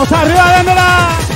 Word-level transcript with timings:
Vamos 0.00 0.12
arriba, 0.12 0.50
dándole. 0.50 1.29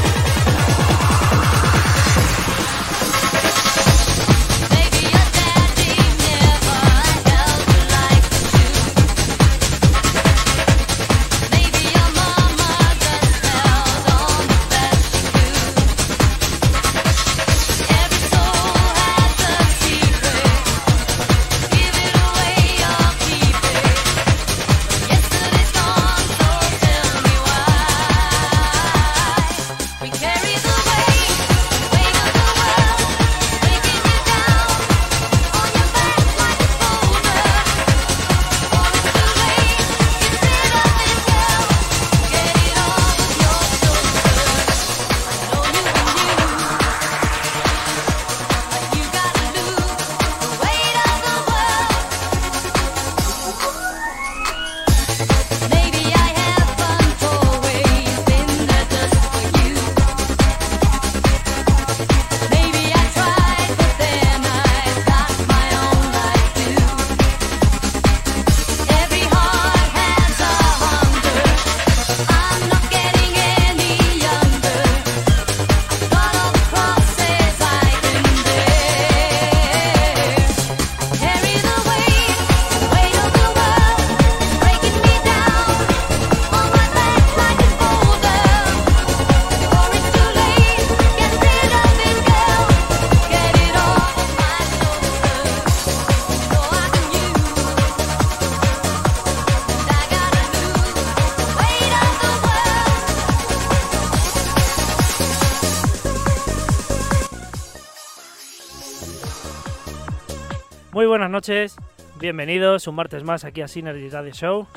Noches, 111.34 111.74
bienvenidos 112.20 112.86
un 112.86 112.94
martes 112.94 113.24
más 113.24 113.44
aquí 113.44 113.60
a 113.60 113.66
Synergy 113.66 114.08
Radio 114.08 114.32
Show. 114.32 114.68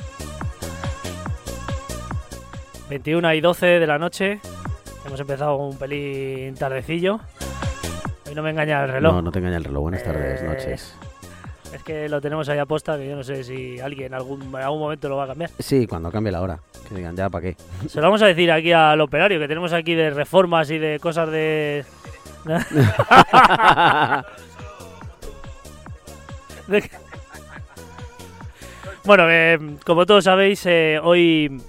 21 2.90 3.34
y 3.34 3.40
12 3.40 3.66
de 3.78 3.86
la 3.86 3.96
noche, 3.96 4.40
hemos 5.06 5.20
empezado 5.20 5.54
un 5.54 5.78
pelín 5.78 6.56
tardecillo. 6.56 7.20
Hoy 8.26 8.34
no 8.34 8.42
me 8.42 8.50
engaña 8.50 8.82
el 8.82 8.90
reloj. 8.90 9.14
No, 9.14 9.22
no 9.22 9.30
te 9.30 9.38
engaña 9.38 9.58
el 9.58 9.62
reloj. 9.64 9.82
Buenas 9.82 10.02
tardes, 10.02 10.42
Eh, 10.42 10.46
noches. 10.48 10.96
Es 11.72 11.84
que 11.84 12.08
lo 12.08 12.20
tenemos 12.20 12.48
ahí 12.48 12.58
aposta, 12.58 12.98
que 12.98 13.08
yo 13.08 13.14
no 13.14 13.22
sé 13.22 13.44
si 13.44 13.78
alguien 13.78 14.12
algún, 14.12 14.42
en 14.42 14.56
algún 14.56 14.80
momento 14.80 15.08
lo 15.08 15.16
va 15.16 15.24
a 15.24 15.28
cambiar. 15.28 15.50
Sí, 15.60 15.86
cuando 15.86 16.10
cambie 16.10 16.32
la 16.32 16.42
hora. 16.42 16.58
Que 16.88 16.96
digan, 16.96 17.14
ya, 17.14 17.30
¿para 17.30 17.42
qué? 17.42 17.56
Se 17.86 17.98
lo 18.00 18.02
vamos 18.08 18.20
a 18.22 18.26
decir 18.26 18.50
aquí 18.50 18.72
al 18.72 19.00
operario, 19.00 19.38
que 19.38 19.46
tenemos 19.46 19.72
aquí 19.72 19.94
de 19.94 20.10
reformas 20.10 20.68
y 20.72 20.78
de 20.78 20.98
cosas 20.98 21.30
de... 21.30 21.84
de- 26.68 26.90
bueno, 29.04 29.24
eh, 29.30 29.58
como 29.84 30.04
todos 30.06 30.24
sabéis, 30.24 30.64
eh, 30.66 31.00
hoy 31.02 31.60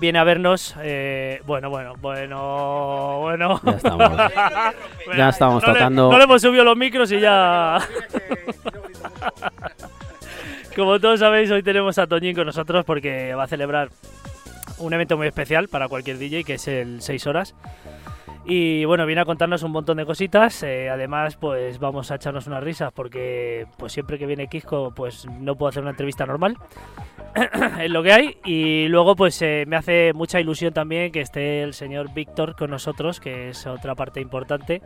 viene 0.00 0.18
a 0.18 0.24
vernos... 0.24 0.74
eh, 0.82 1.40
bueno, 1.46 1.70
bueno, 1.70 1.94
bueno, 2.00 3.18
bueno... 3.20 3.60
Ya 3.64 3.70
estamos. 3.72 4.12
Ya 5.16 5.28
estamos 5.30 5.62
no 5.62 5.68
le- 5.68 5.74
tocando- 5.74 6.10
no 6.12 6.18
le 6.18 6.24
hemos 6.24 6.42
subido 6.42 6.64
los 6.64 6.76
micros 6.76 7.10
y 7.12 7.20
ya... 7.20 7.78
Como 10.76 11.00
todos 11.00 11.18
sabéis, 11.20 11.50
hoy 11.50 11.62
tenemos 11.62 11.98
a 11.98 12.06
Toñín 12.06 12.36
con 12.36 12.46
nosotros 12.46 12.84
porque 12.84 13.34
va 13.34 13.44
a 13.44 13.48
celebrar 13.48 13.88
un 14.78 14.92
evento 14.92 15.16
muy 15.16 15.26
especial 15.26 15.66
para 15.68 15.88
cualquier 15.88 16.18
DJ, 16.18 16.44
que 16.44 16.54
es 16.54 16.68
el 16.68 17.02
6 17.02 17.26
horas. 17.26 17.54
Y 18.50 18.86
bueno, 18.86 19.04
viene 19.04 19.20
a 19.20 19.24
contarnos 19.26 19.62
un 19.62 19.72
montón 19.72 19.98
de 19.98 20.06
cositas. 20.06 20.62
eh, 20.62 20.88
además, 20.88 21.36
pues 21.36 21.78
vamos 21.78 22.10
a 22.10 22.14
echarnos 22.14 22.46
unas 22.46 22.64
risas 22.64 22.90
porque 22.94 23.66
pues 23.76 23.92
siempre 23.92 24.18
que 24.18 24.24
viene 24.24 24.48
Kisco, 24.48 24.90
pues 24.96 25.26
no 25.38 25.54
puedo 25.54 25.68
hacer 25.68 25.82
una 25.82 25.90
entrevista 25.90 26.24
normal. 26.24 26.56
es 27.82 27.90
lo 27.90 28.02
que 28.02 28.10
hay. 28.10 28.38
Y 28.46 28.88
luego, 28.88 29.16
pues 29.16 29.42
eh, 29.42 29.64
me 29.68 29.76
hace 29.76 30.14
mucha 30.14 30.40
ilusión 30.40 30.72
también 30.72 31.12
que 31.12 31.20
esté 31.20 31.62
el 31.62 31.74
señor 31.74 32.14
Víctor 32.14 32.56
con 32.56 32.70
nosotros, 32.70 33.20
que 33.20 33.50
es 33.50 33.66
otra 33.66 33.94
parte 33.94 34.22
importante. 34.22 34.80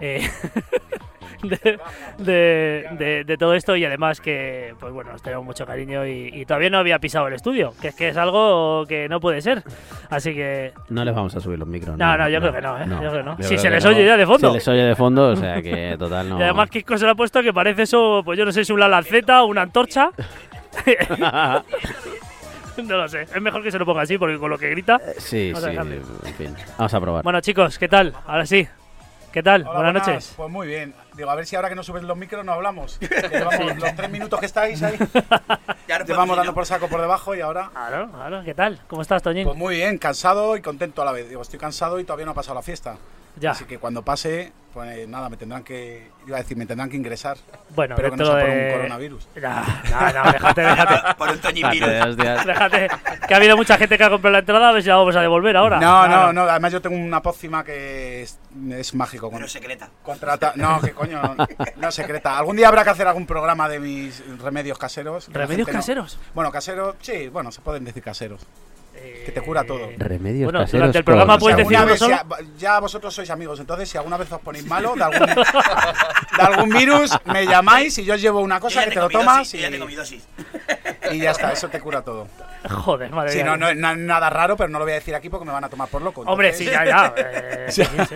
eh, 0.00 0.20
de, 1.42 1.78
de- 2.18 2.86
de- 2.98 3.24
de 3.24 3.36
todo 3.36 3.54
esto 3.54 3.76
y 3.76 3.84
además 3.84 4.20
que 4.20 4.74
pues 4.80 4.92
bueno 4.92 5.12
nos 5.12 5.22
tenemos 5.22 5.44
mucho 5.44 5.64
cariño 5.66 6.06
y, 6.06 6.30
y 6.32 6.44
todavía 6.46 6.70
no 6.70 6.78
había 6.78 6.98
pisado 6.98 7.28
el 7.28 7.34
estudio 7.34 7.72
que 7.80 7.88
es 7.88 7.94
que 7.94 8.08
es 8.08 8.16
algo 8.16 8.84
que 8.88 9.08
no 9.08 9.20
puede 9.20 9.40
ser 9.40 9.62
así 10.10 10.34
que 10.34 10.72
No 10.88 11.04
les 11.04 11.14
vamos 11.14 11.34
a 11.36 11.40
subir 11.40 11.58
los 11.58 11.68
micros. 11.68 11.96
No, 11.96 12.16
no, 12.16 12.28
yo 12.28 12.40
creo 12.40 12.52
que 12.52 12.60
no, 12.60 12.78
¿eh? 12.78 12.84
Yo 12.88 12.98
creo 12.98 13.12
que 13.12 13.22
no. 13.22 13.36
Si 13.38 13.48
creo 13.48 13.58
se 13.58 13.70
les 13.70 13.84
oye 13.84 14.04
ya 14.04 14.16
de 14.16 14.26
fondo. 14.26 14.48
Se 14.48 14.54
les 14.54 14.68
oye 14.68 14.82
de 14.82 14.96
fondo, 14.96 15.28
o 15.30 15.36
sea 15.36 15.62
que 15.62 15.96
total 15.98 16.28
no. 16.28 16.38
y 16.38 16.42
además 16.42 16.70
Kiko 16.70 16.96
se 16.98 17.04
lo 17.04 17.12
ha 17.12 17.14
puesto 17.14 17.42
que 17.42 17.52
parece 17.52 17.82
eso 17.82 18.22
pues 18.24 18.38
yo 18.38 18.44
no 18.44 18.52
sé 18.52 18.64
si 18.64 18.72
una 18.72 18.88
lanceta 18.88 19.42
o 19.42 19.46
una 19.46 19.62
antorcha 19.62 20.10
no 22.84 22.96
lo 22.96 23.08
sé 23.08 23.22
es 23.22 23.40
mejor 23.42 23.62
que 23.62 23.70
se 23.72 23.78
lo 23.78 23.84
ponga 23.86 24.02
así 24.02 24.18
porque 24.18 24.38
con 24.38 24.50
lo 24.50 24.58
que 24.58 24.70
grita 24.70 25.00
sí, 25.18 25.52
sí, 25.54 25.66
en 25.70 26.34
fin. 26.36 26.54
Vamos 26.76 26.94
a 26.94 27.00
probar. 27.00 27.24
bueno 27.24 27.40
chicos 27.40 27.78
qué 27.78 27.88
tal 27.88 28.12
ahora 28.26 28.46
sí 28.46 28.66
qué 29.38 29.42
tal 29.44 29.62
Hola, 29.62 29.72
buenas 29.74 29.94
noches 29.94 30.34
Pues 30.36 30.50
muy 30.50 30.66
bien. 30.66 30.92
Digo, 31.14 31.30
a 31.30 31.34
ver 31.36 31.46
si 31.46 31.54
ahora 31.54 31.68
que 31.68 31.74
no 31.76 31.82
subes 31.84 32.02
los 32.02 32.16
micros 32.16 32.44
no 32.44 32.52
hablamos. 32.52 32.98
Llevamos 33.30 33.76
los 33.76 33.94
tres 33.96 34.10
minutos 34.10 34.38
que 34.40 34.46
estáis 34.46 34.82
ahí. 34.82 34.96
Ya 35.88 35.98
no 36.00 36.04
Te 36.04 36.12
vamos 36.12 36.26
podemos 36.26 36.36
dando 36.36 36.54
por 36.54 36.66
saco 36.66 36.88
por 36.88 37.00
debajo 37.00 37.34
y 37.34 37.40
ahora. 37.40 37.70
claro 37.72 38.10
claro 38.10 38.42
qué 38.44 38.52
tal 38.54 38.80
cómo 38.88 39.00
estás 39.02 39.22
Toñín 39.22 39.44
Pues 39.44 39.56
muy 39.56 39.76
bien, 39.76 39.96
cansado 39.98 40.56
y 40.56 40.60
contento 40.60 41.02
a 41.02 41.04
la 41.04 41.12
vez. 41.12 41.28
Digo, 41.28 41.40
estoy 41.42 41.58
cansado 41.58 42.00
y 42.00 42.04
todavía 42.04 42.26
no 42.26 42.32
ha 42.32 42.34
pasado 42.34 42.56
la 42.56 42.62
fiesta. 42.62 42.96
Ya 43.38 43.50
Así 43.52 43.64
que 43.64 43.78
cuando 43.78 44.02
pase, 44.02 44.52
pues 44.72 45.08
nada, 45.08 45.28
me 45.28 45.36
tendrán 45.36 45.62
que. 45.64 46.10
Iba 46.26 46.36
a 46.36 46.40
decir, 46.42 46.56
me 46.56 46.66
tendrán 46.66 46.90
que 46.90 46.96
ingresar. 46.96 47.36
bueno 47.74 47.96
Pero 47.96 48.10
que 48.10 48.16
no 48.18 48.24
sea 48.26 48.34
por 48.34 48.44
de 48.44 48.66
un 48.66 48.72
coronavirus. 48.76 49.28
Ya, 49.40 49.64
no, 50.12 50.24
no, 50.24 50.32
déjate 50.32 50.60
déjate 50.60 50.94
¿no? 51.08 51.16
Por 51.18 51.28
un 51.30 51.38
Toñín 51.38 51.62
Vale, 51.62 51.80
virus. 51.80 52.06
hostias. 52.06 52.46
Déjate, 52.46 52.88
que 53.26 53.34
ha 53.34 53.36
habido 53.38 53.56
mucha 53.56 53.78
gente 53.78 53.96
que 53.96 54.04
ha 54.04 54.10
comprado 54.10 54.32
la 54.32 54.38
entrada, 54.40 54.68
a 54.68 54.72
ver 54.72 54.82
si 54.82 54.88
la 54.88 54.96
vamos 54.96 55.16
a 55.16 55.20
devolver 55.22 55.56
ahora. 55.56 55.76
No, 55.80 56.04
Claro. 56.04 56.26
no, 56.26 56.44
no. 56.44 56.50
Además, 56.50 56.72
yo 56.72 56.80
tengo 56.82 56.96
una 56.96 57.22
pócima 57.22 57.64
que 57.64 58.22
es, 58.22 58.38
es 58.72 58.94
mágico. 58.94 59.30
Con, 59.30 59.38
Pero 59.38 59.48
secreta. 59.48 59.88
contrata. 60.02 60.52
No, 60.56 60.80
que 60.80 60.92
coño. 60.92 61.20
No, 61.76 61.90
secreta. 61.90 62.38
Algún 62.38 62.56
día 62.56 62.68
habrá 62.68 62.84
que 62.84 62.90
hacer 62.90 63.06
algún 63.08 63.26
programa 63.26 63.68
de 63.68 63.80
mis 63.80 64.22
remedios 64.40 64.78
caseros. 64.78 65.28
¿Remedios 65.32 65.66
no- 65.68 65.72
caseros? 65.74 66.18
Bueno, 66.34 66.52
caseros, 66.52 66.96
sí, 67.00 67.28
bueno, 67.28 67.50
se 67.52 67.60
pueden 67.62 67.84
decir 67.84 68.02
caseros. 68.02 68.46
Que 69.24 69.32
te 69.32 69.42
cura 69.42 69.64
todo. 69.64 69.90
Remedios 69.96 70.44
Bueno, 70.44 70.60
caseros 70.60 70.80
durante 70.80 70.98
el 70.98 71.04
programa 71.04 71.34
Si 71.34 71.40
puedes 71.40 71.56
decir 71.58 71.84
vez 71.84 72.00
ya, 72.00 72.26
ya 72.56 72.80
vosotros 72.80 73.14
sois 73.14 73.28
amigos, 73.30 73.60
entonces 73.60 73.88
si 73.88 73.98
alguna 73.98 74.16
vez 74.16 74.30
os 74.32 74.40
ponéis 74.40 74.64
malo 74.66 74.94
de 74.94 75.04
algún, 75.04 75.26
de 75.26 76.42
algún 76.42 76.68
virus, 76.70 77.16
me 77.26 77.46
llamáis 77.46 77.98
y 77.98 78.04
yo 78.04 78.14
os 78.14 78.20
llevo 78.20 78.40
una 78.40 78.58
cosa 78.58 78.84
que 78.84 78.90
te 78.90 79.00
lo 79.00 79.08
tomas 79.08 79.38
dosis, 79.38 79.54
y, 79.54 79.60
ya 79.60 81.14
y 81.14 81.18
ya 81.18 81.30
está, 81.32 81.52
eso 81.52 81.68
te 81.68 81.80
cura 81.80 82.02
todo. 82.02 82.26
Joder, 82.70 83.10
madre 83.10 83.30
Sí, 83.30 83.38
mía. 83.38 83.46
no, 83.46 83.56
no, 83.56 83.74
no 83.74 83.90
es 83.90 83.96
nada 83.98 84.30
raro, 84.30 84.56
pero 84.56 84.68
no 84.68 84.78
lo 84.78 84.84
voy 84.84 84.92
a 84.92 84.96
decir 84.96 85.14
aquí 85.14 85.28
porque 85.28 85.44
me 85.46 85.52
van 85.52 85.64
a 85.64 85.68
tomar 85.68 85.88
por 85.88 86.02
loco. 86.02 86.22
Hombre, 86.22 86.52
sí, 86.52 86.64
ya, 86.64 86.84
ya. 86.84 87.14
eh, 87.16 87.66
sí, 87.68 87.82
sí. 87.84 88.14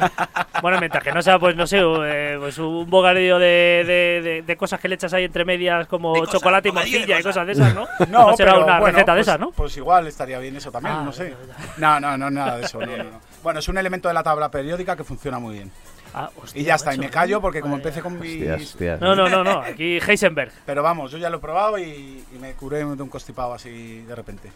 Bueno, 0.61 0.79
mientras 0.79 1.03
que 1.05 1.13
no 1.13 1.23
sea, 1.23 1.39
pues 1.39 1.55
no 1.57 1.67
sé, 1.67 1.81
eh, 1.83 2.37
pues 2.39 2.59
un 2.59 2.89
bocadillo 2.89 3.39
de, 3.39 3.85
de, 3.87 4.21
de- 4.23 4.43
de 4.43 4.57
cosas 4.57 4.81
que 4.81 4.89
le 4.89 4.95
echas 4.97 5.13
ahí 5.15 5.25
entre 5.25 5.45
medias 5.45 5.87
como 5.87 6.13
cosas, 6.15 6.33
chocolate 6.35 6.69
y 6.69 6.73
morcilla 6.73 7.19
y 7.21 7.23
cosas. 7.23 7.47
de 7.47 7.53
esas, 7.53 7.75
¿no? 7.75 7.87
No, 8.09 8.37
será 8.37 8.53
pero 8.53 8.65
una 8.65 8.81
bueno, 8.81 8.97
receta 8.97 9.15
de 9.15 9.19
pues- 9.21 9.29
esas, 9.29 9.41
¿no? 9.41 9.51
Pues 9.53 9.77
igual 9.77 10.07
estaría 10.07 10.39
bien 10.39 10.57
eso 10.57 10.71
también, 10.71 10.97
Ah, 10.97 11.03
no 11.05 11.13
sé. 11.13 11.35
No, 11.79 11.99
no, 12.01 12.17
no, 12.17 12.31
nada 12.31 12.57
de 12.59 12.65
eso. 12.65 12.81
No, 12.81 12.97
no, 12.97 13.05
no. 13.05 13.21
Bueno, 13.43 13.61
es 13.61 13.69
un 13.69 13.79
elemento 13.79 14.09
de 14.09 14.15
la 14.15 14.23
tabla 14.23 14.51
periódica 14.51 14.95
que 14.97 15.05
funciona 15.05 15.39
muy 15.39 15.55
bien. 15.55 15.73
Ah, 16.15 16.31
hostia, 16.43 16.61
Y 16.61 16.65
ya 16.65 16.75
está, 16.75 16.95
y 16.95 16.99
me 16.99 17.09
callo 17.09 17.41
porque 17.41 17.61
como 17.61 17.77
empecé 17.77 18.01
con 18.03 18.19
mis... 18.21 18.37
Hostias, 18.43 18.63
hostias. 18.63 19.01
No, 19.01 19.15
no, 19.15 19.29
no, 19.29 19.43
no. 19.43 19.61
Aquí 19.61 19.99
Heisenberg. 19.99 20.53
Pero 20.67 20.83
vamos, 20.83 21.11
yo 21.11 21.19
ya 21.19 21.31
lo 21.31 21.39
he 21.39 21.41
probado 21.41 21.79
y, 21.79 22.23
y 22.35 22.39
me 22.41 22.53
curé 22.53 22.79
de 22.79 22.85
un 22.85 23.09
constipado 23.09 23.55
así 23.55 24.03
de 24.03 24.15
repente. 24.15 24.51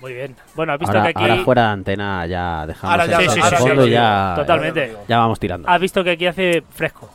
Muy 0.00 0.12
bien. 0.14 0.36
Bueno, 0.54 0.72
has 0.72 0.78
visto 0.78 0.96
Ahora, 0.96 1.12
que 1.12 1.18
aquí. 1.18 1.30
ahora 1.30 1.44
fuera 1.44 1.62
de 1.62 1.68
antena 1.68 2.26
ya 2.26 2.66
dejamos 2.66 2.90
Ahora 2.90 3.06
ya 3.06 3.20
Sí, 3.20 3.40
sí, 3.40 3.56
fondo 3.56 3.86
ya, 3.86 4.34
totalmente. 4.36 4.96
Ya 5.08 5.18
vamos 5.18 5.38
tirando. 5.38 5.68
Has 5.68 5.80
visto 5.80 6.02
que 6.02 6.10
aquí 6.10 6.26
hace 6.26 6.62
fresco. 6.70 7.10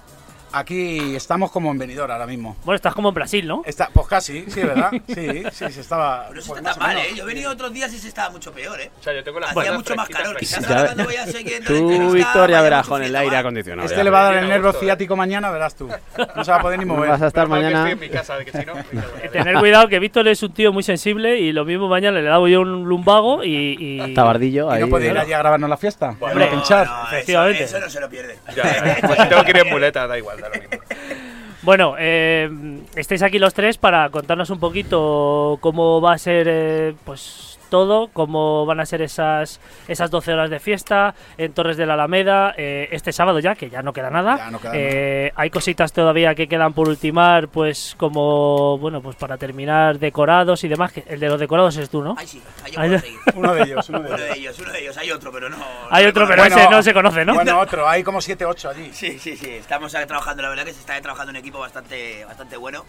Aquí 0.51 1.15
estamos 1.15 1.51
como 1.51 1.71
en 1.71 1.77
venidor 1.77 2.11
ahora 2.11 2.25
mismo. 2.25 2.55
Bueno, 2.63 2.75
estás 2.75 2.93
como 2.93 3.09
en 3.09 3.15
Brasil, 3.15 3.47
¿no? 3.47 3.61
Está, 3.65 3.89
pues 3.93 4.07
casi, 4.07 4.45
sí, 4.49 4.61
¿verdad? 4.61 4.91
Sí, 5.07 5.43
sí, 5.51 5.65
se 5.71 5.81
estaba. 5.81 6.25
Pero 6.29 6.41
no 6.41 6.47
pues 6.47 6.59
está 6.59 6.73
tan 6.73 6.79
mal. 6.79 6.97
¿eh? 6.97 7.09
Yo 7.15 7.23
he 7.23 7.27
venido 7.27 7.51
otros 7.51 7.73
días 7.73 7.93
y 7.93 7.99
se 7.99 8.07
estaba 8.07 8.29
mucho 8.29 8.51
peor, 8.51 8.79
¿eh? 8.81 8.91
O 8.99 9.03
sea, 9.03 9.13
yo 9.13 9.23
tengo 9.23 9.39
las 9.39 9.55
Hacía 9.55 9.73
mucho 9.73 9.95
más 9.95 10.09
calor. 10.09 10.37
Quizás 10.37 10.67
ahora 10.69 10.85
cuando 10.95 11.03
la 11.03 11.25
Tú, 11.65 12.13
vaya 12.39 12.61
verás 12.61 12.87
con 12.87 13.03
el 13.03 13.15
aire 13.15 13.37
acondicionado. 13.37 13.87
Este 13.87 14.03
le 14.03 14.09
va 14.09 14.21
a 14.21 14.23
dar 14.33 14.43
el 14.43 14.49
nervio 14.49 14.73
ciático 14.73 15.15
mañana, 15.15 15.49
verás 15.51 15.75
tú. 15.75 15.89
No 16.35 16.43
se 16.43 16.51
va 16.51 16.57
a 16.57 16.61
poder 16.61 16.79
ni 16.79 16.85
mover. 16.85 17.09
Vas 17.09 17.21
a 17.21 17.27
estar 17.27 17.47
mañana. 17.47 17.89
Eh. 17.91 19.29
Tener 19.31 19.55
cuidado 19.59 19.87
que 19.87 19.99
Víctor 19.99 20.27
es 20.27 20.41
un 20.43 20.53
tío 20.53 20.71
muy 20.71 20.83
sensible 20.83 21.37
y 21.39 21.51
lo 21.51 21.65
mismo 21.65 21.87
mañana 21.87 22.19
le 22.19 22.27
daba 22.27 22.47
yo 22.49 22.61
un 22.61 22.85
lumbago 22.87 23.43
y. 23.43 23.75
y- 23.79 24.13
Tabardillo 24.13 24.69
¿Y 24.71 24.75
ahí. 24.75 24.81
no 24.81 24.89
puede 24.89 25.07
ir 25.07 25.17
allí 25.17 25.33
a 25.33 25.39
grabarnos 25.39 25.69
la 25.69 25.77
fiesta? 25.77 26.15
Bueno, 26.19 26.33
Hombre, 26.33 26.47
pinchar. 26.47 26.87
No, 26.87 26.93
eso- 27.03 27.15
Efectivamente. 27.15 27.63
Eso, 27.63 27.79
no 27.79 27.89
se 27.89 27.99
lo 27.99 28.09
pierde. 28.09 28.37
Ya, 28.55 28.97
pues 29.05 29.19
si 29.19 29.27
tengo 29.27 29.43
que 29.43 29.51
ir 29.51 29.57
en 29.57 29.69
muleta, 29.69 30.07
da 30.07 30.17
igual, 30.17 30.38
Bueno, 31.61 31.95
eh, 31.99 32.49
estáis 32.95 33.21
aquí 33.21 33.37
los 33.37 33.53
tres 33.53 33.77
para 33.77 34.09
contarnos 34.09 34.49
un 34.49 34.59
poquito 34.59 35.57
cómo 35.59 35.99
va 35.99 36.13
a 36.13 36.17
ser 36.17 36.47
eh, 36.49 36.95
pues 37.03 37.58
todo, 37.69 38.09
cómo 38.11 38.65
van 38.65 38.79
a 38.79 38.85
ser 38.85 39.01
esas 39.01 39.59
esas 39.87 40.11
12 40.11 40.33
horas 40.33 40.49
de 40.49 40.59
fiesta 40.59 41.13
en 41.37 41.53
Torres 41.53 41.77
de 41.77 41.85
la 41.85 41.93
Alameda 41.93 42.53
eh, 42.57 42.89
este 42.91 43.11
sábado 43.13 43.39
ya, 43.39 43.55
que 43.55 43.69
ya 43.69 43.81
no 43.81 43.93
queda 43.93 44.09
nada. 44.09 44.37
Ya 44.37 44.51
no 44.51 44.59
queda 44.59 44.71
Eh, 44.75 45.31
Hay 45.35 45.49
cositas 45.49 45.93
todavía 45.93 46.35
que 46.35 46.47
quedan 46.47 46.73
por 46.73 46.89
ultimar, 46.89 47.47
pues 47.47 47.95
como, 47.97 48.77
bueno, 48.79 49.01
pues 49.01 49.15
para 49.15 49.37
terminar 49.37 49.99
decorados 49.99 50.63
y 50.63 50.67
demás. 50.67 50.91
que 50.91 51.03
El 51.07 51.19
de 51.19 51.29
los 51.29 51.39
decorados 51.39 51.77
es 51.77 51.89
tú, 51.89 52.01
¿no? 52.03 52.15
Ay, 52.17 52.27
sí, 52.27 52.41
ahí 52.63 52.71
Ay, 52.75 52.89
puedo 52.89 52.91
ya. 52.91 52.99
seguir. 52.99 53.19
Uno 53.35 53.53
de 53.53 53.61
ellos, 53.63 53.89
uno 53.89 53.99
de 54.01 54.05
Uno 54.07 54.15
ellos. 54.17 54.27
de 54.33 54.39
ellos, 54.39 54.59
uno 54.59 54.71
de 54.71 54.79
ellos. 54.81 54.97
Hay 54.97 55.11
otro, 55.11 55.31
pero 55.31 55.49
no. 55.49 55.57
Hay 55.89 56.03
no 56.03 56.09
otro, 56.09 56.27
pero 56.27 56.43
conozco. 56.43 56.59
ese 56.59 56.69
no 56.71 56.83
se 56.83 56.93
conoce, 56.93 57.25
¿no? 57.25 57.33
Bueno, 57.35 57.59
otro, 57.59 57.87
hay 57.87 58.03
como 58.03 58.21
7, 58.21 58.45
8 58.45 58.69
allí. 58.69 58.89
Sí, 58.93 59.17
sí, 59.19 59.37
sí. 59.37 59.49
Estamos 59.51 59.91
trabajando, 59.91 60.41
la 60.43 60.49
verdad 60.49 60.65
que 60.65 60.73
se 60.73 60.79
está 60.79 60.99
trabajando 61.01 61.29
un 61.31 61.35
equipo 61.37 61.59
bastante, 61.59 62.25
bastante 62.25 62.57
bueno. 62.57 62.83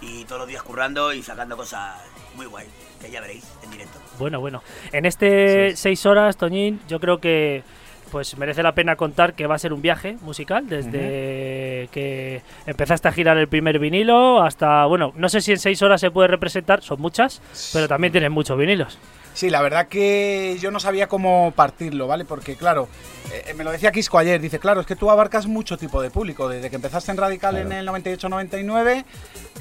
Y 0.00 0.24
todos 0.24 0.40
los 0.40 0.48
días 0.48 0.62
currando 0.62 1.12
y 1.12 1.22
sacando 1.22 1.56
cosas 1.56 1.96
muy 2.34 2.46
guay. 2.46 2.66
Que 3.00 3.10
ya 3.10 3.20
veréis 3.20 3.44
en 3.62 3.70
directo. 3.70 3.98
Bueno, 4.18 4.40
bueno. 4.40 4.62
En 4.92 5.06
este 5.06 5.76
seis 5.76 6.04
horas, 6.06 6.36
Toñín, 6.36 6.80
yo 6.88 7.00
creo 7.00 7.18
que 7.18 7.62
pues 8.10 8.36
merece 8.36 8.62
la 8.62 8.74
pena 8.74 8.96
contar 8.96 9.34
que 9.34 9.46
va 9.46 9.54
a 9.54 9.58
ser 9.58 9.72
un 9.72 9.82
viaje 9.82 10.16
musical 10.22 10.68
desde 10.68 11.88
que 11.92 12.42
empezaste 12.66 13.08
a 13.08 13.12
girar 13.12 13.38
el 13.38 13.48
primer 13.48 13.78
vinilo 13.78 14.42
hasta, 14.42 14.84
bueno, 14.86 15.12
no 15.14 15.28
sé 15.28 15.40
si 15.40 15.52
en 15.52 15.58
seis 15.58 15.80
horas 15.82 16.00
se 16.00 16.10
puede 16.10 16.26
representar, 16.26 16.82
son 16.82 17.00
muchas, 17.00 17.40
pero 17.72 17.86
también 17.86 18.10
tienes 18.10 18.30
muchos 18.30 18.58
vinilos. 18.58 18.98
Sí, 19.34 19.48
la 19.48 19.62
verdad 19.62 19.88
que 19.88 20.58
yo 20.60 20.70
no 20.70 20.80
sabía 20.80 21.08
cómo 21.08 21.52
partirlo, 21.54 22.06
¿vale? 22.06 22.24
Porque, 22.24 22.56
claro, 22.56 22.88
eh, 23.32 23.54
me 23.54 23.64
lo 23.64 23.70
decía 23.70 23.92
Quisco 23.92 24.18
ayer, 24.18 24.40
dice, 24.40 24.58
claro, 24.58 24.80
es 24.80 24.86
que 24.86 24.96
tú 24.96 25.10
abarcas 25.10 25.46
mucho 25.46 25.78
tipo 25.78 26.02
de 26.02 26.10
público, 26.10 26.48
desde 26.48 26.68
que 26.68 26.76
empezaste 26.76 27.12
en 27.12 27.16
Radical 27.16 27.56
en 27.56 27.72
el 27.72 27.88
98-99 27.88 29.04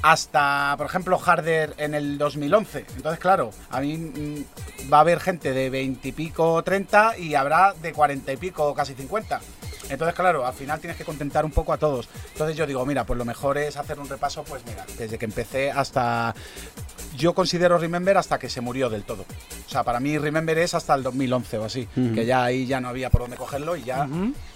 hasta, 0.02 0.76
por 0.78 0.88
ejemplo, 0.88 1.20
Harder 1.24 1.76
en 1.78 1.94
el 1.94 2.18
2011. 2.18 2.86
Entonces, 2.96 3.20
claro, 3.20 3.52
a 3.70 3.82
mí 3.82 3.98
mm, 3.98 4.92
va 4.92 4.98
a 4.98 5.02
haber 5.02 5.20
gente 5.20 5.54
de 5.54 5.70
20 5.70 6.08
y 6.08 6.12
pico, 6.12 6.64
30 6.64 7.18
y 7.18 7.36
habrá 7.36 7.74
de 7.80 7.94
40 7.94 8.32
y 8.34 8.38
pico, 8.38 8.74
casi 8.74 8.94
50. 8.96 9.40
Entonces, 9.90 10.16
claro, 10.16 10.46
al 10.46 10.54
final 10.54 10.80
tienes 10.80 10.98
que 10.98 11.04
contentar 11.04 11.46
un 11.46 11.52
poco 11.52 11.74
a 11.74 11.78
todos. 11.78 12.10
Entonces 12.32 12.56
yo 12.56 12.66
digo, 12.68 12.86
mira, 12.86 13.06
pues 13.06 13.18
lo 13.18 13.26
mejor 13.26 13.58
es 13.58 13.76
hacer 13.76 14.00
un 14.00 14.08
repaso, 14.08 14.44
pues 14.44 14.64
mira, 14.66 14.86
desde 14.98 15.18
que 15.18 15.26
empecé 15.26 15.72
hasta... 15.72 16.36
Yo 17.18 17.34
considero 17.34 17.78
Remember 17.78 18.18
hasta 18.18 18.38
que 18.38 18.50
se 18.50 18.62
murió 18.62 18.90
del 18.90 19.04
todo. 19.04 19.26
O 19.70 19.72
sea, 19.72 19.84
para 19.84 20.00
mí 20.00 20.18
Remember 20.18 20.58
es 20.58 20.74
hasta 20.74 20.96
el 20.96 21.04
2011 21.04 21.58
o 21.60 21.66
así, 21.66 21.88
que 22.16 22.26
ya 22.26 22.44
ahí 22.44 22.66
ya 22.66 22.82
no 22.82 22.88
había 22.90 23.12
por 23.12 23.22
dónde 23.22 23.38
cogerlo 23.38 23.76
y 23.76 23.84
ya... 23.84 24.10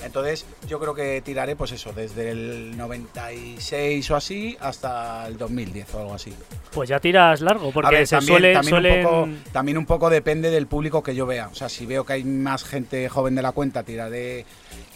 Entonces 0.04 0.44
yo 0.68 0.80
creo 0.80 0.96
que 0.96 1.22
tiraré 1.22 1.56
pues 1.56 1.72
eso, 1.72 1.94
desde 1.94 2.32
el 2.32 2.76
96 2.76 4.10
o 4.12 4.16
así 4.16 4.58
hasta 4.60 5.28
el 5.28 5.38
2010 5.38 5.94
o 5.94 6.00
algo 6.00 6.14
así. 6.16 6.34
Pues 6.72 6.90
ya 6.90 7.00
tiras 7.00 7.42
largo, 7.42 7.72
porque 7.72 7.92
ver, 7.92 8.08
se 8.08 8.16
también, 8.16 8.34
suele, 8.34 8.54
también, 8.54 8.76
suelen- 8.76 8.98
un 8.98 9.04
poco, 9.04 9.28
también 9.52 9.78
un 9.78 9.86
poco 9.86 10.10
depende 10.10 10.50
del 10.50 10.66
público 10.66 11.04
que 11.04 11.14
yo 11.14 11.28
vea. 11.28 11.48
O 11.52 11.56
sea, 11.56 11.70
si 11.70 11.86
veo 11.86 12.04
que 12.06 12.14
hay 12.14 12.24
más 12.24 12.64
gente 12.64 13.08
joven 13.08 13.36
de 13.36 13.44
la 13.44 13.52
cuenta, 13.52 13.84
tiraré... 13.84 14.46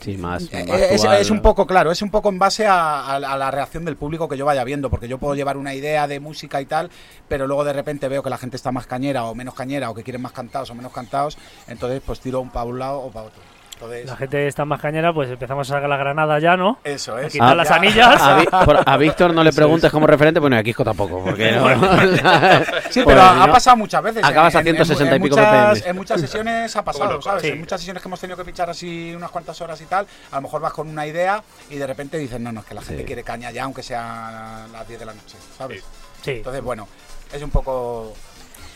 Sí, 0.02 0.16
más. 0.18 0.44
Eh, 0.52 0.66
más 0.68 1.20
es, 1.22 1.30
un 1.32 1.42
poco 1.42 1.66
claro, 1.66 1.92
es 1.92 2.02
un 2.02 2.12
poco 2.12 2.30
en 2.30 2.38
base 2.40 2.66
a, 2.68 3.02
a- 3.02 3.16
a 3.16 3.38
la 3.38 3.52
reacción 3.52 3.84
del 3.84 3.96
público 3.98 4.30
que 4.30 4.38
yo 4.38 4.46
vaya 4.46 4.64
viendo, 4.64 4.90
porque 4.90 5.08
yo 5.08 5.18
puedo 5.18 5.36
llevar 5.36 5.58
una 5.58 5.74
idea 5.74 6.08
de 6.08 6.20
música 6.20 6.62
y 6.62 6.66
tal, 6.66 6.90
pero 7.28 7.48
luego 7.48 7.64
de 7.64 7.74
repente 7.74 8.08
veo 8.08 8.22
que 8.24 8.30
la 8.30 8.38
gente 8.38 8.56
está 8.58 8.72
más 8.72 8.86
cañera 8.88 9.26
o 9.26 9.36
menos 9.36 9.54
cañera, 9.56 9.90
o 9.90 9.96
que 9.96 10.04
quieren 10.04 10.22
más 10.22 10.32
cantados 10.34 10.70
o 10.70 10.76
menos 10.76 10.92
cantados, 10.94 11.38
entonces 11.68 12.02
pues 12.06 12.20
tiro 12.20 12.40
un 12.42 12.50
para 12.52 12.66
un 12.66 12.80
lado 12.80 13.00
o 13.00 13.10
para 13.12 13.28
otro. 13.28 13.42
Entonces, 13.80 14.08
la 14.08 14.16
gente 14.18 14.48
está 14.48 14.66
más 14.66 14.82
cañera, 14.82 15.14
pues 15.14 15.30
empezamos 15.30 15.70
a 15.70 15.76
sacar 15.76 15.88
la 15.88 15.98
granada 15.98 16.40
ya, 16.40 16.58
¿no? 16.58 16.80
eso 16.84 17.16
es. 17.20 17.32
quitar 17.32 17.52
Ah, 17.52 17.56
las 17.56 17.70
Ya- 17.70 17.76
anillas. 17.76 18.22
A, 18.22 18.38
Vi- 18.40 18.46
por- 18.66 18.80
a 18.84 18.98
Víctor 18.98 19.34
no 19.36 19.44
le 19.44 19.54
preguntes 19.54 19.86
es. 19.86 19.92
como 19.92 20.08
referente, 20.08 20.40
bueno, 20.40 20.56
y 20.56 20.60
a 20.60 20.64
Quisco 20.64 20.84
tampoco, 20.84 21.24
porque 21.24 21.52
no. 21.52 21.68
Sí, 22.90 23.02
Pues, 23.04 23.16
pero 23.16 23.22
ha, 23.22 23.36
¿no? 23.36 23.44
ha 23.44 23.48
pasado 23.52 23.78
muchas 23.78 24.02
veces. 24.02 24.24
Acabas 24.24 24.54
En- 24.56 24.58
a 24.58 24.62
en- 24.62 24.68
en- 24.70 24.76
160 24.86 25.16
y 25.16 25.20
pico 25.20 25.36
muchas. 25.38 25.86
En 25.86 25.96
muchas 25.96 26.22
sesiones 26.22 26.76
ha 26.76 26.84
pasado, 26.84 27.06
Bueno, 27.06 27.22
¿sabes? 27.22 27.44
sí. 27.44 27.50
En 27.50 27.60
muchas 27.60 27.80
sesiones 27.80 28.02
que 28.02 28.10
hemos 28.10 28.20
tenido 28.20 28.36
que 28.36 28.46
pinchar 28.46 28.68
así 28.70 29.14
unas 29.16 29.30
cuantas 29.30 29.62
horas 29.62 29.80
y 29.80 29.86
tal, 29.86 30.08
a 30.32 30.36
lo 30.38 30.42
mejor 30.42 30.60
vas 30.62 30.74
con 30.74 30.88
una 30.90 31.06
idea 31.06 31.44
y 31.70 31.76
de 31.76 31.86
repente 31.86 32.18
dices, 32.18 32.40
no, 32.40 32.52
no, 32.52 32.62
es 32.62 32.66
que 32.66 32.74
la 32.74 32.82
gente 32.82 33.04
Sí. 33.04 33.06
quiere 33.06 33.24
caña 33.24 33.52
ya, 33.52 33.66
aunque 33.66 33.84
sea 33.84 34.66
las 34.72 34.88
10 34.88 35.00
de 35.00 35.06
la 35.06 35.14
noche, 35.14 35.38
¿sabes? 35.56 35.84
Sí. 36.24 36.32
Entonces, 36.32 36.64
bueno, 36.64 36.88
es 37.32 37.42
un 37.44 37.52
poco 37.52 38.14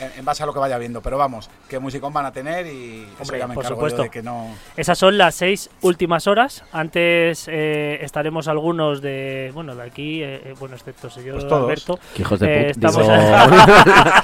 en, 0.01 0.12
en 0.20 0.25
base 0.25 0.43
a 0.43 0.46
lo 0.46 0.53
que 0.53 0.60
vaya 0.60 0.77
viendo, 0.77 1.01
pero 1.01 1.17
vamos, 1.17 1.50
qué 1.70 1.79
musicón 1.79 2.12
van 2.13 2.25
a 2.25 2.31
tener 2.31 2.65
y 2.67 3.03
eso 3.13 3.22
Hombre, 3.24 3.39
ya 3.39 3.48
me 3.48 3.53
por 3.53 3.65
supuesto. 3.65 3.98
yo 3.98 4.03
de 4.03 4.10
que 4.10 4.22
no... 4.22 4.48
Esas 4.75 4.98
son 4.98 5.17
las 5.17 5.36
seis 5.36 5.70
últimas 5.81 6.27
horas. 6.27 6.63
Antes 6.72 7.48
eh, 7.48 8.00
estaremos 8.01 8.48
algunos 8.48 9.01
de, 9.01 9.51
bueno, 9.53 9.75
de 9.75 9.84
aquí, 9.84 10.22
eh, 10.24 10.41
eh, 10.46 10.53
bueno, 10.60 10.75
excepto 10.75 11.10
señor 11.10 11.36
Pues 11.36 11.48
todos. 11.48 11.63
Alberto. 11.63 12.00
Que 12.15 12.22
hijos 12.22 12.39
de 12.39 12.70
Eh, 12.70 12.74
puta. 12.74 12.88
estamos- 12.89 13.08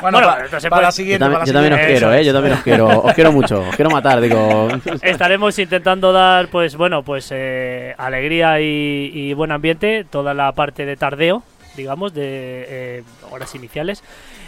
Bueno, 0.00 0.18
Bueno, 0.20 0.28
para 0.70 0.82
la 0.82 0.88
Yo 0.88 0.92
siguiente, 0.92 1.18
también, 1.18 1.32
para 1.32 1.38
la 1.40 1.44
yo 1.46 1.52
también 1.52 1.72
os 1.72 1.80
quiero, 1.86 2.12
¿eh? 2.14 2.24
Yo 2.24 2.32
también 2.32 2.54
os 2.54 2.60
quiero. 2.64 3.00
Os 3.02 3.14
quiero 3.14 3.32
mucho. 3.32 3.60
Os 3.68 3.74
quiero 3.76 3.90
matar, 3.90 4.20
digo. 4.20 4.68
Estaremos 5.02 5.58
intentando 5.58 6.12
dar, 6.12 6.48
pues 6.48 6.76
bueno, 6.76 7.02
pues 7.02 7.28
eh, 7.32 7.94
alegría 7.98 8.60
y, 8.60 9.10
y 9.12 9.32
buen 9.34 9.50
ambiente, 9.50 10.04
toda 10.08 10.34
la 10.34 10.52
parte 10.52 10.84
de 10.86 10.96
tardeo, 10.96 11.42
digamos, 11.76 12.12
de 12.14 12.22
eh, 12.68 13.02
horas 13.30 13.54
iniciales. 13.54 14.02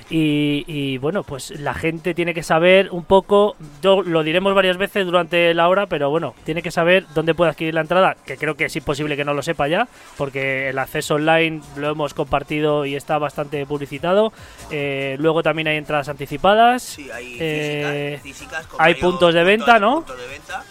Y, 0.09 0.65
y, 0.69 0.99
bueno, 0.99 1.25
pues 1.25 1.51
la 1.59 1.75
gente 1.75 2.15
tiene 2.15 2.33
que 2.33 2.45
saber 2.45 2.91
un 2.93 3.05
poco, 3.05 3.57
yo 3.83 4.03
lo 4.03 4.23
diremos 4.23 4.55
varias 4.55 4.77
veces 4.77 5.05
durante 5.05 5.53
la 5.53 5.69
hora, 5.69 5.87
pero 5.87 6.11
bueno, 6.11 6.33
tiene 6.45 6.63
que 6.63 6.71
saber 6.71 7.07
dónde 7.13 7.35
puede 7.35 7.51
adquirir 7.51 7.75
la 7.75 7.81
entrada, 7.81 8.17
que 8.25 8.37
creo 8.37 8.55
que 8.55 8.67
es 8.67 8.77
imposible 8.77 9.17
que 9.17 9.25
no 9.25 9.35
lo 9.35 9.43
sepa 9.43 9.67
ya, 9.67 9.89
porque 10.17 10.69
el 10.69 10.79
acceso 10.79 11.17
online 11.17 11.61
lo 11.77 11.91
hemos 11.91 12.15
compartido 12.15 12.87
y 12.87 12.95
está 12.95 13.19
bastante 13.19 13.67
publicitado. 13.67 14.33
Eh, 14.71 15.17
luego 15.19 15.43
también 15.43 15.67
hay 15.67 15.77
entradas 15.77 16.09
anticipadas. 16.09 16.83
Sí, 16.85 17.11
hay 17.11 17.37
Eh, 17.41 18.21
físicas, 18.23 18.65
hay 18.79 18.95
puntos 18.95 19.35
de 19.35 19.43
venta, 19.43 19.81
¿no? 19.81 19.97
puntos 19.97 20.19
de 20.19 20.29
venta. 20.29 20.65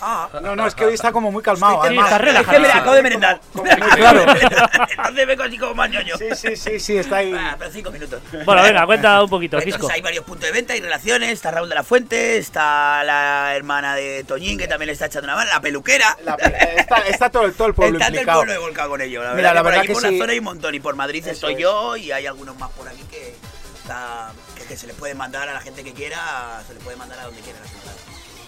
Ah, 0.00 0.28
No, 0.42 0.54
no, 0.54 0.66
es 0.66 0.74
que 0.74 0.84
hoy 0.84 0.94
está 0.94 1.10
como 1.12 1.32
muy 1.32 1.42
calmado. 1.42 1.82
Sí, 1.82 1.94
está 1.96 2.02
es 2.04 2.12
que 2.12 2.24
relajado. 2.26 2.60
me 2.60 2.68
acabo 2.68 2.92
de 2.94 3.02
merendar. 3.02 3.40
claro. 3.96 4.20
Entonces 4.90 5.26
vengo 5.26 5.42
así 5.42 5.58
como 5.58 5.74
más 5.74 5.90
ñoño. 5.90 6.16
Sí, 6.16 6.26
sí, 6.36 6.56
sí, 6.56 6.78
sí, 6.80 6.96
está 6.98 7.16
ahí. 7.16 7.34
Ah, 7.36 7.56
pero 7.58 7.70
cinco 7.72 7.90
minutos. 7.90 8.20
Bueno, 8.44 8.62
venga, 8.62 8.86
cuenta 8.86 9.22
un 9.22 9.28
poquito, 9.30 9.58
Entonces 9.60 9.90
hay 9.90 10.00
varios 10.00 10.24
puntos 10.24 10.44
de 10.46 10.52
venta, 10.52 10.72
hay 10.74 10.80
relaciones, 10.80 11.30
está 11.32 11.50
Raúl 11.50 11.68
de 11.68 11.74
la 11.74 11.82
Fuente, 11.82 12.38
está 12.38 13.02
la 13.04 13.54
hermana 13.56 13.94
de 13.96 14.22
Toñín 14.24 14.56
que 14.58 14.68
también 14.68 14.86
le 14.86 14.92
está 14.92 15.06
echando 15.06 15.26
una 15.26 15.34
mano, 15.36 15.50
la 15.50 15.60
peluquera. 15.60 16.16
La- 16.24 16.34
está, 16.34 16.96
está 16.98 17.30
todo, 17.30 17.44
el- 17.46 17.54
todo 17.54 17.68
el 17.68 17.74
pueblo 17.74 17.98
está 17.98 18.06
todo 18.06 18.14
el 18.14 18.20
implicado. 18.20 18.38
pueblo 18.38 18.52
de 18.52 18.58
volcado 18.58 18.88
con 18.90 19.00
ello. 19.00 19.22
La 19.24 19.34
Mira, 19.34 19.52
verdad, 19.52 19.54
la 19.54 19.60
que 19.60 19.62
por 19.62 19.64
verdad 19.64 19.78
aquí 19.80 19.88
que 19.88 19.92
por 19.94 20.02
la 20.02 20.18
zona 20.18 20.32
hay 20.32 20.38
un 20.38 20.44
montón 20.44 20.74
y 20.74 20.80
por 20.80 20.94
Madrid 20.94 21.22
Eso 21.22 21.30
estoy 21.32 21.54
es. 21.54 21.58
yo 21.60 21.96
y 21.96 22.12
hay 22.12 22.26
algunos 22.26 22.56
más 22.58 22.70
por 22.70 22.86
aquí 22.88 23.02
que, 23.10 23.34
está- 23.82 24.32
que, 24.56 24.64
que 24.64 24.76
se 24.76 24.86
les 24.86 24.94
puede 24.96 25.14
mandar 25.14 25.48
a 25.48 25.54
la 25.54 25.60
gente 25.60 25.82
que 25.82 25.92
quiera, 25.92 26.62
se 26.66 26.74
les 26.74 26.82
puede 26.84 26.96
mandar 26.96 27.18
a 27.18 27.24
donde 27.24 27.40
quiera. 27.40 27.58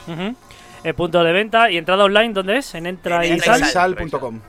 Ujú. 0.06 0.36
El 0.84 0.94
punto 0.94 1.22
de 1.22 1.32
venta 1.32 1.70
y 1.70 1.76
entrada 1.76 2.04
online, 2.04 2.32
¿dónde 2.32 2.56
es? 2.58 2.74
En 2.74 2.86
Entra. 2.86 3.24
Entraisal.com. 3.24 4.40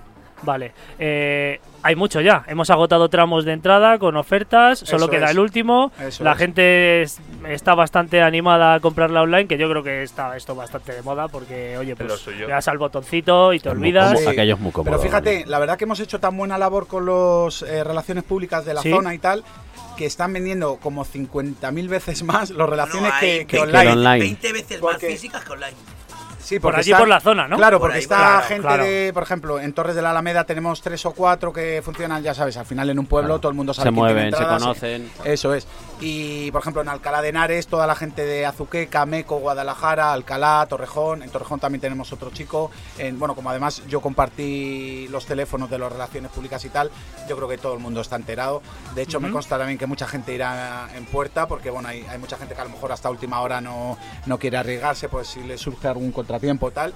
Vale. 0.43 0.71
Eh, 0.97 1.59
hay 1.83 1.95
mucho 1.95 2.19
ya. 2.19 2.43
Hemos 2.47 2.71
agotado 2.71 3.09
tramos 3.09 3.45
de 3.45 3.51
entrada 3.53 3.99
con 3.99 4.15
ofertas. 4.17 4.79
Solo 4.79 5.03
Eso 5.03 5.09
queda 5.11 5.25
es. 5.25 5.31
el 5.31 5.39
último. 5.39 5.91
Eso 5.99 6.23
la 6.23 6.31
es. 6.31 6.37
gente 6.39 7.01
es- 7.03 7.19
está 7.47 7.75
bastante 7.75 8.23
animada 8.23 8.73
a 8.73 8.79
comprarla 8.79 9.21
online, 9.21 9.45
que 9.47 9.59
yo 9.59 9.69
creo 9.69 9.83
que 9.83 10.01
está 10.01 10.35
esto 10.35 10.55
bastante 10.55 10.93
de 10.93 11.03
moda 11.03 11.27
porque, 11.27 11.77
oye, 11.77 11.95
pues 11.95 12.25
le 12.27 12.47
das 12.47 12.67
al 12.67 12.79
botoncito 12.79 13.53
y 13.53 13.59
te 13.59 13.69
olvidas. 13.69 14.13
cómodo, 14.13 14.23
Sí. 14.23 14.29
Aquello 14.31 14.55
es 14.55 14.59
muy 14.59 14.71
cómodo. 14.71 14.89
Pero 14.91 15.03
fíjate, 15.03 15.45
la 15.45 15.59
verdad 15.59 15.77
que 15.77 15.83
hemos 15.83 15.99
hecho 15.99 16.19
tan 16.19 16.35
buena 16.35 16.57
labor 16.57 16.87
con 16.87 17.05
las 17.05 17.61
relaciones 17.61 18.23
públicas 18.23 18.65
de 18.65 18.73
la 18.73 18.81
Sí. 18.81 18.89
zona 18.89 19.13
y 19.13 19.19
tal, 19.19 19.43
que 19.95 20.07
están 20.07 20.33
vendiendo 20.33 20.77
como 20.77 21.05
50.000 21.05 21.87
veces 21.87 22.23
más 22.23 22.49
las 22.49 22.67
relaciones 22.67 23.13
No, 23.13 23.19
que, 23.19 23.25
hay 23.41 23.45
que 23.45 23.57
20 23.57 23.77
online. 23.77 23.91
online. 23.91 24.19
20 24.19 24.53
veces 24.53 24.81
más 24.81 24.97
físicas 24.97 25.43
que 25.43 25.51
online. 25.51 25.77
Sí, 26.43 26.55
Por 26.59 26.71
porque 26.71 26.79
allí, 26.81 26.91
está- 26.91 26.99
por 26.99 27.07
la 27.07 27.19
zona, 27.19 27.47
¿no? 27.47 27.55
Claro, 27.57 27.77
Por 27.79 27.87
porque 27.89 27.97
ahí, 27.97 28.03
está 28.03 28.17
claro, 28.17 28.45
gente 28.47 28.61
claro. 28.67 28.83
de, 28.83 29.11
por 29.13 29.23
ejemplo, 29.23 29.59
en 29.59 29.73
Torres 29.73 29.95
de 29.95 30.01
la 30.01 30.11
Alameda 30.11 30.43
tenemos 30.43 30.81
tres 30.81 31.05
o 31.05 31.11
cuatro 31.11 31.53
que 31.53 31.81
funcionan, 31.83 32.21
ya 32.23 32.33
sabes, 32.33 32.57
al 32.57 32.65
final 32.65 32.89
en 32.89 32.99
un 32.99 33.05
pueblo 33.05 33.27
Claro. 33.29 33.39
todo 33.41 33.49
el 33.51 33.55
mundo 33.55 33.73
sabe 33.73 33.89
Se 33.89 33.93
quién 33.93 34.05
tiene 34.07 34.29
mueven, 34.31 34.35
se 34.35 34.47
conocen. 34.47 35.11
Eso 35.23 35.53
es. 35.53 35.67
Y 36.01 36.51
por 36.51 36.61
ejemplo 36.61 36.81
en 36.81 36.89
Alcalá 36.89 37.21
de 37.21 37.29
Henares, 37.29 37.67
toda 37.67 37.85
la 37.85 37.95
gente 37.95 38.25
de 38.25 38.45
Azuqueca, 38.45 39.05
Meco, 39.05 39.37
Guadalajara, 39.37 40.11
Alcalá, 40.11 40.65
Torrejón. 40.67 41.21
En 41.21 41.29
Torrejón 41.29 41.59
también 41.59 41.79
tenemos 41.79 42.11
otro 42.11 42.31
chico. 42.31 42.71
En, 42.97 43.19
bueno, 43.19 43.35
como 43.35 43.51
además 43.51 43.83
yo 43.87 44.01
compartí 44.01 45.07
los 45.09 45.27
teléfonos 45.27 45.69
de 45.69 45.77
las 45.77 45.91
relaciones 45.91 46.31
públicas 46.31 46.65
y 46.65 46.69
tal, 46.69 46.89
yo 47.29 47.35
creo 47.35 47.47
que 47.47 47.59
todo 47.59 47.75
el 47.75 47.79
mundo 47.79 48.01
está 48.01 48.15
enterado. 48.15 48.63
De 48.95 49.03
hecho, 49.03 49.19
me 49.19 49.29
consta 49.29 49.59
también 49.59 49.77
que 49.77 49.85
mucha 49.85 50.07
gente 50.07 50.33
irá 50.33 50.89
en 50.95 51.05
puerta, 51.05 51.47
porque 51.47 51.69
bueno, 51.69 51.87
hay, 51.87 52.03
hay 52.09 52.17
mucha 52.17 52.37
gente 52.37 52.55
que 52.55 52.61
a 52.61 52.65
lo 52.65 52.71
mejor 52.71 52.91
hasta 52.91 53.09
última 53.09 53.39
hora 53.41 53.61
no, 53.61 53.95
no 54.25 54.39
quiere 54.39 54.57
arriesgarse, 54.57 55.07
pues 55.07 55.27
si 55.27 55.43
le 55.43 55.57
surge 55.57 55.87
algún 55.87 56.11
contratiempo 56.11 56.65
o 56.65 56.71
tal. 56.71 56.93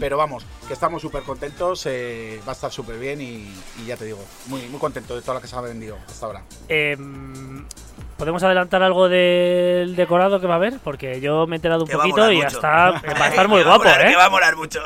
Pero 0.00 0.16
vamos, 0.16 0.44
que 0.66 0.74
estamos 0.74 1.00
súper 1.00 1.22
contentos, 1.22 1.86
eh, 1.86 2.40
va 2.46 2.52
a 2.52 2.54
estar 2.54 2.72
súper 2.72 2.98
bien 2.98 3.20
y, 3.20 3.48
y 3.80 3.86
ya 3.86 3.96
te 3.96 4.06
digo, 4.06 4.18
muy, 4.46 4.62
muy 4.68 4.80
contento 4.80 5.14
de 5.14 5.22
todo 5.22 5.34
lo 5.34 5.40
que 5.40 5.46
se 5.46 5.56
ha 5.56 5.60
vendido 5.60 5.96
hasta 6.08 6.26
ahora. 6.26 6.42
Em, 6.68 7.64
¿Podemos 8.20 8.42
adelantar 8.42 8.82
algo 8.82 9.08
del 9.08 9.96
decorado 9.96 10.40
que 10.40 10.46
va 10.46 10.52
a 10.52 10.56
haber? 10.58 10.74
Porque 10.84 11.20
yo 11.22 11.46
me 11.46 11.56
he 11.56 11.58
enterado 11.58 11.82
un 11.84 11.88
Que 11.88 11.96
poquito 11.96 12.30
y 12.30 12.36
mucho. 12.36 12.48
está, 12.48 12.90
va 12.90 13.24
a 13.24 13.28
estar 13.28 13.48
muy 13.48 13.62
guapo, 13.64 13.78
molar, 13.84 14.02
¿eh? 14.06 14.10
Que 14.10 14.16
va 14.16 14.26
a 14.26 14.30
molar 14.30 14.56
mucho. 14.56 14.80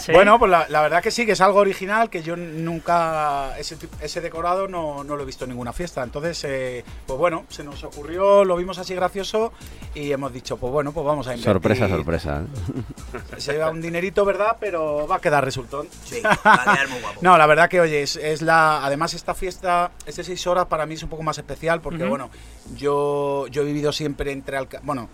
Sí. 0.00 0.12
Bueno, 0.12 0.38
pues 0.38 0.50
la, 0.50 0.66
la 0.68 0.80
verdad 0.82 1.02
que 1.02 1.10
sí, 1.10 1.26
que 1.26 1.32
es 1.32 1.40
algo 1.40 1.58
original, 1.60 2.08
que 2.10 2.22
yo 2.22 2.36
nunca, 2.36 3.56
ese, 3.58 3.76
ese 4.00 4.20
decorado 4.20 4.68
no, 4.68 5.04
no 5.04 5.16
lo 5.16 5.22
he 5.22 5.26
visto 5.26 5.44
en 5.44 5.50
ninguna 5.50 5.72
fiesta. 5.72 6.02
Entonces, 6.02 6.42
eh, 6.44 6.84
pues 7.06 7.18
bueno, 7.18 7.44
se 7.48 7.64
nos 7.64 7.82
ocurrió, 7.84 8.44
lo 8.44 8.56
vimos 8.56 8.78
así 8.78 8.94
gracioso 8.94 9.52
y 9.94 10.12
hemos 10.12 10.32
dicho, 10.32 10.56
pues 10.56 10.72
bueno, 10.72 10.92
pues 10.92 11.04
vamos 11.04 11.26
a 11.26 11.30
invertir. 11.34 11.52
Sorpresa, 11.52 11.88
sorpresa. 11.88 12.42
¿eh? 12.42 13.36
Se 13.38 13.52
lleva 13.52 13.70
un 13.70 13.80
dinerito, 13.80 14.24
¿verdad? 14.24 14.56
Pero 14.60 15.06
va 15.08 15.16
a 15.16 15.20
quedar 15.20 15.44
resultón. 15.44 15.88
Sí, 16.04 16.20
va 16.22 16.38
a 16.42 16.62
quedar 16.74 16.88
muy 16.88 17.00
guapo. 17.00 17.18
No, 17.22 17.36
la 17.36 17.46
verdad 17.46 17.68
que, 17.68 17.80
oye, 17.80 18.02
es, 18.02 18.16
es 18.16 18.42
la. 18.42 18.84
Además, 18.84 19.14
esta 19.14 19.34
fiesta, 19.34 19.90
este 20.06 20.22
seis 20.24 20.46
horas 20.46 20.66
para 20.66 20.86
mí 20.86 20.94
es 20.94 21.02
un 21.02 21.08
poco 21.08 21.22
más 21.22 21.36
especial 21.38 21.80
porque, 21.80 22.04
bueno, 22.04 22.30
yo, 22.76 23.46
yo 23.48 23.62
he 23.62 23.64
vivido 23.64 23.92
siempre 23.92 24.32
entre. 24.32 24.56
Alca- 24.56 24.80
bueno, 24.82 25.08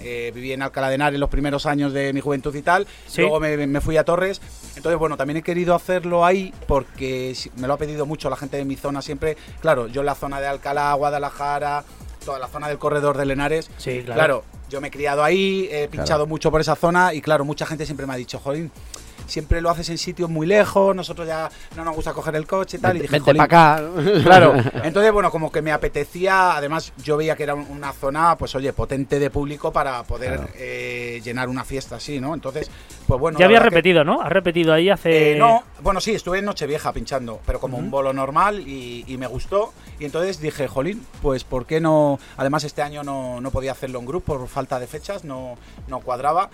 eh, 0.00 0.30
viví 0.34 0.52
en 0.52 0.62
Alcalá 0.62 0.88
de 0.88 0.96
Henares 0.96 1.20
los 1.20 1.30
primeros 1.30 1.66
años 1.66 1.92
de 1.92 2.12
mi 2.12 2.20
juventud 2.20 2.54
y 2.54 2.62
tal. 2.62 2.86
Sí. 3.06 3.20
Luego 3.20 3.40
me, 3.40 3.66
me 3.66 3.80
fui 3.80 3.96
a 3.96 4.04
Torres. 4.04 4.40
Entonces, 4.76 4.98
bueno, 4.98 5.16
también 5.16 5.38
he 5.38 5.42
querido 5.42 5.74
hacerlo 5.74 6.24
ahí 6.24 6.52
porque 6.66 7.36
me 7.56 7.66
lo 7.66 7.74
ha 7.74 7.78
pedido 7.78 8.06
mucho 8.06 8.30
la 8.30 8.36
gente 8.36 8.56
de 8.56 8.64
mi 8.64 8.76
zona 8.76 9.02
siempre. 9.02 9.36
Claro, 9.60 9.86
yo 9.88 10.00
en 10.02 10.06
la 10.06 10.14
zona 10.14 10.40
de 10.40 10.46
Alcalá, 10.46 10.92
Guadalajara, 10.94 11.84
toda 12.24 12.38
la 12.38 12.48
zona 12.48 12.68
del 12.68 12.78
corredor 12.78 13.16
de 13.16 13.32
Henares. 13.32 13.70
Sí, 13.78 14.02
claro. 14.04 14.14
Claro, 14.14 14.44
yo 14.68 14.80
me 14.80 14.88
he 14.88 14.90
criado 14.90 15.24
ahí, 15.24 15.68
he 15.70 15.88
pinchado 15.88 16.26
mucho 16.26 16.50
por 16.50 16.60
esa 16.60 16.76
zona 16.76 17.14
y 17.14 17.20
claro, 17.20 17.44
mucha 17.44 17.66
gente 17.66 17.86
siempre 17.86 18.06
me 18.06 18.12
ha 18.12 18.16
dicho, 18.16 18.38
jolín, 18.38 18.70
siempre 19.28 19.60
lo 19.60 19.70
haces 19.70 19.88
en 19.90 19.98
sitios 19.98 20.28
muy 20.28 20.46
lejos, 20.46 20.96
nosotros 20.96 21.26
ya 21.28 21.48
no 21.76 21.84
nos 21.84 21.94
gusta 21.94 22.12
coger 22.12 22.34
el 22.34 22.46
coche 22.46 22.78
y 22.78 22.80
tal. 22.80 22.96
y 22.96 23.00
dije, 23.02 23.20
"Jolín". 23.20 23.36
para 23.46 23.74
acá. 23.74 23.82
Claro, 24.24 24.54
entonces 24.84 25.12
bueno, 25.12 25.30
como 25.30 25.52
que 25.52 25.62
me 25.62 25.70
apetecía, 25.70 26.56
además 26.56 26.92
yo 27.04 27.16
veía 27.16 27.36
que 27.36 27.42
era 27.44 27.54
un- 27.54 27.66
una 27.70 27.92
zona, 27.92 28.36
pues 28.36 28.54
oye, 28.54 28.72
potente 28.72 29.18
de 29.18 29.30
público 29.30 29.72
para 29.72 30.02
poder 30.04 30.36
Claro. 30.36 30.52
eh, 30.56 31.20
llenar 31.22 31.48
una 31.48 31.64
fiesta 31.64 31.96
así, 31.96 32.20
¿no? 32.20 32.34
Entonces, 32.34 32.70
pues 33.06 33.20
bueno. 33.20 33.38
ya 33.38 33.44
había 33.46 33.58
que- 33.58 33.64
repetido, 33.64 34.04
¿no? 34.04 34.20
Has 34.22 34.30
repetido 34.32 34.72
ahí 34.72 34.90
hace... 34.90 35.32
eh, 35.32 35.36
no, 35.38 35.62
bueno, 35.82 36.00
sí, 36.00 36.12
estuve 36.14 36.38
en 36.38 36.44
Nochevieja 36.46 36.92
pinchando, 36.92 37.40
pero 37.46 37.60
como 37.60 37.76
un 37.76 37.90
bolo 37.90 38.12
normal 38.12 38.60
y, 38.66 39.04
y 39.06 39.16
me 39.18 39.26
gustó. 39.26 39.72
Y 39.98 40.04
entonces 40.04 40.40
dije, 40.40 40.68
jolín, 40.68 41.04
pues 41.22 41.44
¿por 41.44 41.66
qué 41.66 41.80
no? 41.80 42.18
Además, 42.36 42.64
este 42.64 42.82
año 42.82 43.02
no, 43.02 43.40
no 43.40 43.50
podía 43.50 43.72
hacerlo 43.72 43.98
en 43.98 44.06
grupo 44.06 44.38
por 44.38 44.48
falta 44.48 44.78
de 44.80 44.86
fechas, 44.86 45.24
no, 45.24 45.54
no 45.86 46.00
cuadraba. 46.00 46.50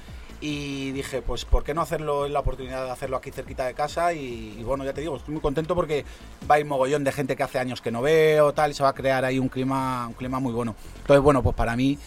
Y 0.46 0.92
dije, 0.92 1.22
pues, 1.22 1.46
¿por 1.46 1.64
qué 1.64 1.72
no 1.72 1.80
hacerlo? 1.80 2.26
Es 2.26 2.30
la 2.32 2.40
oportunidad 2.40 2.84
de 2.84 2.90
hacerlo 2.90 3.16
aquí 3.16 3.30
cerquita 3.30 3.64
de 3.64 3.72
casa. 3.72 4.12
Y, 4.12 4.56
y 4.58 4.62
bueno, 4.62 4.84
ya 4.84 4.92
te 4.92 5.00
digo, 5.00 5.16
estoy 5.16 5.32
muy 5.32 5.40
contento 5.40 5.74
porque 5.74 6.04
va 6.50 6.56
a 6.56 6.60
ir 6.60 6.66
mogollón 6.66 7.02
de 7.02 7.12
gente 7.12 7.34
que 7.34 7.42
hace 7.42 7.58
años 7.58 7.80
que 7.80 7.90
no 7.90 8.02
veo, 8.02 8.52
tal, 8.52 8.70
y 8.70 8.74
se 8.74 8.82
va 8.82 8.90
a 8.90 8.92
crear 8.92 9.24
ahí 9.24 9.38
un 9.38 9.48
clima, 9.48 10.06
un 10.06 10.12
clima 10.12 10.40
muy 10.40 10.52
bueno. 10.52 10.74
Entonces, 10.98 11.22
bueno, 11.22 11.42
pues 11.42 11.56
para 11.56 11.74
mí 11.76 11.98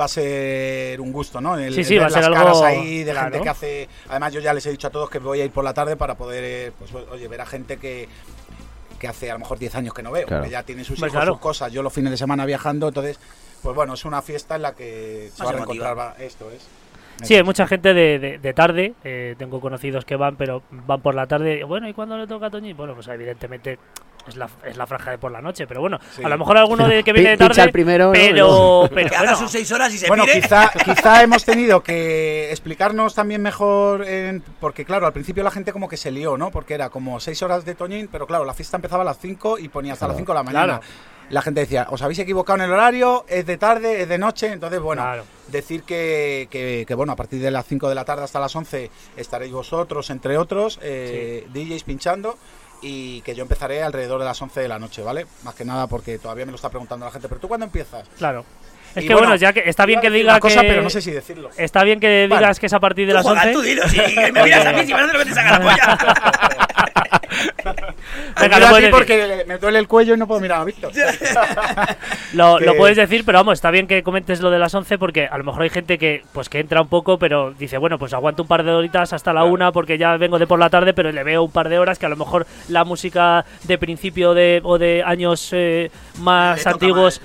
va 0.00 0.04
a 0.04 0.08
ser 0.08 1.00
un 1.00 1.10
gusto, 1.12 1.40
¿no? 1.40 1.58
El- 1.58 1.74
Sí, 1.74 1.82
sí, 1.82 1.98
va 1.98 2.06
a 2.06 2.10
ser 2.10 2.18
las 2.20 2.26
algo- 2.28 2.38
caras 2.44 2.62
ahí 2.62 3.02
de 3.02 3.10
claro. 3.10 3.26
gente 3.32 3.42
que 3.42 3.48
hace. 3.48 3.88
Además, 4.08 4.32
yo 4.32 4.38
ya 4.40 4.54
les 4.54 4.64
he 4.66 4.70
dicho 4.70 4.86
a 4.86 4.90
todos 4.90 5.10
que 5.10 5.18
voy 5.18 5.40
a 5.40 5.44
ir 5.44 5.50
por 5.50 5.64
la 5.64 5.74
tarde 5.74 5.96
para 5.96 6.16
poder, 6.16 6.44
eh, 6.44 6.72
pues, 6.78 6.92
oye, 6.94 7.26
ver 7.26 7.40
a 7.40 7.46
gente 7.46 7.76
que 7.78 8.08
que 9.00 9.08
hace 9.08 9.30
a 9.30 9.32
lo 9.32 9.38
mejor 9.40 9.58
10 9.58 9.74
años 9.76 9.94
que 9.94 10.02
no 10.02 10.12
veo, 10.12 10.26
Claro. 10.26 10.44
que 10.44 10.50
ya 10.50 10.62
tiene 10.62 10.84
sus 10.84 10.98
hijos, 10.98 11.10
claro. 11.10 11.32
sus 11.32 11.40
cosas. 11.40 11.72
Yo 11.72 11.82
los 11.82 11.90
fines 11.90 12.10
de 12.10 12.18
semana 12.18 12.44
viajando, 12.44 12.86
entonces, 12.88 13.18
pues 13.62 13.74
bueno, 13.74 13.94
es 13.94 14.04
una 14.04 14.20
fiesta 14.20 14.56
en 14.56 14.62
la 14.62 14.74
que 14.74 15.30
se 15.34 15.42
Más 15.42 15.54
va 15.54 15.88
a 15.90 15.94
va- 15.94 16.14
esto 16.18 16.50
es. 16.50 16.66
Sí, 17.22 17.34
hay 17.34 17.42
mucha 17.42 17.66
gente 17.66 17.94
de, 17.94 18.18
de- 18.18 18.38
de 18.38 18.52
tarde. 18.54 18.94
eh, 19.04 19.34
tengo 19.38 19.60
conocidos 19.60 20.04
que 20.04 20.16
van, 20.16 20.36
pero 20.36 20.62
van 20.70 21.00
por 21.00 21.14
la 21.14 21.26
tarde. 21.26 21.64
Bueno, 21.64 21.88
¿y 21.88 21.92
cuándo 21.94 22.16
le 22.18 22.26
toca 22.26 22.46
a 22.46 22.50
Toñi? 22.50 22.72
Bueno, 22.72 22.94
pues 22.94 23.08
evidentemente 23.08 23.78
es 24.28 24.36
la, 24.36 24.48
es 24.64 24.76
la 24.76 24.86
franja 24.86 25.10
de 25.12 25.18
por 25.18 25.32
la 25.32 25.40
noche. 25.40 25.66
Pero 25.66 25.80
bueno, 25.80 25.98
Sí. 26.10 26.22
a 26.22 26.28
lo 26.28 26.38
mejor 26.38 26.58
alguno 26.58 26.86
de 26.86 27.02
que 27.02 27.12
viene 27.12 27.30
de 27.30 27.36
tarde. 27.36 27.62
el 27.62 27.72
primero, 27.72 28.06
¿no? 28.06 28.12
pero, 28.12 28.88
pero 28.94 29.08
Que 29.10 29.16
haga 29.16 29.30
bueno, 29.32 29.38
sus 29.38 29.50
seis 29.50 29.70
horas 29.72 29.92
y 29.94 29.98
se 29.98 30.08
Bueno, 30.08 30.24
quizá, 30.30 30.70
quizá 30.84 31.22
hemos 31.22 31.44
tenido 31.44 31.82
que 31.82 32.50
explicarnos 32.50 33.14
también 33.14 33.42
mejor, 33.42 34.04
en- 34.06 34.42
porque 34.60 34.84
claro, 34.84 35.06
al 35.06 35.12
principio 35.12 35.42
la 35.42 35.50
gente 35.50 35.72
como 35.72 35.88
que 35.88 35.96
se 35.96 36.10
lió, 36.10 36.36
¿no? 36.36 36.50
Porque 36.50 36.74
era 36.74 36.90
como 36.90 37.18
6 37.20 37.42
horas 37.42 37.64
de 37.64 37.74
Toñín, 37.74 38.08
pero 38.10 38.26
claro, 38.26 38.44
la 38.44 38.54
fiesta 38.54 38.76
empezaba 38.76 39.02
a 39.02 39.06
las 39.06 39.18
5 39.18 39.58
y 39.58 39.68
ponía 39.68 39.94
hasta 39.94 40.06
las 40.08 40.16
5 40.16 40.32
de 40.32 40.36
la 40.38 40.42
mañana. 40.42 40.78
Claro. 40.80 40.82
La 41.30 41.42
gente 41.42 41.60
decía, 41.60 41.86
os 41.90 42.02
habéis 42.02 42.18
equivocado 42.18 42.58
en 42.58 42.64
el 42.66 42.72
horario, 42.72 43.24
es 43.28 43.46
de 43.46 43.56
tarde, 43.56 44.02
es 44.02 44.08
de 44.08 44.18
noche, 44.18 44.48
entonces 44.52 44.80
bueno, 44.80 45.02
Claro. 45.02 45.24
decir 45.48 45.84
que, 45.84 46.48
que- 46.50 46.84
que, 46.86 46.94
bueno, 46.94 47.12
a 47.12 47.16
partir 47.16 47.40
de 47.40 47.50
las 47.50 47.64
5 47.66 47.88
de 47.88 47.94
la 47.94 48.04
tarde 48.04 48.24
hasta 48.24 48.40
las 48.40 48.54
11 48.54 48.90
estaréis 49.16 49.52
vosotros, 49.52 50.10
entre 50.10 50.36
otros, 50.36 50.78
eh, 50.82 51.46
DJs 51.52 51.84
pinchando. 51.84 52.36
Y 52.82 53.20
que 53.20 53.34
yo 53.34 53.42
empezaré 53.42 53.82
alrededor 53.82 54.20
de 54.20 54.24
las 54.24 54.40
11 54.40 54.58
de 54.60 54.66
la 54.68 54.78
noche, 54.78 55.02
¿vale? 55.02 55.26
Más 55.44 55.54
que 55.54 55.66
nada 55.66 55.86
porque 55.86 56.18
todavía 56.18 56.46
me 56.46 56.52
lo 56.52 56.56
está 56.56 56.70
preguntando 56.70 57.04
la 57.04 57.12
gente. 57.12 57.28
¿Pero 57.28 57.38
tú 57.38 57.46
cuándo 57.46 57.66
empiezas? 57.66 58.08
claro. 58.16 58.44
Es 58.94 59.04
Y 59.04 59.06
que 59.06 59.14
bueno, 59.14 59.36
ya 59.36 59.52
que 59.52 59.62
está 59.68 59.86
bien 59.86 60.00
que 60.00 60.08
decir 60.10 60.22
diga 60.24 60.32
una 60.32 60.40
cosa, 60.40 60.62
que. 60.62 60.66
pero 60.66 60.82
no 60.82 60.90
sé 60.90 61.00
si 61.00 61.12
decirlo. 61.12 61.50
Está 61.56 61.84
bien 61.84 62.00
que 62.00 62.26
Vale. 62.28 62.40
digas 62.40 62.58
que 62.58 62.66
es 62.66 62.72
a 62.72 62.80
partir 62.80 63.06
de 63.06 63.12
Tú 63.12 63.18
las 63.18 63.22
juegas, 63.24 63.46
11. 63.46 63.52
tú 63.52 63.62
dilo, 63.62 63.86
si 63.88 63.98
me 64.32 64.42
miras 64.42 64.66
a 64.66 64.72
mí, 64.72 64.84
si 64.84 64.92
me 64.94 65.00
haces 65.00 65.12
lo 65.12 65.18
que 65.20 65.24
te 65.26 65.34
saca 65.34 65.58
la 65.58 65.60
polla. 65.70 66.68
Venga, 68.40 68.58
lo 68.60 68.66
puedes 68.68 68.82
decir. 68.82 68.90
porque 68.90 69.44
me 69.46 69.58
duele 69.58 69.78
el 69.78 69.88
cuello 69.88 70.14
y 70.14 70.16
no 70.18 70.26
puedo 70.26 70.40
mirar 70.40 70.60
a 70.60 70.64
Víctor. 70.64 70.92
Lo, 72.32 72.58
que- 72.58 72.64
lo 72.64 72.76
puedes 72.76 72.96
decir, 72.96 73.24
pero 73.24 73.38
vamos, 73.38 73.54
está 73.54 73.70
bien 73.70 73.86
que 73.88 74.02
comentes 74.02 74.40
lo 74.40 74.50
de 74.50 74.58
las 74.58 74.72
11 74.74 74.98
porque 74.98 75.26
a 75.26 75.36
lo 75.36 75.44
mejor 75.44 75.62
hay 75.62 75.70
gente 75.70 75.98
que 75.98 76.22
pues 76.32 76.48
que 76.48 76.60
entra 76.60 76.80
un 76.80 76.88
poco, 76.88 77.18
pero 77.18 77.52
dice, 77.52 77.76
bueno, 77.78 77.98
pues 77.98 78.12
aguanto 78.14 78.42
un 78.42 78.48
par 78.48 78.62
de 78.62 78.70
horitas 78.70 79.12
hasta 79.12 79.32
la 79.32 79.44
una 79.44 79.72
porque 79.72 79.98
ya 79.98 80.16
vengo 80.16 80.38
de 80.38 80.46
por 80.46 80.58
la 80.60 80.70
tarde, 80.70 80.92
pero 80.94 81.10
le 81.10 81.24
veo 81.24 81.42
un 81.42 81.50
par 81.50 81.68
de 81.68 81.78
horas 81.78 81.98
que 81.98 82.06
a 82.06 82.08
lo 82.08 82.16
mejor 82.16 82.46
la 82.68 82.84
música 82.84 83.44
de 83.64 83.78
principio 83.78 84.32
de, 84.34 84.60
o 84.62 84.78
de 84.78 85.02
años 85.04 85.48
eh, 85.52 85.90
más 86.20 86.58
Le 86.58 86.62
toca 86.64 86.74
antiguos 86.74 87.20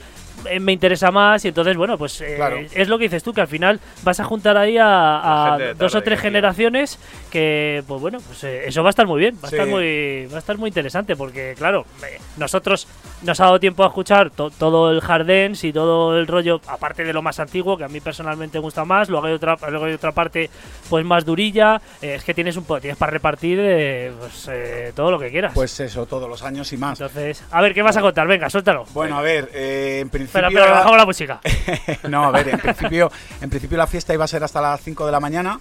eh, 0.50 0.60
me 0.60 0.72
interesa 0.74 1.12
más 1.12 1.44
y 1.46 1.50
entonces, 1.50 1.76
bueno, 1.78 1.98
pues 1.98 2.22
eh, 2.22 2.34
Claro. 2.36 2.58
es 2.74 2.88
lo 2.88 2.98
que 2.98 3.06
dices 3.06 3.24
tú, 3.24 3.34
que 3.34 3.42
al 3.42 3.48
final 3.48 3.80
vas 4.04 4.20
a 4.20 4.24
juntar 4.24 4.58
ahí 4.58 4.78
a, 4.80 5.58
dos 5.78 5.96
o 5.96 6.02
tres 6.02 6.20
generaciones 6.20 7.00
que, 7.32 7.84
pues 7.88 8.02
bueno, 8.02 8.20
pues 8.26 8.44
eh, 8.44 8.64
eso 8.68 8.84
va 8.84 8.90
a 8.90 8.92
estar 8.92 9.06
muy 9.08 9.20
bien, 9.20 9.36
va 9.44 9.48
a, 9.48 9.52
estar 9.52 9.68
muy, 9.68 10.26
va 10.28 10.36
a 10.36 10.40
estar 10.40 10.58
muy 10.58 10.68
interesante 10.70 11.16
porque, 11.16 11.54
claro, 11.58 11.86
eh, 12.04 12.20
nosotros 12.38 12.88
nos 13.24 13.40
ha 13.40 13.46
dado 13.46 13.60
tiempo 13.60 13.84
a 13.84 13.88
escuchar 13.88 14.30
to- 14.32 14.50
todo 14.52 14.92
el 14.92 15.02
dance 15.26 15.68
y 15.68 15.74
todo 15.74 16.18
el 16.18 16.28
rollo, 16.28 16.62
aparte 16.68 17.04
de 17.04 17.14
lo 17.14 17.22
más 17.22 17.40
antiguo, 17.40 17.78
que 17.78 17.84
a 17.84 17.88
mí 17.88 18.00
personalmente 18.02 18.58
me 18.58 18.62
gusta 18.64 18.86
más, 18.86 19.10
luego 19.10 19.26
hay 19.28 19.34
otra, 19.34 19.58
luego 19.70 19.86
hay 19.86 19.94
otra 19.94 20.12
parte 20.12 20.50
pues 20.90 21.06
más 21.06 21.26
durilla, 21.26 21.82
eh, 22.02 22.16
es 22.16 22.24
que 22.24 22.34
tienes 22.34 22.58
un 22.58 22.64
po- 22.66 22.80
tienes 22.80 22.98
para 22.98 23.12
repartir 23.12 23.60
eh, 23.62 24.12
pues, 24.20 24.50
eh, 24.52 24.92
todo 24.96 25.12
lo 25.12 25.20
que 25.20 25.30
quieras. 25.32 25.54
Pues 25.54 25.80
eso, 25.80 26.06
todos 26.06 26.30
los 26.30 26.44
años 26.44 26.72
y 26.74 26.78
más. 26.78 27.00
Entonces, 27.00 27.44
a 27.52 27.62
ver, 27.62 27.74
¿qué 27.74 27.82
vas 27.82 27.98
a 27.98 28.02
contar? 28.02 28.28
Venga, 28.28 28.50
suéltalo. 28.50 28.86
Bueno, 28.94 29.18
a 29.18 29.22
ver, 29.22 29.50
eh, 29.54 30.00
en 30.02 30.10
principio. 30.10 30.35
Espera, 30.36 30.48
espera, 30.50 30.72
bajamos 30.72 30.98
la 30.98 31.06
música. 31.06 31.40
no, 32.10 32.26
a 32.26 32.32
ver, 32.32 32.50
en 32.50 32.60
principio, 32.60 33.12
en 33.42 33.50
principio 33.50 33.78
la 33.78 33.88
fiesta 33.88 34.14
iba 34.14 34.26
a 34.26 34.28
ser 34.28 34.44
hasta 34.44 34.60
las 34.62 34.82
5 34.82 35.06
de 35.06 35.12
la 35.12 35.22
mañana, 35.22 35.60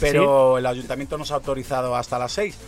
pero 0.00 0.58
el 0.58 0.66
ayuntamiento 0.66 1.16
nos 1.16 1.30
ha 1.30 1.36
autorizado 1.36 1.94
hasta 1.94 2.18
las 2.18 2.32
6. 2.32 2.58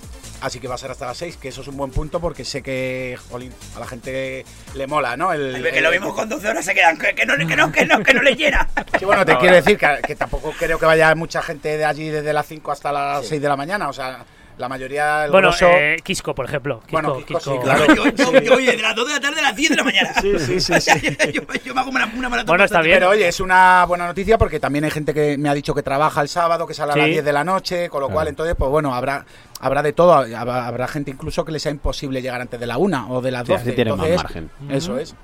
Así 0.40 0.60
que 0.60 0.68
va 0.68 0.76
a 0.76 0.78
ser 0.78 0.92
hasta 0.92 1.04
las 1.04 1.16
6, 1.16 1.36
que 1.36 1.48
eso 1.48 1.62
es 1.62 1.66
un 1.66 1.76
buen 1.76 1.90
punto 1.90 2.20
porque 2.20 2.44
sé 2.44 2.62
que, 2.62 3.18
jolín, 3.28 3.52
a 3.74 3.80
la 3.80 3.86
gente 3.88 4.44
le 4.74 4.86
mola, 4.86 5.16
¿no? 5.16 5.32
El, 5.32 5.56
Ay, 5.56 5.72
que 5.72 5.80
lo 5.80 5.90
mismo 5.90 6.14
con 6.14 6.28
12 6.28 6.48
horas 6.48 6.64
se 6.64 6.74
quedan. 6.74 6.96
Que, 6.96 7.12
que 7.12 7.26
no, 7.26 7.36
que 7.36 7.56
no, 7.56 7.72
que 7.72 7.84
no, 7.84 8.02
que 8.04 8.14
no 8.14 8.22
le 8.22 8.36
llena. 8.36 8.68
Sí, 8.96 9.04
bueno, 9.04 9.24
te 9.24 9.36
quiero 9.38 9.56
decir 9.56 9.76
que, 9.76 9.98
que 10.06 10.14
tampoco 10.14 10.52
creo 10.56 10.78
que 10.78 10.86
vaya 10.86 11.12
mucha 11.16 11.42
gente 11.42 11.76
de 11.76 11.84
allí 11.84 12.08
desde 12.08 12.32
las 12.32 12.46
5 12.46 12.70
hasta 12.70 12.92
las 12.92 13.26
6 13.26 13.42
de 13.42 13.48
la 13.48 13.56
mañana. 13.56 13.88
O 13.88 13.92
sea, 13.92 14.24
la 14.58 14.68
mayoría. 14.68 15.24
El 15.26 15.30
Bueno, 15.30 15.48
grosso- 15.50 15.68
eh, 15.70 15.96
Quisco, 16.02 16.34
por 16.34 16.44
ejemplo. 16.44 16.80
Quisco, 16.80 16.92
Bueno, 16.92 17.16
Quisco 17.24 17.40
sí, 17.40 17.50
Quisco- 17.50 17.62
claro. 17.62 17.86
Yo, 17.94 18.04
yo, 18.14 18.40
yo, 18.40 18.54
oye, 18.54 18.72
de 18.76 18.82
las 18.82 18.94
2 18.94 19.06
de 19.08 19.14
la 19.14 19.20
tarde 19.20 19.38
a 19.40 19.42
las 19.44 19.56
10 19.56 19.70
de 19.70 19.76
la 19.76 19.84
mañana. 19.84 20.12
Sí, 20.20 20.38
sí, 20.38 20.60
sí, 20.60 20.80
sí. 20.80 20.90
yo, 21.32 21.42
yo 21.64 21.74
me 21.74 21.80
hago 21.80 21.90
una, 21.90 22.06
una 22.16 22.28
maratón. 22.28 22.48
Bueno, 22.52 22.64
está 22.64 22.80
bien. 22.82 22.96
Pero 22.98 23.10
oye, 23.10 23.28
es 23.28 23.40
una 23.40 23.84
buena 23.86 24.06
noticia 24.06 24.36
porque 24.38 24.60
también 24.60 24.84
hay 24.84 24.90
gente 24.90 25.14
que 25.14 25.38
me 25.38 25.48
ha 25.48 25.54
dicho 25.54 25.74
que 25.74 25.82
trabaja 25.82 26.20
el 26.20 26.28
sábado, 26.28 26.66
que 26.66 26.74
sale 26.74 26.92
a 26.92 26.96
las 26.96 27.06
Sí. 27.06 27.12
10 27.12 27.24
de 27.24 27.32
la 27.32 27.44
noche, 27.44 27.88
con 27.88 28.00
lo 28.00 28.08
cual 28.10 28.28
entonces, 28.28 28.54
pues 28.58 28.70
bueno, 28.70 28.94
habrá 28.94 29.24
habrá 29.60 29.82
de 29.82 29.92
todo, 29.92 30.12
habrá, 30.14 30.66
habrá 30.66 30.86
gente 30.88 31.10
incluso 31.10 31.44
que 31.44 31.50
le 31.52 31.58
sea 31.58 31.72
imposible 31.72 32.22
llegar 32.22 32.40
antes 32.40 32.60
de 32.60 32.66
la 32.66 32.78
1 32.78 33.06
o 33.10 33.20
de 33.20 33.30
las 33.32 33.44
Sí, 33.46 33.52
12. 33.52 33.62
así 33.62 33.72
tienen 33.72 33.96
más 33.96 34.06
entonces, 34.06 34.24
margen. 34.24 34.50
Eso 34.70 34.98
es. 34.98 35.14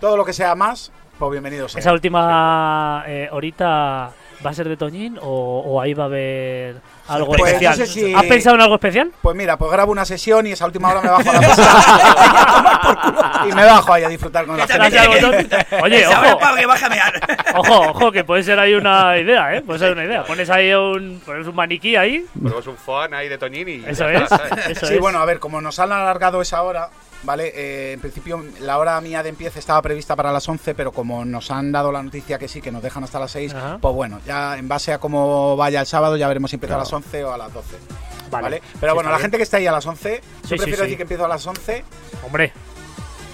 Todo 0.00 0.16
lo 0.16 0.24
que 0.24 0.32
sea 0.32 0.54
más, 0.54 0.90
pues 1.18 1.30
bienvenido 1.30 1.68
sea. 1.68 1.78
¿Esa 1.80 1.92
última 1.92 3.04
eh, 3.06 3.28
horita 3.30 4.10
va 4.44 4.50
a 4.50 4.54
ser 4.54 4.68
de 4.68 4.76
Toñín 4.76 5.18
o, 5.20 5.62
o 5.66 5.80
ahí 5.80 5.94
va 5.94 6.04
a 6.04 6.06
haber 6.06 6.76
algo 7.08 7.28
Pues 7.28 7.40
no 7.40 7.46
especial? 7.46 7.74
sé 7.76 7.86
si- 7.86 8.14
¿Has 8.14 8.24
pensado 8.24 8.56
en 8.56 8.62
algo 8.62 8.74
especial? 8.74 9.12
Pues 9.22 9.36
mira, 9.36 9.56
pues 9.56 9.70
grabo 9.70 9.92
una 9.92 10.04
sesión 10.04 10.46
y 10.46 10.52
esa 10.52 10.66
última 10.66 10.90
hora 10.90 11.00
me 11.02 11.08
bajo 11.10 11.30
a 11.30 11.32
la 11.32 11.40
pista 11.40 13.44
y 13.48 13.52
me 13.52 13.64
bajo 13.64 13.92
ahí 13.92 14.04
a 14.04 14.08
disfrutar 14.08 14.46
con 14.46 14.56
la 14.56 14.66
gente. 14.66 14.86
Oye, 15.82 16.06
ojo, 16.10 16.38
ojo, 17.54 17.80
ojo, 17.90 18.12
que 18.12 18.24
puede 18.24 18.42
ser 18.42 18.58
ahí 18.58 18.74
una 18.74 19.16
idea, 19.18 19.54
¿eh? 19.54 19.62
Puede 19.62 19.78
ser 19.78 19.92
una 19.92 20.04
idea. 20.04 20.24
Pones 20.24 20.48
ahí 20.50 20.72
un, 20.72 21.20
pones 21.24 21.46
un 21.46 21.54
maniquí 21.54 21.96
ahí. 21.96 22.24
Ponemos 22.40 22.66
un 22.66 22.76
fan 22.76 23.14
ahí 23.14 23.28
de 23.28 23.38
Toñín 23.38 23.68
y. 23.68 23.84
Eso 23.86 24.08
es. 24.08 24.22
está, 24.22 24.48
¿sabes? 24.48 24.66
Eso 24.68 24.86
Sí, 24.86 24.94
es. 24.94 25.00
bueno, 25.00 25.18
a 25.20 25.24
ver, 25.24 25.38
como 25.38 25.60
nos 25.60 25.78
han 25.78 25.92
alargado 25.92 26.40
esa 26.42 26.62
hora, 26.62 26.88
¿vale? 27.22 27.52
Eh, 27.54 27.92
en 27.92 28.00
principio 28.00 28.44
la 28.60 28.78
hora 28.78 29.00
mía 29.00 29.22
de 29.22 29.28
empiece 29.30 29.58
estaba 29.58 29.80
prevista 29.82 30.16
para 30.16 30.32
las 30.32 30.48
11, 30.48 30.74
pero 30.74 30.92
como 30.92 31.24
nos 31.24 31.50
han 31.50 31.72
dado 31.72 31.92
la 31.92 32.02
noticia 32.02 32.38
que 32.38 32.48
sí, 32.48 32.60
que 32.60 32.70
nos 32.72 32.82
dejan 32.82 33.04
hasta 33.04 33.18
las 33.18 33.30
6, 33.32 33.54
Ajá. 33.54 33.78
pues 33.80 33.94
bueno, 33.94 34.20
ya 34.26 34.58
en 34.58 34.68
base 34.68 34.92
a 34.92 34.98
cómo 34.98 35.56
vaya 35.56 35.80
el 35.80 35.86
sábado 35.86 36.16
ya 36.16 36.28
veremos 36.28 36.50
si 36.50 36.56
empieza 36.56 36.74
Claro. 36.74 36.80
a 36.82 36.84
las 36.84 36.92
11 36.92 37.24
o 37.24 37.32
a 37.32 37.38
las 37.38 37.52
12. 37.52 37.76
Vale. 38.30 38.42
Vale. 38.44 38.62
Pero 38.80 38.92
Sí, 38.92 38.94
bueno, 38.94 39.10
la 39.10 39.16
bien. 39.16 39.22
gente 39.22 39.36
que 39.36 39.42
está 39.42 39.56
ahí 39.58 39.66
a 39.66 39.72
las 39.72 39.86
11, 39.86 40.16
Sí, 40.42 40.48
yo 40.50 40.56
prefiero 40.56 40.76
sí. 40.76 40.82
decir 40.82 40.96
que 40.96 41.02
empiezo 41.02 41.24
a 41.24 41.28
las 41.28 41.46
11 41.46 41.84
Hombre, 42.24 42.52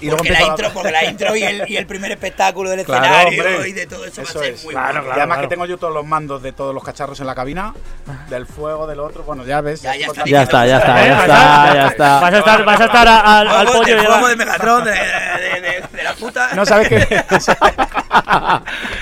y 0.01 0.07
luego 0.07 0.19
Porque 0.19 0.31
la, 0.33 0.39
empiezo 0.39 0.51
a 0.51 0.55
intro, 0.67 0.71
porque 0.75 0.93
la 0.93 1.05
intro 1.05 1.37
y 1.37 1.43
el, 1.43 1.65
y 1.69 1.77
el 1.77 1.87
primer 1.87 2.11
espectáculo 2.13 2.71
del 2.71 2.85
Claro, 2.85 3.05
escenario 3.05 3.43
hombre. 3.57 3.69
y 3.69 3.73
de 3.73 3.87
todo 3.87 4.05
eso, 4.05 4.23
Eso 4.23 4.35
va 4.35 4.41
a 4.41 4.45
ser 4.45 4.55
es. 4.55 4.65
muy 4.65 4.73
Claro, 4.75 4.87
bueno. 4.89 5.03
claro. 5.05 5.19
y 5.19 5.21
además 5.21 5.39
que 5.39 5.47
tengo 5.49 5.67
yo 5.67 5.77
todos 5.79 5.93
los 5.95 6.07
mandos 6.07 6.43
de 6.43 6.53
todos 6.53 6.75
los 6.75 6.85
cacharros 6.85 7.19
en 7.21 7.27
la 7.27 7.35
cabina, 7.35 7.75
del 8.29 8.47
fuego, 8.47 8.87
del 8.87 9.01
otro, 9.01 9.23
bueno, 9.25 9.45
ya 9.45 9.61
ves. 9.61 9.83
Ya, 9.83 9.95
está. 9.95 10.25
Ya 10.25 10.43
está, 10.43 10.67
ya 10.67 10.79
está, 10.79 11.07
ya 11.07 11.13
Vas 11.15 11.21
está, 11.23 11.75
ya 11.75 11.87
está. 11.89 12.21
vas 12.21 12.35
a 12.35 12.39
estar, 12.39 12.65
vas 12.65 12.81
a 12.81 12.85
estar 12.85 13.09
a- 13.09 13.39
al, 13.41 13.49
al 13.49 13.67
pollo 13.67 14.27
de 14.29 14.37
Megatron 14.37 14.85
de, 14.85 14.91
de, 14.93 15.61
de- 15.61 15.85
de 15.97 16.03
la 16.05 16.15
puta. 16.15 16.51
No, 16.55 16.65
¿sabes 16.67 16.89
qué? 16.89 17.25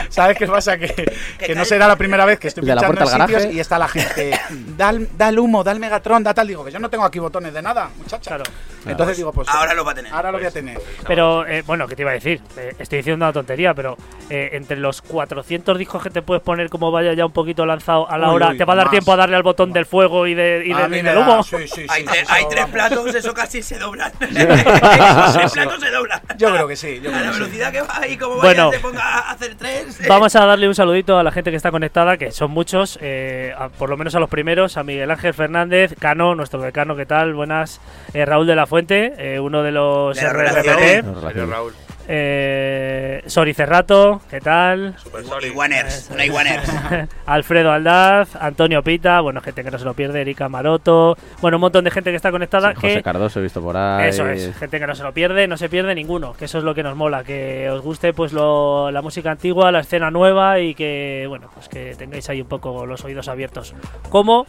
¿Sabes 0.09 0.37
qué 0.39 0.47
pasa? 0.47 0.77
Que, 0.79 0.95
que 1.39 1.55
no 1.55 1.65
será 1.65 1.89
la 1.89 1.97
primera 1.97 2.25
vez 2.25 2.39
que 2.39 2.49
estoy 2.49 2.65
la 2.65 2.75
pinchando 2.77 3.01
en 3.03 3.07
sitios 3.09 3.29
garaje. 3.43 3.53
y 3.53 3.61
está 3.61 3.79
la 3.79 3.89
gente, 3.89 4.39
da, 4.77 4.91
el- 4.91 5.09
da 5.17 5.29
el 5.29 5.39
humo, 5.39 5.63
da 5.65 5.73
el 5.73 5.81
Megatron, 5.81 6.23
da 6.23 6.35
tal. 6.35 6.47
Digo, 6.49 6.65
que 6.65 6.71
yo 6.73 6.79
no 6.79 6.89
tengo 6.91 7.05
aquí 7.05 7.19
botones 7.19 7.53
de 7.53 7.63
nada, 7.63 7.91
muchacha. 7.97 8.29
Claro. 8.37 8.45
Entonces 8.87 9.17
digo, 9.17 9.33
pues 9.33 9.49
Ahora 9.49 9.75
lo 9.75 9.85
va 9.85 9.91
a 9.93 9.95
tener. 9.97 10.13
ahora 10.13 10.31
lo 10.31 10.39
voy 10.39 10.47
a 10.47 10.51
tener. 10.53 10.79
Pero, 11.09 11.45
eh, 11.47 11.63
bueno, 11.67 11.89
¿qué 11.89 11.97
te 11.97 12.03
iba 12.03 12.13
a 12.13 12.15
decir? 12.15 12.41
Eh, 12.57 12.73
estoy 12.79 12.99
diciendo 12.99 13.25
una 13.25 13.33
tontería, 13.33 13.75
pero 13.75 13.97
eh, 14.31 14.51
entre 14.53 14.77
los 14.77 15.03
400 15.03 15.77
discos 15.77 16.03
que 16.05 16.11
te 16.11 16.23
puedes 16.23 16.41
poner 16.43 16.71
como 16.71 16.93
vaya 16.93 17.13
ya 17.13 17.27
un 17.27 17.33
poquito 17.33 17.67
lanzado 17.67 18.09
a 18.09 18.17
la 18.17 18.29
Uy, 18.29 18.37
hora, 18.37 18.49
uy, 18.51 18.59
¿te 18.59 18.65
va 18.65 18.75
a 18.75 18.77
dar 18.77 18.87
más. 18.87 18.91
tiempo 18.93 19.13
a 19.13 19.17
darle 19.17 19.35
al 19.35 19.43
botón 19.43 19.73
del 19.73 19.87
fuego 19.87 20.29
y, 20.29 20.35
de, 20.35 20.63
y, 20.67 20.73
A 20.73 20.87
de- 20.89 20.99
y 20.99 21.03
del 21.03 21.15
da- 21.17 21.21
humo? 21.21 21.43
sí, 21.43 21.57
sí, 21.63 21.67
sí, 21.75 21.87
hay, 21.89 22.03
sí, 22.03 22.07
tres, 22.09 22.23
eso 22.23 22.33
hay 22.33 22.45
tres 22.49 22.67
platos, 22.67 23.13
eso 23.15 23.35
casi 23.35 23.61
se 23.61 23.77
doblan. 23.77 24.13
tres 24.19 25.53
platos 25.53 25.81
se 25.81 25.91
doblan. 25.91 26.21
Yo 26.39 26.53
creo 26.53 26.69
que 26.69 26.77
sí, 26.77 27.01
yo 27.03 27.11
A 27.11 27.13
creo 27.13 27.25
la 27.25 27.27
que 27.27 27.33
sí. 27.35 27.41
velocidad 27.41 27.73
que 27.73 27.81
va 27.83 28.07
y 28.07 28.17
como 28.17 28.37
Bueno. 28.37 28.67
vaya, 28.69 28.77
te 28.79 28.83
ponga 28.83 29.06
a 29.07 29.31
hacer 29.31 29.55
tres. 29.57 30.01
Vamos 30.09 30.35
a 30.37 30.45
darle 30.45 30.69
un 30.69 30.75
saludito 30.75 31.19
a 31.19 31.23
la 31.23 31.31
gente 31.33 31.51
que 31.51 31.57
está 31.57 31.71
conectada, 31.71 32.17
que 32.17 32.33
son 32.33 32.51
muchos, 32.51 32.99
eh, 33.03 33.55
a- 33.57 33.69
por 33.69 33.89
lo 33.91 33.97
menos 33.97 34.15
a 34.15 34.21
los 34.21 34.29
primeros, 34.29 34.77
a 34.77 34.83
Miguel 34.83 35.11
Ángel 35.11 35.35
Fernández, 35.35 35.95
Cano, 35.99 36.35
nuestro 36.35 36.61
decano, 36.61 36.97
¿qué 36.97 37.07
tal? 37.07 37.35
Buenas. 37.35 37.81
Eh, 38.15 38.25
Raúl 38.25 38.47
de 38.47 38.57
la 38.57 38.67
Fuente, 38.67 39.13
eh, 39.19 39.41
uno 39.41 39.63
de 39.63 39.73
los 39.73 40.17
De. 40.17 41.03
Señor 41.33 41.49
Raúl. 41.49 41.73
Eh, 42.09 43.23
Sori 43.27 43.53
Cerrato, 43.55 44.21
¿qué 44.31 44.41
tal? 44.41 44.95
Super 44.99 45.25
sorry. 45.25 45.49
Iguaners, 45.49 46.09
una 46.13 46.25
Iguaners. 46.25 46.71
Alfredo 47.27 47.73
Aldaz, 47.73 48.37
Antonio 48.37 48.83
Pita, 48.83 49.21
bueno, 49.21 49.41
gente 49.41 49.65
que 49.65 49.71
no 49.71 49.79
se 49.79 49.85
lo 49.85 49.95
pierde, 49.95 50.21
Erika 50.21 50.49
Maroto, 50.49 51.17
bueno, 51.41 51.57
un 51.57 51.63
montón 51.63 51.85
de 51.85 51.91
gente 51.91 52.11
que 52.11 52.17
está 52.17 52.31
conectada. 52.31 52.71
Sí, 52.71 52.77
José 52.77 52.95
que, 52.97 53.03
Cardoso 53.03 53.41
he 53.41 53.43
visto 53.43 53.61
por 53.61 53.77
ahí. 53.77 54.09
eso 54.09 54.29
es, 54.29 54.57
gente 54.57 54.79
que 54.79 54.87
no 54.87 54.95
se 54.95 55.03
lo 55.03 55.13
pierde, 55.13 55.49
no 55.49 55.57
se 55.57 55.69
pierde 55.69 55.95
ninguno, 55.95 56.35
que 56.35 56.45
eso 56.47 56.59
es 56.59 56.65
lo 56.65 56.75
que 56.75 56.83
nos 56.83 56.97
mola, 56.97 57.25
que 57.25 57.69
os 57.71 57.83
guste 57.83 58.13
pues 58.13 58.33
lo- 58.33 58.91
la 58.91 59.03
música 59.03 59.31
antigua, 59.33 59.73
la 59.73 59.81
escena 59.81 60.11
nueva 60.11 60.61
y 60.61 60.75
que, 60.75 61.27
bueno, 61.29 61.49
pues 61.55 61.69
que 61.69 61.95
tengáis 61.97 62.29
ahí 62.31 62.41
un 62.41 62.49
poco 62.49 62.87
los 62.87 63.05
oídos 63.05 63.29
abiertos. 63.29 63.75
Como 64.11 64.47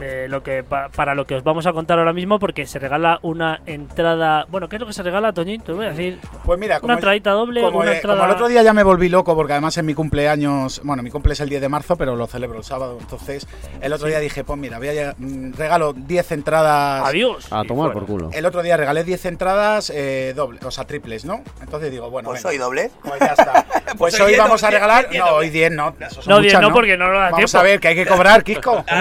eh, 0.00 0.26
lo 0.28 0.42
que 0.42 0.62
pa- 0.64 0.88
para 0.88 1.14
lo 1.14 1.24
que 1.26 1.36
os 1.36 1.44
vamos 1.44 1.66
a 1.66 1.72
contar 1.72 1.98
ahora 1.98 2.12
mismo, 2.12 2.38
porque 2.38 2.66
se 2.66 2.78
regala 2.78 3.18
una 3.22 3.60
entrada. 3.66 4.44
Bueno, 4.48 4.68
¿qué 4.68 4.76
es 4.76 4.80
lo 4.80 4.86
que 4.86 4.92
se 4.92 5.02
regala, 5.02 5.32
Toñín? 5.32 5.60
Te 5.60 5.72
voy 5.72 5.86
a 5.86 5.90
decir. 5.90 6.18
Pues 6.44 6.58
mira, 6.58 6.80
como, 6.80 6.86
Una 6.88 6.94
entradita 6.94 7.30
doble, 7.30 7.60
como, 7.62 7.78
una 7.80 7.92
eh, 7.92 7.96
entrada. 7.96 8.16
como 8.18 8.28
el 8.28 8.34
otro 8.34 8.48
día 8.48 8.62
ya 8.62 8.72
me 8.72 8.82
volví 8.82 9.08
loco, 9.08 9.34
porque 9.34 9.52
además 9.52 9.76
en 9.78 9.86
mi 9.86 9.94
cumpleaños, 9.94 10.80
bueno, 10.84 11.02
mi 11.02 11.10
cumple 11.10 11.32
es 11.34 11.40
el 11.40 11.48
10 11.48 11.60
de 11.60 11.68
marzo, 11.68 11.96
pero 11.96 12.16
lo 12.16 12.26
celebro 12.26 12.58
el 12.58 12.64
sábado, 12.64 12.98
entonces 13.00 13.46
el 13.80 13.92
otro 13.92 14.08
día 14.08 14.18
dije, 14.20 14.44
pues 14.44 14.58
mira, 14.58 14.78
voy 14.78 14.88
a, 14.98 15.14
mm, 15.16 15.52
regalo 15.54 15.92
10 15.92 16.32
entradas. 16.32 17.06
Adiós. 17.06 17.52
A 17.52 17.62
tomar 17.64 17.92
por 17.92 18.06
culo. 18.06 18.30
El 18.32 18.46
otro 18.46 18.62
día 18.62 18.76
regalé 18.76 19.04
10 19.04 19.24
entradas 19.26 19.90
eh, 19.94 20.32
doble, 20.34 20.58
o 20.64 20.70
sea, 20.70 20.84
triples, 20.86 21.24
¿no? 21.24 21.42
Entonces 21.60 21.90
digo, 21.90 22.10
bueno, 22.10 22.28
Pues 22.30 22.42
venga, 22.42 22.50
soy 22.50 22.58
doble. 22.58 22.90
pues 23.02 23.20
ya 23.20 23.26
está. 23.26 23.64
Pues, 23.96 24.14
Pues 24.14 24.14
hoy 24.14 24.22
hoy 24.26 24.32
diez 24.32 24.40
vamos 24.42 24.64
a 24.64 24.70
regalar. 24.70 25.08
diez 25.08 25.22
No, 25.24 25.34
hoy 25.36 25.50
10 25.50 25.70
no. 25.70 25.94
No, 26.26 26.40
10 26.40 26.54
muchas, 26.54 26.60
no, 26.60 26.72
porque 26.72 26.96
no 26.96 27.06
nos 27.12 27.14
da 27.20 27.30
Vamos 27.30 27.50
tiempo. 27.52 27.58
a 27.58 27.62
ver, 27.62 27.78
que 27.78 27.88
hay 27.88 27.94
que 27.94 28.06
cobrar, 28.06 28.42
Kiko. 28.42 28.84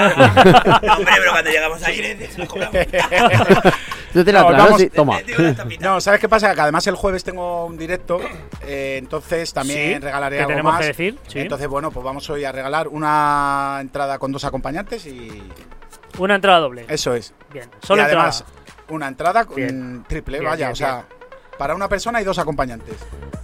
No, 0.83 0.93
hombre, 0.93 1.13
pero 1.17 1.31
cuando 1.31 1.49
llegamos 1.51 1.83
ahí, 1.83 2.01
le. 2.01 2.17
Yo 4.13 4.23
te 4.23 4.31
la 4.31 4.41
No, 4.41 4.47
traigo, 4.47 4.63
vamos- 4.65 4.79
sí, 4.81 4.89
Toma. 4.89 5.19
No, 5.79 5.99
¿sabes 5.99 6.19
qué 6.19 6.29
pasa? 6.29 6.53
Que 6.53 6.61
además 6.61 6.85
el 6.87 6.95
jueves 6.95 7.23
tengo 7.23 7.65
un 7.65 7.77
directo, 7.77 8.19
eh, 8.65 8.97
entonces 8.99 9.51
también 9.53 9.93
Sí, 9.95 9.99
regalaré 10.05 10.35
que 10.35 10.41
algo 10.43 10.49
tenemos 10.51 10.71
más. 10.73 10.81
que 10.81 10.87
decir, 10.87 11.17
sí. 11.27 11.39
Entonces, 11.39 11.67
bueno, 11.67 11.89
pues 11.89 12.03
vamos 12.03 12.29
hoy 12.29 12.45
a 12.45 12.51
regalar 12.51 12.87
una 12.89 13.79
entrada 13.81 14.19
con 14.19 14.31
dos 14.31 14.43
acompañantes 14.45 15.05
y 15.07 15.41
Una 16.19 16.35
entrada 16.35 16.59
doble. 16.59 16.85
eso 16.89 17.15
es. 17.15 17.33
Bien. 17.51 17.69
Solo 17.81 18.03
y 18.03 18.05
además, 18.05 18.41
entrada. 18.41 18.83
una 18.89 19.07
entrada 19.07 19.45
con 19.45 19.55
Bien. 19.55 20.03
triple, 20.07 20.39
Bien, 20.39 20.51
vaya, 20.51 20.65
bien, 20.67 20.73
o 20.73 20.75
sea, 20.75 21.05
para 21.57 21.73
una 21.73 21.89
persona 21.89 22.21
y 22.21 22.23
dos 22.23 22.37
acompañantes. 22.37 22.95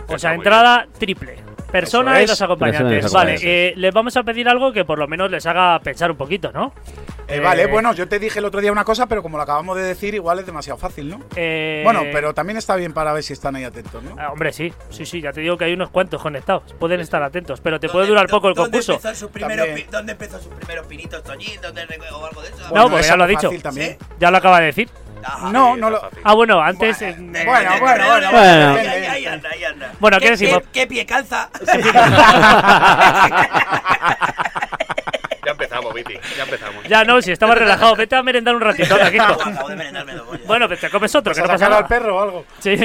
O 0.08 0.20
sea, 0.20 0.36
entrada 0.36 0.88
triple. 1.00 1.38
Persona 1.72 2.22
y 2.22 2.26
dos 2.26 2.42
acompañantes. 2.42 3.12
Vale, 3.12 3.34
acompañantes. 3.36 3.44
eh, 3.44 3.74
les 3.76 3.94
vamos 3.94 4.16
a 4.18 4.24
pedir 4.24 4.50
algo 4.50 4.72
que 4.74 4.86
por 4.86 4.98
lo 5.00 5.08
menos 5.08 5.30
les 5.32 5.46
haga 5.46 5.80
pensar 5.82 6.10
un 6.12 6.18
poquito, 6.18 6.52
¿no? 6.52 6.74
Eh, 7.30 7.38
Eh, 7.38 7.40
vale, 7.40 7.68
bueno, 7.68 7.94
yo 7.94 8.08
te 8.08 8.20
dije 8.20 8.40
el 8.40 8.46
otro 8.46 8.60
día 8.60 8.72
una 8.72 8.84
cosa, 8.84 9.06
pero 9.08 9.22
como 9.22 9.38
lo 9.38 9.44
acabamos 9.44 9.78
de 9.78 9.84
decir, 9.84 10.14
igual 10.16 10.40
es 10.40 10.46
demasiado 10.46 10.78
fácil, 10.80 11.10
¿no? 11.10 11.22
Eh, 11.36 11.82
Bueno, 11.84 12.04
pero 12.12 12.34
también 12.34 12.58
está 12.58 12.76
bien 12.76 12.94
para 12.94 13.14
ver 13.14 13.24
si 13.24 13.34
están 13.34 13.56
ahí 13.56 13.64
atentos, 13.64 14.02
¿no? 14.04 14.16
ah, 14.20 14.32
hombre, 14.32 14.52
sí, 14.52 14.74
sí, 14.90 15.06
sí, 15.06 15.22
ya 15.22 15.32
te 15.32 15.42
digo 15.42 15.58
que 15.58 15.66
hay 15.66 15.74
unos 15.74 15.90
cuantos 15.92 16.22
conectados. 16.22 16.64
Pueden 16.80 17.00
estar 17.02 17.22
atentos, 17.24 17.62
pero 17.62 17.80
te 17.80 17.88
¿Dónde- 17.88 17.94
puede 17.98 18.08
durar 18.08 18.28
poco 18.28 18.50
el 18.50 18.56
¿dónde 18.56 18.80
concurso. 18.80 18.94
empezó 18.94 19.16
sus 19.16 19.32
primeros 19.32 19.68
¿Dónde 19.92 20.12
empezó 20.14 20.40
sus 20.40 20.54
primeros 20.54 20.88
pinitos, 20.88 21.24
Toñín? 21.24 21.60
¿Dónde 21.62 21.86
o 22.12 22.26
algo 22.26 22.42
de 22.42 22.50
eso? 22.50 22.58
No, 22.74 22.98
esa 22.98 23.10
ya 23.10 23.16
lo 23.18 23.24
ha 23.24 23.28
dicho. 23.28 23.50
también. 23.62 23.98
Ya 24.20 24.32
lo 24.32 24.38
acaba 24.38 24.60
de 24.60 24.66
decir. 24.68 24.90
Ajá. 25.24 25.52
No, 25.52 25.76
no 25.76 25.90
lo. 25.90 26.02
Ah, 26.24 26.34
bueno, 26.34 26.62
antes. 26.62 26.98
Bueno, 27.00 27.38
eh, 27.38 27.44
bueno, 27.46 27.76
eh, 27.76 27.80
bueno, 27.80 28.06
bueno, 28.08 28.32
bueno. 28.32 28.70
Ahí, 28.72 28.88
ahí, 28.88 29.06
ahí 29.06 29.26
anda, 29.26 29.50
ahí 29.52 29.64
anda. 29.66 29.92
Bueno, 30.00 30.18
¿Qué, 30.18 30.26
¿qué 30.26 30.32
decimos? 30.32 30.62
¿Qué, 30.72 30.82
qué 30.82 30.88
pie 30.88 31.06
calza? 31.06 31.50
Ya 35.50 35.54
empezamos, 35.54 35.94
Viti. 35.96 36.14
Ya 36.38 36.44
empezamos. 36.44 36.84
Ya 36.88 37.04
no, 37.04 37.20
si 37.24 37.32
estabas 37.32 37.58
relajado, 37.58 37.96
vete 37.96 38.16
a 38.16 38.22
merendar 38.22 38.54
un 38.56 38.62
ratito. 38.62 38.94
anda, 38.94 39.10
Kiko. 39.12 39.24
Acabo 39.24 39.70
de 39.70 39.76
merendarme 39.76 40.14
dos 40.14 40.28
bollas. 40.28 40.46
Bueno, 40.46 40.68
pues 40.68 40.80
te 40.80 40.90
comes 40.92 41.16
otro, 41.16 41.34
que 41.34 41.42
¿Vas 41.42 41.48
no 41.48 41.54
a 41.54 41.56
pasa 41.56 41.66
sacar 41.66 41.78
al 41.78 41.84
nada. 41.84 41.88
perro 41.88 42.18
o 42.18 42.22
algo? 42.22 42.46
Sí. 42.60 42.76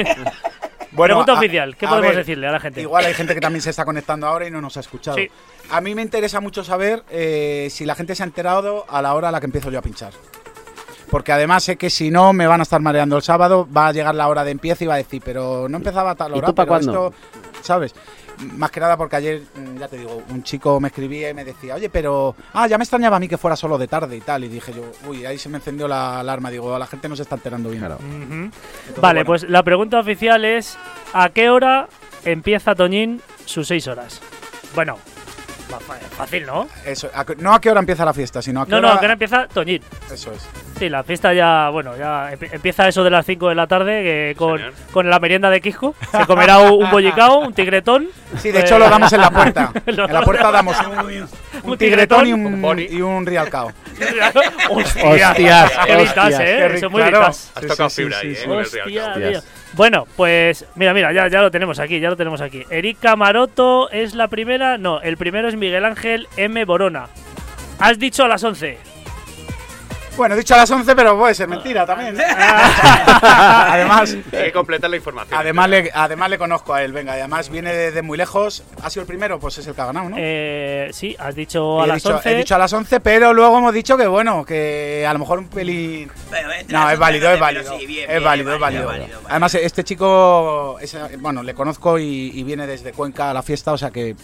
Bueno, 0.91 1.15
Pregunta 1.15 1.33
a- 1.33 1.35
oficial, 1.35 1.75
¿qué 1.75 1.87
podemos 1.87 2.07
ver, 2.09 2.17
decirle 2.17 2.47
a 2.47 2.51
la 2.51 2.59
gente? 2.59 2.81
Igual 2.81 3.05
hay 3.05 3.13
gente 3.13 3.35
que 3.35 3.41
también 3.41 3.61
se 3.61 3.69
está 3.69 3.83
conectando 3.85 4.25
ahora 4.27 4.47
y 4.47 4.51
no 4.51 4.61
nos 4.61 4.77
ha 4.77 4.79
escuchado. 4.79 5.17
Sí. 5.17 5.29
A 5.69 5.81
mí 5.81 5.93
me 5.93 6.01
interesa 6.01 6.39
mucho 6.39 6.63
saber 6.63 7.03
eh, 7.11 7.67
si 7.69 7.85
la 7.85 7.95
gente 7.95 8.15
se 8.15 8.23
ha 8.23 8.25
enterado 8.25 8.85
a 8.89 9.01
la 9.01 9.13
hora 9.13 9.27
a 9.29 9.31
la 9.31 9.39
que 9.41 9.45
empiezo 9.45 9.69
yo 9.69 9.77
a 9.79 9.81
pinchar. 9.81 10.13
Porque 11.09 11.31
además 11.31 11.63
sé 11.63 11.75
que 11.77 11.89
si 11.89 12.09
no 12.11 12.33
me 12.33 12.47
van 12.47 12.59
a 12.59 12.63
estar 12.63 12.81
mareando 12.81 13.15
el 13.17 13.23
sábado, 13.23 13.67
va 13.75 13.87
a 13.87 13.91
llegar 13.91 14.15
la 14.15 14.27
hora 14.27 14.43
de 14.43 14.51
empiece 14.51 14.83
y 14.83 14.87
va 14.87 14.95
a 14.95 14.97
decir, 14.97 15.21
pero 15.23 15.67
no 15.69 15.77
empezaba 15.77 16.11
a 16.11 16.15
tal 16.15 16.31
¿Y 16.33 16.37
hora. 16.39 16.47
tú 16.47 16.55
pa' 16.55 16.63
pero 16.63 16.69
cuándo? 16.69 17.07
esto", 17.09 17.61
¿Sabes? 17.61 17.93
Más 18.57 18.69
que 18.69 18.81
nada 18.81 18.97
porque 18.97 19.15
ayer, 19.15 19.43
mm, 19.55 19.77
ya 19.77 19.87
te 19.87 19.97
digo, 19.97 20.21
un 20.29 20.43
chico 20.43 20.77
me 20.81 20.89
escribía 20.89 21.29
y 21.29 21.33
me 21.33 21.45
decía, 21.45 21.75
oye, 21.75 21.89
pero. 21.89 22.35
Ah, 22.53 22.67
ya 22.67 22.77
me 22.77 22.83
extrañaba 22.83 23.15
a 23.15 23.19
mí 23.19 23.29
que 23.29 23.37
fuera 23.37 23.55
solo 23.55 23.77
de 23.77 23.87
tarde 23.87 24.17
y 24.17 24.21
tal. 24.21 24.43
Y 24.43 24.49
dije 24.49 24.73
yo, 24.73 24.83
uy, 25.07 25.25
ahí 25.25 25.37
se 25.37 25.47
me 25.47 25.57
encendió 25.57 25.87
la 25.87 26.19
alarma. 26.19 26.49
Digo, 26.51 26.77
la 26.77 26.85
gente 26.87 27.07
no 27.07 27.15
se 27.15 27.21
está 27.21 27.35
enterando 27.35 27.69
bien. 27.69 27.79
Claro. 27.79 27.97
Entonces, 28.01 29.01
Vale, 29.01 29.19
bueno, 29.21 29.25
pues 29.27 29.43
la 29.49 29.63
pregunta 29.63 29.99
oficial 29.99 30.43
es: 30.43 30.77
¿a 31.13 31.29
qué 31.29 31.49
hora 31.49 31.87
empieza 32.25 32.75
Toñín 32.75 33.21
sus 33.45 33.67
seis 33.67 33.87
horas? 33.87 34.19
Bueno, 34.73 34.97
fácil, 36.17 36.45
¿no? 36.45 36.67
Eso, 36.85 37.09
a 37.13 37.25
no 37.37 37.53
a 37.53 37.59
qué 37.61 37.71
hora 37.71 37.79
empieza 37.79 38.05
la 38.05 38.13
fiesta, 38.13 38.41
sino 38.41 38.61
a 38.61 38.65
qué 38.65 38.71
No, 38.71 38.81
no, 38.81 38.87
hora. 38.87 38.97
¿a 38.97 38.99
qué 38.99 39.05
hora 39.05 39.13
empieza 39.13 39.47
Toñín? 39.47 39.81
Eso 40.11 40.31
es. 40.31 40.47
Sí, 40.77 40.89
la 40.89 41.03
fiesta 41.03 41.33
ya, 41.33 41.69
bueno, 41.69 41.95
ya 41.97 42.31
empie- 42.33 42.49
empieza 42.51 42.87
eso 42.87 43.03
de 43.03 43.09
las 43.09 43.25
5 43.25 43.49
de 43.49 43.55
la 43.55 43.65
tarde 43.67 44.03
que 44.03 44.35
con, 44.37 44.61
con 44.91 45.09
la 45.09 45.19
merienda 45.19 45.49
de 45.49 45.61
Quisco. 45.61 45.95
Se 46.11 46.25
comerá 46.25 46.59
un, 46.59 46.83
un 46.83 46.91
bollicao, 46.91 47.39
un 47.39 47.53
tigretón. 47.53 48.07
Sí, 48.37 48.51
de 48.51 48.59
hecho 48.61 48.77
lo 48.77 48.89
damos 48.89 49.11
en 49.13 49.21
la 49.21 49.31
puerta. 49.31 49.71
En 49.85 49.95
la 49.95 50.21
puerta 50.21 50.51
damos 50.51 50.75
un, 50.85 51.27
Un 51.71 51.77
tigretón 51.77 52.27
y 52.27 52.33
Un 52.33 52.79
y 52.79 53.01
un 53.01 53.25
real 53.25 53.49
cao. 53.49 53.71
Hostia, 54.69 55.09
Hostias, 55.29 55.71
qué 55.85 55.95
vintage, 55.95 56.01
hostias, 56.03 56.39
eh. 56.41 56.67
qué 56.69 56.75
Eso 56.77 56.89
muy 56.89 57.01
claro. 57.01 57.17
vintage. 57.19 57.29
Has 57.29 57.61
Sí, 57.61 57.67
tocado 57.67 57.89
sí, 57.89 58.01
fibra 58.01 58.19
sí, 58.21 58.27
ahí, 58.27 58.35
sí, 58.35 58.43
eh, 58.43 58.49
Hostia. 58.51 59.43
Bueno, 59.75 60.07
pues 60.15 60.65
mira, 60.75 60.93
mira, 60.93 61.11
ya, 61.11 61.27
ya 61.27 61.41
lo 61.41 61.51
tenemos 61.51 61.79
aquí, 61.79 61.99
ya 61.99 62.09
lo 62.09 62.15
tenemos 62.15 62.39
aquí. 62.39 62.63
Erika 62.69 63.17
Maroto 63.17 63.89
es 63.89 64.15
la 64.15 64.29
primera, 64.29 64.77
no, 64.77 65.01
el 65.01 65.17
primero 65.17 65.49
es 65.49 65.57
Miguel 65.57 65.83
Ángel 65.83 66.27
M. 66.37 66.63
Borona. 66.63 67.07
Has 67.79 67.99
dicho 67.99 68.23
a 68.23 68.29
las 68.29 68.43
11. 68.43 68.94
Bueno, 70.17 70.35
he 70.35 70.37
dicho 70.37 70.53
a 70.53 70.57
las 70.57 70.71
11, 70.71 70.95
pero 70.95 71.17
puede 71.17 71.35
ser 71.35 71.47
mentira 71.49 71.85
también. 71.85 72.15
además, 73.21 74.15
Hay 74.31 74.45
que 74.45 74.51
completar 74.53 74.89
la 74.89 74.95
información. 74.95 75.37
además, 75.39 75.69
le, 75.69 75.91
además 75.93 76.29
le 76.29 76.37
conozco 76.37 76.73
a 76.73 76.83
él, 76.83 76.93
venga, 76.93 77.15
y 77.17 77.19
además 77.19 77.49
viene 77.49 77.73
de, 77.73 77.91
de 77.91 78.01
muy 78.01 78.17
lejos. 78.17 78.63
Ha 78.81 78.89
sido 78.89 79.01
el 79.01 79.07
primero, 79.07 79.39
pues 79.39 79.57
es 79.57 79.67
el 79.67 79.75
que 79.75 79.81
ha 79.81 79.85
ganado, 79.87 80.09
¿no? 80.09 80.15
Eh, 80.17 80.89
sí, 80.93 81.15
has 81.19 81.35
dicho 81.35 81.81
a 81.81 81.85
he, 81.85 81.87
las 81.87 82.03
dicho, 82.03 82.15
11. 82.15 82.31
he 82.31 82.35
dicho 82.37 82.55
a 82.55 82.57
las 82.57 82.71
11, 82.71 82.99
pero 83.01 83.33
luego 83.33 83.57
hemos 83.57 83.73
dicho 83.73 83.97
que 83.97 84.07
bueno, 84.07 84.45
que 84.45 85.05
a 85.07 85.11
lo 85.13 85.19
mejor 85.19 85.39
un 85.39 85.47
pelín. 85.49 86.09
No, 86.69 86.89
es 86.89 86.97
válido, 86.99 87.31
es 87.31 87.39
válido. 87.39 87.77
sí, 87.77 87.85
bien, 87.85 88.03
es 88.03 88.09
bien, 88.09 88.23
válido, 88.23 88.53
es 88.53 88.59
válido. 88.59 88.87
válido. 88.87 89.19
Además, 89.27 89.55
este 89.55 89.83
chico, 89.83 90.77
es, 90.79 90.95
bueno, 91.19 91.43
le 91.43 91.53
conozco 91.53 91.99
y, 91.99 92.31
y 92.33 92.43
viene 92.43 92.67
desde 92.67 92.93
Cuenca 92.93 93.31
a 93.31 93.33
la 93.33 93.43
fiesta, 93.43 93.73
o 93.73 93.77
sea 93.77 93.91
que 93.91 94.15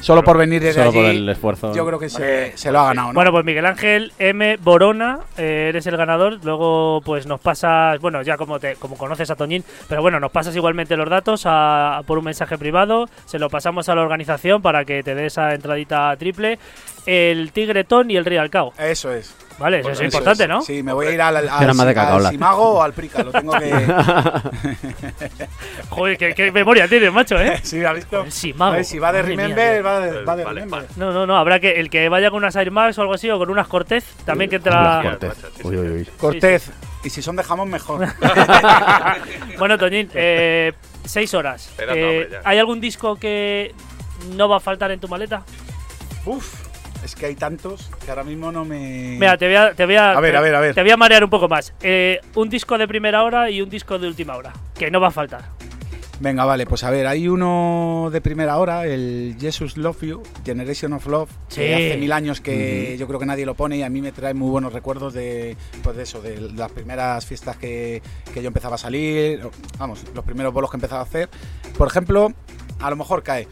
solo 0.00 0.22
por 0.22 0.36
venir 0.38 0.60
desde 0.62 0.80
Solo 0.80 0.90
allí, 0.90 0.98
por 0.98 1.06
el 1.10 1.28
esfuerzo. 1.28 1.74
yo 1.74 1.86
creo 1.86 1.98
que 1.98 2.08
se, 2.08 2.56
se 2.56 2.72
lo 2.72 2.80
ha 2.80 2.84
ganado, 2.86 3.08
¿no? 3.08 3.14
Bueno, 3.14 3.30
pues 3.32 3.44
Miguel 3.44 3.66
Ángel 3.66 4.12
M. 4.18 4.56
Borona, 4.58 5.20
eh, 5.36 5.66
eres 5.70 5.86
el 5.86 5.96
ganador. 5.96 6.38
Luego, 6.44 7.00
pues 7.04 7.26
nos 7.26 7.40
pasas, 7.40 8.00
bueno, 8.00 8.22
ya 8.22 8.36
como 8.36 8.58
te, 8.58 8.76
como 8.76 8.96
conoces 8.96 9.30
a 9.30 9.36
Toñín, 9.36 9.64
pero 9.88 10.02
bueno, 10.02 10.18
nos 10.20 10.30
pasas 10.30 10.54
igualmente 10.56 10.96
los 10.96 11.08
datos 11.08 11.42
a- 11.46 12.02
por 12.06 12.18
un 12.18 12.24
mensaje 12.24 12.58
privado. 12.58 13.08
Se 13.26 13.38
lo 13.38 13.48
pasamos 13.50 13.88
a 13.88 13.94
la 13.94 14.02
organización 14.02 14.62
para 14.62 14.84
que 14.84 15.02
te 15.02 15.14
dé 15.14 15.26
esa 15.26 15.54
entradita 15.54 16.16
triple. 16.16 16.58
El 17.06 17.52
Tigretón 17.52 18.10
y 18.10 18.16
el 18.16 18.24
Real 18.24 18.50
Cao. 18.50 18.72
Eso 18.78 19.12
es. 19.12 19.34
Vale, 19.60 19.80
eso 19.80 19.90
es 19.90 20.00
importante, 20.00 20.48
¿no? 20.48 20.62
Sí, 20.62 20.82
me 20.82 20.94
voy 20.94 21.08
a 21.08 21.10
ir 21.10 21.20
al, 21.20 21.36
al, 21.36 21.76
de. 21.76 22.28
Simago 22.30 22.78
o 22.78 22.82
al 22.82 22.94
Prica, 22.94 23.22
lo 23.22 23.30
tengo 23.30 23.52
que... 23.52 23.70
Joder, 25.90 26.16
qué, 26.16 26.34
qué 26.34 26.50
memoria 26.50 26.88
tienes, 26.88 27.12
macho, 27.12 27.38
¿eh? 27.38 27.60
sí, 27.62 27.84
¿has 27.84 27.94
visto? 27.94 28.22
El 28.22 28.32
Simago. 28.32 28.72
A 28.72 28.76
ver, 28.76 28.86
si 28.86 28.98
va 28.98 29.12
de 29.12 29.20
Remember, 29.20 29.84
va 29.84 30.00
de, 30.00 30.24
va 30.24 30.34
de 30.34 30.44
Vale, 30.44 30.60
Remember. 30.60 30.88
No, 30.96 31.12
no, 31.12 31.26
no, 31.26 31.36
habrá 31.36 31.60
que 31.60 31.72
el 31.72 31.90
que 31.90 32.08
vaya 32.08 32.30
con 32.30 32.38
unas 32.38 32.56
Air 32.56 32.70
Max 32.70 32.96
o 32.96 33.02
algo 33.02 33.12
así 33.12 33.28
o 33.28 33.38
con 33.38 33.50
unas 33.50 33.68
Cortez, 33.68 34.04
también 34.24 34.48
que 34.48 34.56
entra. 34.56 35.02
Cortez. 35.02 35.34
Uy, 35.62 35.76
uy, 35.76 35.88
uy. 35.90 36.08
Cortez. 36.16 36.70
Y 37.04 37.10
si 37.10 37.20
son 37.20 37.36
de 37.36 37.42
jamón, 37.42 37.68
mejor. 37.68 38.08
bueno, 39.58 39.76
Toñín, 39.76 40.10
eh, 40.14 40.72
seis 41.04 41.34
horas. 41.34 41.70
Eh. 41.78 42.30
¿Hay 42.44 42.58
algún 42.58 42.80
disco 42.80 43.16
que 43.16 43.74
no 44.36 44.48
va 44.48 44.56
a 44.56 44.60
faltar 44.60 44.90
en 44.90 45.00
tu 45.00 45.08
maleta? 45.08 45.42
Uf, 46.24 46.69
es 47.10 47.14
que 47.16 47.26
hay 47.26 47.34
tantos 47.34 47.90
que 48.04 48.10
ahora 48.10 48.24
mismo 48.24 48.50
no 48.52 48.64
me... 48.64 49.16
Mira, 49.18 49.36
te 49.36 49.46
voy 49.46 49.56
a, 49.56 49.74
te 49.74 49.84
voy 49.86 49.96
a, 49.96 50.12
A 50.12 50.20
ver, 50.20 50.32
te- 50.32 50.36
a 50.38 50.40
ver, 50.40 50.54
a 50.54 50.60
ver. 50.60 50.74
Te 50.74 50.82
voy 50.82 50.90
a 50.90 50.96
marear 50.96 51.24
un 51.24 51.30
poco 51.30 51.48
más. 51.48 51.74
Eh, 51.82 52.20
un 52.34 52.48
disco 52.48 52.78
de 52.78 52.86
primera 52.88 53.22
hora 53.24 53.50
y 53.50 53.60
un 53.62 53.68
disco 53.70 53.98
de 53.98 54.06
última 54.08 54.36
hora, 54.36 54.52
que 54.74 54.90
no 54.90 55.00
va 55.00 55.08
a 55.08 55.10
faltar. 55.12 55.44
Venga, 56.22 56.44
vale, 56.44 56.66
pues 56.66 56.84
a 56.84 56.90
ver, 56.90 57.06
hay 57.06 57.28
uno 57.28 58.10
de 58.12 58.20
primera 58.20 58.58
hora, 58.58 58.84
el 58.86 59.36
Jesus 59.40 59.78
Love 59.78 60.02
You, 60.02 60.22
Generation 60.44 60.92
of 60.92 61.06
Love, 61.06 61.30
que 61.48 61.54
Sí. 61.54 61.72
hace 61.72 61.96
mil 61.96 62.12
años 62.12 62.42
que 62.42 62.96
yo 62.98 63.06
creo 63.06 63.18
que 63.18 63.24
nadie 63.24 63.46
lo 63.46 63.54
pone 63.54 63.78
y 63.78 63.82
a 63.82 63.88
mí 63.88 64.02
me 64.02 64.12
trae 64.12 64.34
muy 64.34 64.50
buenos 64.50 64.74
recuerdos 64.74 65.14
de, 65.14 65.56
pues 65.82 65.96
de 65.96 66.02
eso, 66.02 66.20
de 66.20 66.38
las 66.54 66.70
primeras 66.72 67.24
fiestas 67.24 67.56
que, 67.56 68.02
que 68.34 68.42
yo 68.42 68.48
empezaba 68.48 68.74
a 68.74 68.78
salir, 68.78 69.40
vamos, 69.78 70.04
los 70.14 70.22
primeros 70.24 70.52
bolos 70.52 70.70
que 70.70 70.76
empezaba 70.76 71.00
a 71.00 71.04
hacer. 71.04 71.30
Por 71.78 71.88
ejemplo, 71.88 72.32
a 72.80 72.90
lo 72.90 72.96
mejor 72.96 73.22
cae. 73.22 73.48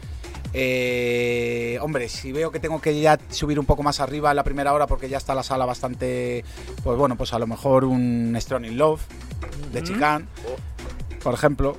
Eh, 0.53 1.77
hombre, 1.81 2.09
si 2.09 2.31
veo 2.31 2.51
que 2.51 2.59
tengo 2.59 2.81
que 2.81 2.99
ya 2.99 3.17
subir 3.29 3.59
un 3.59 3.65
poco 3.65 3.83
más 3.83 3.99
arriba 3.99 4.29
en 4.31 4.35
la 4.35 4.43
primera 4.43 4.73
hora 4.73 4.87
porque 4.87 5.07
ya 5.09 5.17
está 5.17 5.35
la 5.35 5.43
sala 5.43 5.65
bastante, 5.65 6.43
pues 6.83 6.97
bueno, 6.97 7.15
pues 7.15 7.33
a 7.33 7.39
lo 7.39 7.47
mejor 7.47 7.85
un 7.85 8.35
Strong 8.39 8.65
in 8.65 8.77
Love 8.77 9.01
de. 9.71 9.83
Chicán, 9.83 10.27
por 11.23 11.33
ejemplo. 11.33 11.77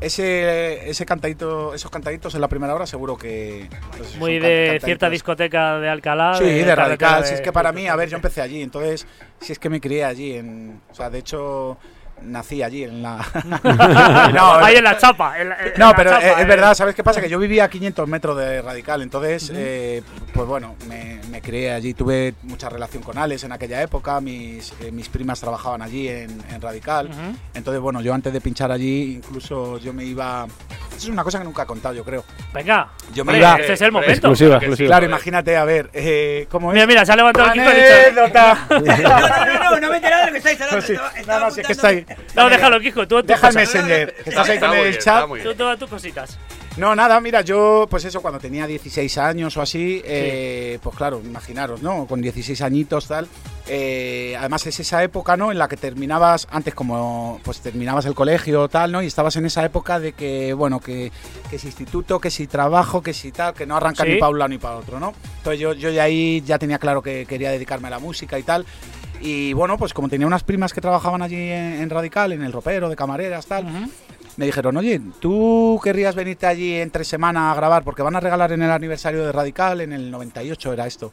ese, 0.00 0.90
ese 0.90 1.06
cantadito, 1.06 1.74
esos 1.74 1.90
cantaditos 1.90 2.34
en 2.34 2.40
la 2.40 2.48
primera 2.48 2.74
hora 2.74 2.86
seguro 2.86 3.16
que... 3.16 3.68
pues, 3.96 4.16
Muy 4.16 4.34
de 4.40 4.40
cantaditos. 4.64 4.84
cierta 4.84 5.10
discoteca 5.10 5.78
de 5.78 5.88
Alcalá. 5.88 6.34
Sí, 6.38 6.44
de 6.44 6.50
carretera 6.64 6.74
radical. 6.74 7.22
de- 7.22 7.28
Si 7.28 7.34
es 7.34 7.40
que 7.40 7.52
para 7.52 7.70
mí, 7.72 7.86
a 7.86 7.94
ver, 7.96 8.08
yo 8.08 8.16
empecé 8.16 8.40
allí, 8.40 8.62
entonces, 8.62 9.06
si 9.40 9.52
es 9.52 9.58
que 9.60 9.70
me 9.70 9.80
crié 9.80 10.04
allí, 10.04 10.32
en, 10.34 10.80
o 10.90 10.94
sea, 10.94 11.08
de 11.08 11.18
hecho, 11.20 11.78
nací 12.24 12.62
allí 12.62 12.84
en 12.84 13.02
la... 13.02 13.18
no, 14.34 14.54
Ahí 14.54 14.76
en 14.76 14.84
la 14.84 14.96
chapa. 14.98 15.40
en 15.40 15.48
la- 15.50 15.56
en 15.56 15.72
no, 15.76 15.88
la 15.90 15.96
pero 15.96 16.10
chapa, 16.10 16.26
eh, 16.26 16.32
es 16.36 16.38
eh. 16.40 16.44
verdad, 16.44 16.74
¿sabes 16.74 16.94
qué 16.94 17.02
pasa? 17.04 17.20
Que 17.20 17.28
yo 17.28 17.38
vivía 17.38 17.64
a 17.64 17.68
500 17.70 18.08
metros 18.08 18.36
de 18.38 18.62
Radical, 18.62 19.02
entonces, 19.02 19.50
eh, 19.54 20.02
pues 20.32 20.46
bueno, 20.46 20.76
me, 20.88 21.20
me 21.30 21.40
crié 21.40 21.72
allí, 21.72 21.94
tuve 21.94 22.34
mucha 22.42 22.68
relación 22.68 23.02
con 23.02 23.18
Alex 23.18 23.44
en 23.44 23.52
aquella 23.52 23.82
época, 23.82 24.20
mis, 24.20 24.72
eh, 24.80 24.90
mis 24.92 25.08
primas 25.08 25.40
trabajaban 25.40 25.82
allí 25.82 26.08
en, 26.08 26.42
en 26.50 26.60
Radical, 26.60 27.08
entonces, 27.54 27.80
bueno, 27.80 28.00
yo 28.00 28.14
antes 28.14 28.32
de 28.32 28.40
pinchar 28.40 28.70
allí, 28.72 29.14
incluso 29.16 29.78
yo 29.78 29.92
me 29.92 30.04
iba... 30.04 30.46
Eso 30.90 31.06
es 31.08 31.08
una 31.08 31.24
cosa 31.24 31.38
que 31.38 31.44
nunca 31.44 31.62
he 31.62 31.66
contado, 31.66 31.94
yo 31.94 32.04
creo. 32.04 32.22
Venga, 32.52 32.90
Yo 33.14 33.24
me 33.24 33.38
iba- 33.38 33.56
este 33.56 33.72
es 33.72 33.80
el 33.80 33.90
momento. 33.92 34.12
Exclusiva, 34.12 34.56
exclusiva. 34.56 34.88
Claro, 34.88 35.06
imagínate, 35.06 35.56
a 35.56 35.64
ver, 35.64 35.88
eh, 35.94 36.46
¿cómo 36.50 36.70
es? 36.70 36.74
Mira, 36.74 36.86
mira, 36.86 37.06
se 37.06 37.12
ha 37.12 37.16
levantado 37.16 37.46
el 37.46 37.52
Kiko 37.54 37.68
¡Anécdota! 37.70 38.66
No, 38.68 38.78
no, 38.80 39.70
no, 39.70 39.80
no 39.80 39.88
me 39.88 39.94
he 39.94 39.96
enterado 39.96 40.20
de 40.20 40.26
lo 40.26 40.32
que 40.32 40.38
estáis 40.38 40.60
hablando. 40.60 40.76
Pues 40.76 40.84
sí, 40.86 40.92
Estaba- 40.92 41.10
no, 41.12 41.18
estaba 41.18 41.40
no, 41.46 41.50
si 41.50 41.60
es 41.62 41.66
que 41.66 41.72
está 41.72 41.88
ahí. 41.88 41.96
apuntando- 41.98 42.11
No, 42.34 42.48
déjalo, 42.48 42.80
Kiko, 42.80 43.06
tú 43.06 43.18
a 43.18 43.22
tus 43.22 43.28
Deja 43.28 43.48
el 43.48 43.54
cosas. 43.54 43.74
Messenger, 43.74 44.14
que 44.14 44.30
estás 44.30 44.48
ahí 44.48 44.58
con 44.58 44.72
el 44.74 44.98
chat. 44.98 45.26
Tú 45.26 45.34
bien. 45.34 45.56
todas 45.56 45.78
tus 45.78 45.88
cositas. 45.90 46.38
No, 46.78 46.94
nada, 46.96 47.20
mira, 47.20 47.42
yo, 47.42 47.86
pues 47.90 48.06
eso, 48.06 48.22
cuando 48.22 48.40
tenía 48.40 48.66
16 48.66 49.18
años 49.18 49.54
o 49.58 49.60
así, 49.60 50.00
eh, 50.06 50.78
pues 50.82 50.96
claro, 50.96 51.20
imaginaros, 51.22 51.82
¿no? 51.82 52.06
Con 52.06 52.22
16 52.22 52.62
añitos, 52.62 53.08
tal. 53.08 53.28
eh, 53.68 54.34
además 54.38 54.66
es 54.66 54.80
esa 54.80 55.02
época, 55.04 55.36
¿no? 55.36 55.52
En 55.52 55.58
la 55.58 55.68
que 55.68 55.76
terminabas, 55.76 56.48
antes 56.50 56.74
como, 56.74 57.40
pues 57.44 57.60
terminabas 57.60 58.06
el 58.06 58.14
colegio, 58.14 58.68
tal, 58.68 58.90
¿no? 58.90 59.02
Y 59.02 59.06
estabas 59.06 59.36
en 59.36 59.44
esa 59.44 59.62
época 59.66 60.00
de 60.00 60.14
que, 60.14 60.54
bueno, 60.54 60.80
que, 60.80 61.12
que 61.50 61.58
si 61.58 61.66
instituto, 61.66 62.18
que 62.18 62.30
si 62.30 62.46
trabajo, 62.46 63.02
que 63.02 63.12
si 63.12 63.32
tal, 63.32 63.52
que 63.52 63.66
no 63.66 63.76
arranca 63.76 64.04
Sí. 64.04 64.12
ni 64.12 64.16
para 64.18 64.30
un 64.30 64.38
lado 64.38 64.48
ni 64.48 64.56
para 64.58 64.76
otro, 64.76 64.98
¿no? 64.98 65.12
Entonces 65.38 65.60
yo, 65.60 65.74
yo 65.74 65.90
ya 65.90 66.04
ahí 66.04 66.42
ya 66.46 66.58
tenía 66.58 66.78
claro 66.78 67.02
que 67.02 67.26
quería 67.26 67.50
dedicarme 67.50 67.88
a 67.88 67.90
la 67.90 67.98
música 67.98 68.38
y 68.38 68.44
tal. 68.44 68.64
Y 69.24 69.52
bueno, 69.52 69.78
pues 69.78 69.94
como 69.94 70.08
tenía 70.08 70.26
unas 70.26 70.42
primas 70.42 70.72
que 70.72 70.80
trabajaban 70.80 71.22
allí 71.22 71.36
en, 71.36 71.80
en 71.80 71.90
Radical, 71.90 72.32
en 72.32 72.42
el 72.42 72.52
ropero, 72.52 72.88
de 72.88 72.96
camareras, 72.96 73.46
tal, 73.46 73.64
me 74.36 74.46
dijeron, 74.46 74.76
oye, 74.76 75.00
¿tú 75.20 75.80
querrías 75.82 76.16
venirte 76.16 76.46
allí 76.46 76.74
entre 76.74 77.04
semana 77.04 77.52
a 77.52 77.54
grabar? 77.54 77.84
Porque 77.84 78.02
van 78.02 78.16
a 78.16 78.20
regalar 78.20 78.50
en 78.50 78.62
el 78.62 78.70
aniversario 78.70 79.24
de 79.24 79.30
Radical, 79.30 79.80
en 79.80 79.92
el 79.92 80.10
98 80.10 80.72
era 80.72 80.88
esto. 80.88 81.12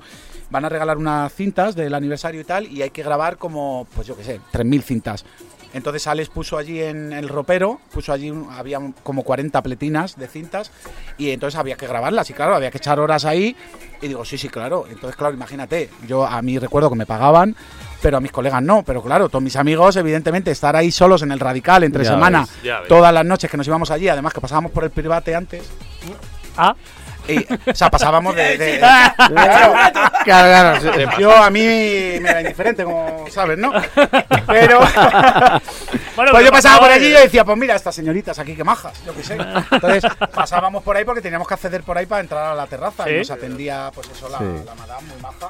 Van 0.49 0.65
a 0.65 0.69
regalar 0.69 0.97
unas 0.97 1.31
cintas 1.33 1.75
del 1.75 1.93
aniversario 1.93 2.41
y 2.41 2.45
tal, 2.45 2.65
y 2.67 2.81
hay 2.81 2.89
que 2.89 3.03
grabar 3.03 3.37
como, 3.37 3.85
pues 3.93 4.07
yo 4.07 4.17
qué 4.17 4.23
sé, 4.23 4.39
3.000 4.53 4.81
cintas. 4.81 5.25
Entonces 5.71 6.07
Alex 6.07 6.29
puso 6.29 6.57
allí 6.57 6.81
en 6.81 7.13
el 7.13 7.29
ropero, 7.29 7.79
puso 7.93 8.11
allí, 8.11 8.33
había 8.51 8.79
como 9.03 9.21
40 9.21 9.61
pletinas 9.61 10.17
de 10.17 10.27
cintas, 10.27 10.71
y 11.17 11.29
entonces 11.29 11.59
había 11.59 11.75
que 11.75 11.85
grabarlas, 11.85 12.27
y 12.31 12.33
claro, 12.33 12.55
había 12.55 12.71
que 12.71 12.79
echar 12.79 12.99
horas 12.99 13.25
ahí. 13.25 13.55
Y 14.01 14.07
digo, 14.07 14.25
sí, 14.25 14.37
sí, 14.37 14.49
claro. 14.49 14.85
Entonces, 14.89 15.15
claro, 15.15 15.35
imagínate, 15.35 15.89
yo 16.07 16.25
a 16.25 16.41
mí 16.41 16.57
recuerdo 16.57 16.89
que 16.89 16.95
me 16.95 17.05
pagaban, 17.05 17.55
pero 18.01 18.17
a 18.17 18.19
mis 18.21 18.31
colegas 18.31 18.61
no. 18.61 18.83
Pero 18.83 19.01
claro, 19.01 19.29
todos 19.29 19.43
mis 19.43 19.55
amigos, 19.55 19.95
evidentemente, 19.95 20.51
estar 20.51 20.75
ahí 20.75 20.91
solos 20.91 21.21
en 21.21 21.31
el 21.31 21.39
radical 21.39 21.83
entre 21.83 22.03
Ya 22.03 22.11
semana, 22.11 22.41
ves, 22.41 22.49
ves. 22.63 22.87
todas 22.87 23.13
las 23.13 23.25
noches 23.25 23.49
que 23.49 23.57
nos 23.57 23.67
íbamos 23.67 23.91
allí, 23.91 24.07
además 24.09 24.33
que 24.33 24.41
pasábamos 24.41 24.71
por 24.71 24.83
el 24.83 24.91
private 24.91 25.35
antes. 25.35 25.63
Ah, 26.57 26.75
Y, 27.27 27.37
o 27.69 27.75
sea, 27.75 27.91
pasábamos 27.91 28.35
de. 28.35 28.57
de- 28.57 28.79
Claro, 29.29 29.73
claro, 30.23 30.81
sí. 30.81 30.87
yo 31.19 31.31
a 31.35 31.49
mí 31.51 31.59
me 31.61 32.29
era 32.29 32.41
indiferente, 32.41 32.83
como 32.83 33.25
sabes, 33.29 33.57
¿no? 33.57 33.71
Pero. 34.47 34.79
bueno, 36.15 36.31
Pues 36.31 36.45
yo 36.45 36.51
pasaba 36.51 36.79
por 36.79 36.89
allí 36.91 37.07
y 37.07 37.11
yo 37.11 37.19
decía, 37.19 37.45
pues 37.45 37.57
mira, 37.57 37.75
estas 37.75 37.93
señoritas 37.95 38.39
aquí 38.39 38.55
que 38.55 38.63
majas, 38.63 38.93
yo 39.05 39.13
qué 39.13 39.23
sé. 39.23 39.37
Entonces 39.71 40.03
pasábamos 40.33 40.83
por 40.83 40.97
ahí 40.97 41.05
porque 41.05 41.21
teníamos 41.21 41.47
que 41.47 41.53
acceder 41.53 41.83
por 41.83 41.97
ahí 41.97 42.05
para 42.07 42.21
entrar 42.21 42.45
a 42.51 42.55
la 42.55 42.65
terraza 42.67 43.03
Sí. 43.05 43.11
y 43.11 43.17
nos 43.19 43.31
atendía, 43.31 43.91
pues 43.93 44.09
eso, 44.09 44.27
la, 44.29 44.39
Sí. 44.39 44.45
la 44.65 44.75
madame 44.75 45.07
muy 45.13 45.21
maja. 45.21 45.49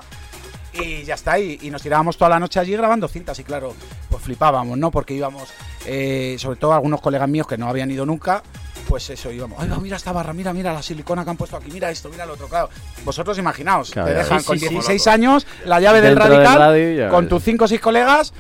Y 0.74 1.04
ya 1.04 1.16
está, 1.16 1.40
y, 1.40 1.58
y 1.64 1.72
nos 1.72 1.82
tirábamos 1.82 2.16
toda 2.18 2.30
la 2.30 2.40
noche 2.40 2.60
allí 2.60 2.74
grabando 2.74 3.08
cintas 3.08 3.38
y 3.40 3.44
claro, 3.44 3.74
pues 4.10 4.24
flipábamos, 4.24 4.78
¿no? 4.78 4.92
Porque 4.92 5.14
íbamos, 5.16 5.50
eh, 5.86 6.36
sobre 6.40 6.58
todo 6.58 6.74
algunos 6.74 7.02
colegas 7.02 7.28
míos 7.28 7.48
que 7.48 7.58
no 7.58 7.68
habían 7.68 7.90
ido 7.90 8.06
nunca, 8.06 8.44
pues 8.88 9.10
eso, 9.10 9.32
íbamos, 9.32 9.58
ay, 9.62 9.68
va, 9.70 9.78
mira 9.78 9.98
esta 9.98 10.12
barra, 10.12 10.32
mira, 10.34 10.54
mira 10.54 10.72
la 10.72 10.82
silicona 10.84 11.24
que 11.24 11.32
han 11.32 11.38
puesto 11.38 11.58
aquí, 11.58 11.72
mira 11.72 11.90
esto, 11.90 12.10
mira 12.10 12.26
lo 12.26 12.34
otro, 12.34 12.48
claro. 12.48 12.70
Vosotros 13.04 13.38
imaginaos, 13.40 13.90
Claro, 13.92 14.10
te 14.10 14.14
dejan 14.16 14.44
con 14.44 14.58
Sí, 14.58 14.62
sí, 14.62 14.68
sí. 14.68 14.74
16 14.76 15.08
años, 15.08 15.48
la 15.66 15.80
llave 15.80 16.02
del 16.02 16.16
Dentro 16.16 16.30
del 16.30 16.38
radical, 16.46 16.60
radio 16.60 17.10
con 17.10 17.22
ves. 17.26 17.30
tus 17.30 17.44
5 17.44 17.66
o 17.66 17.68
6 17.68 17.82
colegas, 17.82 18.34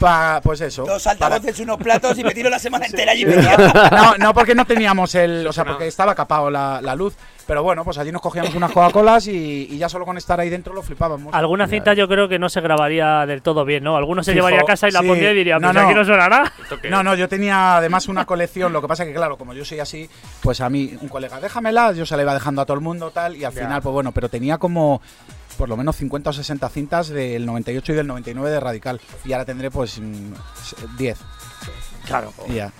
pa, 0.00 0.40
pues 0.42 0.60
eso. 0.62 0.84
Dos 0.84 1.02
para- 1.04 1.12
altavoces, 1.36 1.60
unos 1.60 1.78
platos 1.78 2.18
y 2.18 2.24
me 2.24 2.34
tiro 2.34 2.50
la 2.50 2.58
semana 2.58 2.86
entera 2.90 3.12
allí 3.12 3.24
no, 3.24 4.16
no 4.18 4.34
porque 4.34 4.54
no 4.54 4.64
teníamos 4.66 5.14
el. 5.14 5.46
O 5.46 5.52
sea, 5.52 5.64
porque 5.64 5.86
estaba 5.86 6.14
capado 6.14 6.50
la, 6.50 6.80
la 6.82 6.94
luz. 6.96 7.14
Pero 7.46 7.62
bueno, 7.62 7.84
pues 7.84 7.98
allí 7.98 8.12
nos 8.12 8.22
cogíamos 8.22 8.54
unas 8.54 8.70
Coca-Colas 8.70 9.26
y, 9.26 9.66
y 9.70 9.76
ya 9.78 9.88
solo 9.88 10.04
con 10.06 10.16
estar 10.16 10.38
ahí 10.38 10.48
dentro 10.48 10.72
lo 10.74 10.82
flipábamos. 10.82 11.34
Alguna 11.34 11.66
cinta 11.66 11.92
yo 11.94 12.06
creo 12.08 12.28
que 12.28 12.38
no 12.38 12.48
se 12.48 12.60
grabaría 12.60 13.26
del 13.26 13.42
todo 13.42 13.64
bien, 13.64 13.82
¿no? 13.84 13.96
Alguno 13.96 14.22
se 14.22 14.32
Fijo, 14.32 14.38
llevaría 14.46 14.60
a 14.60 14.64
casa 14.64 14.88
y 14.88 14.92
la 14.92 15.00
sí. 15.00 15.06
pondría 15.08 15.32
y 15.32 15.34
diría, 15.34 15.58
No, 15.58 15.68
pues 15.68 15.74
no. 15.82 15.88
aquí 15.88 15.94
no 15.98 16.04
suena 16.04 16.28
nada. 16.28 16.52
¿Esto 16.62 16.80
qué 16.80 16.88
No, 16.88 17.02
no, 17.02 17.14
yo 17.16 17.28
tenía 17.28 17.76
además 17.78 18.08
una 18.08 18.24
colección. 18.26 18.72
Lo 18.72 18.80
que 18.80 18.88
pasa 18.88 19.04
que, 19.04 19.12
claro, 19.12 19.36
como 19.36 19.54
yo 19.54 19.64
soy 19.64 19.80
así, 19.80 20.08
pues 20.40 20.60
a 20.60 20.70
mí, 20.70 20.96
un 21.00 21.08
colega, 21.08 21.40
déjamela, 21.40 21.92
yo 21.92 22.06
se 22.06 22.16
la 22.16 22.22
iba 22.22 22.34
dejando 22.34 22.62
a 22.62 22.64
todo 22.66 22.76
el 22.76 22.82
mundo, 22.82 23.10
tal. 23.10 23.36
Y 23.36 23.44
al 23.44 23.52
Ya. 23.52 23.62
final, 23.64 23.82
pues 23.82 23.92
bueno, 23.92 24.12
pero 24.12 24.28
tenía 24.28 24.58
como 24.58 25.00
por 25.58 25.68
lo 25.68 25.76
menos 25.76 25.96
50 25.96 26.30
o 26.30 26.32
60 26.32 26.68
cintas 26.70 27.08
del 27.08 27.44
98 27.44 27.92
y 27.92 27.96
del 27.96 28.06
99 28.06 28.50
de 28.50 28.60
Radical. 28.60 29.00
Y 29.24 29.32
ahora 29.32 29.44
tendré, 29.44 29.70
pues, 29.70 29.98
mm, 30.00 30.32
10. 30.96 31.18
Claro. 32.06 32.32
Y 32.48 32.54
ya. 32.54 32.72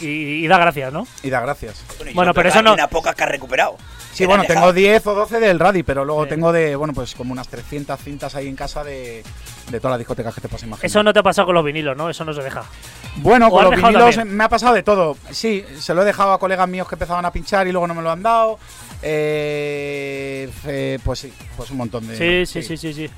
Y, 0.00 0.06
y- 0.06 0.44
y 0.44 0.48
da 0.48 0.58
gracias, 0.58 0.92
¿no? 0.92 1.06
Y 1.22 1.30
da 1.30 1.40
gracias. 1.40 1.84
Bueno, 2.14 2.32
pero 2.34 2.48
eso 2.48 2.62
no- 2.62 2.70
hay 2.70 2.74
unas 2.74 2.88
pocas 2.88 3.14
que 3.14 3.22
has 3.24 3.28
recuperado. 3.30 3.76
Sí, 4.12 4.18
Que 4.18 4.26
bueno, 4.26 4.42
han 4.42 4.46
tengo 4.46 4.72
dejado. 4.72 4.72
10 4.74 5.06
o 5.06 5.14
12 5.14 5.40
del 5.40 5.58
Radi, 5.58 5.82
pero 5.82 6.04
luego 6.04 6.24
Sí. 6.24 6.30
tengo 6.30 6.52
de, 6.52 6.76
bueno, 6.76 6.92
pues 6.92 7.14
como 7.14 7.32
unas 7.32 7.48
300 7.48 7.98
cintas 7.98 8.34
ahí 8.34 8.46
en 8.46 8.56
casa 8.56 8.84
de, 8.84 9.22
de 9.70 9.78
todas 9.80 9.92
las 9.92 9.98
discotecas 9.98 10.34
que 10.34 10.42
te 10.42 10.48
puedas 10.48 10.62
imaginar. 10.64 10.84
Eso 10.84 11.02
no 11.02 11.12
te 11.14 11.20
ha 11.20 11.22
pasado 11.22 11.46
con 11.46 11.54
los 11.54 11.64
vinilos, 11.64 11.96
¿no? 11.96 12.10
Eso 12.10 12.22
no 12.24 12.34
se 12.34 12.42
deja. 12.42 12.62
Bueno, 13.16 13.46
¿O 13.48 13.50
con 13.50 13.58
has 13.60 13.64
los 13.64 13.70
dejado 13.76 13.92
vinilos 13.92 14.14
también? 14.16 14.36
me 14.36 14.44
ha 14.44 14.48
pasado 14.50 14.74
de 14.74 14.82
todo. 14.82 15.16
Sí, 15.30 15.64
se 15.78 15.94
lo 15.94 16.02
he 16.02 16.04
dejado 16.04 16.32
a 16.32 16.38
colegas 16.38 16.68
míos 16.68 16.86
que 16.88 16.94
empezaban 16.94 17.24
a 17.24 17.32
pinchar 17.32 17.66
y 17.66 17.72
luego 17.72 17.86
no 17.86 17.94
me 17.94 18.02
lo 18.02 18.10
han 18.10 18.22
dado. 18.22 18.58
Eh, 19.02 20.48
eh, 20.66 20.98
pues 21.04 21.18
sí, 21.20 21.32
pues 21.56 21.70
un 21.70 21.76
montón 21.78 22.06
de. 22.06 22.16
Sí, 22.16 22.46
sí, 22.52 22.62
sí, 22.66 22.76
sí, 22.76 22.92
sí. 22.94 23.10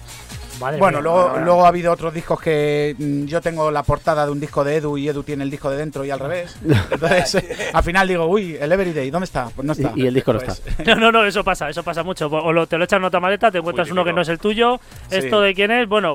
Madre 0.60 0.78
Bueno, 0.78 0.98
mía. 0.98 1.02
luego, 1.02 1.38
luego 1.40 1.64
ha 1.64 1.68
habido 1.68 1.92
otros 1.92 2.14
discos 2.14 2.40
que 2.40 2.94
mm, 2.96 3.24
yo 3.24 3.40
tengo 3.40 3.72
la 3.72 3.82
portada 3.82 4.24
de 4.24 4.30
un 4.30 4.38
disco 4.38 4.62
de 4.62 4.76
Edu 4.76 4.96
y 4.96 5.08
Edu 5.08 5.24
tiene 5.24 5.42
el 5.42 5.50
disco 5.50 5.68
de 5.68 5.78
dentro 5.78 6.04
y 6.04 6.10
al 6.10 6.20
revés. 6.20 6.54
Entonces, 6.90 7.44
al 7.72 7.82
final 7.82 8.06
digo, 8.06 8.26
uy, 8.26 8.56
el 8.60 8.70
Everyday, 8.70 9.10
¿dónde 9.10 9.24
está? 9.24 9.48
Pues 9.54 9.66
no 9.66 9.72
está. 9.72 9.92
Y- 9.96 10.02
y 10.04 10.06
el 10.06 10.14
disco 10.14 10.32
no 10.32 10.38
Pues, 10.40 10.62
No, 10.86 10.94
no, 10.94 11.10
no, 11.10 11.24
eso 11.26 11.42
pasa, 11.42 11.68
eso 11.70 11.82
pasa 11.82 12.04
mucho. 12.04 12.28
O 12.28 12.52
lo- 12.52 12.66
te 12.68 12.78
lo 12.78 12.84
echan 12.84 13.00
en 13.02 13.06
otra 13.06 13.18
maleta, 13.18 13.50
te 13.50 13.58
encuentras 13.58 13.90
uno 13.90 14.04
que 14.04 14.12
no 14.12 14.20
es 14.22 14.28
el 14.28 14.38
tuyo. 14.38 14.80
Sí. 15.10 15.16
¿Esto 15.16 15.40
de 15.40 15.54
quién 15.54 15.72
es? 15.72 15.88
Bueno, 15.88 16.14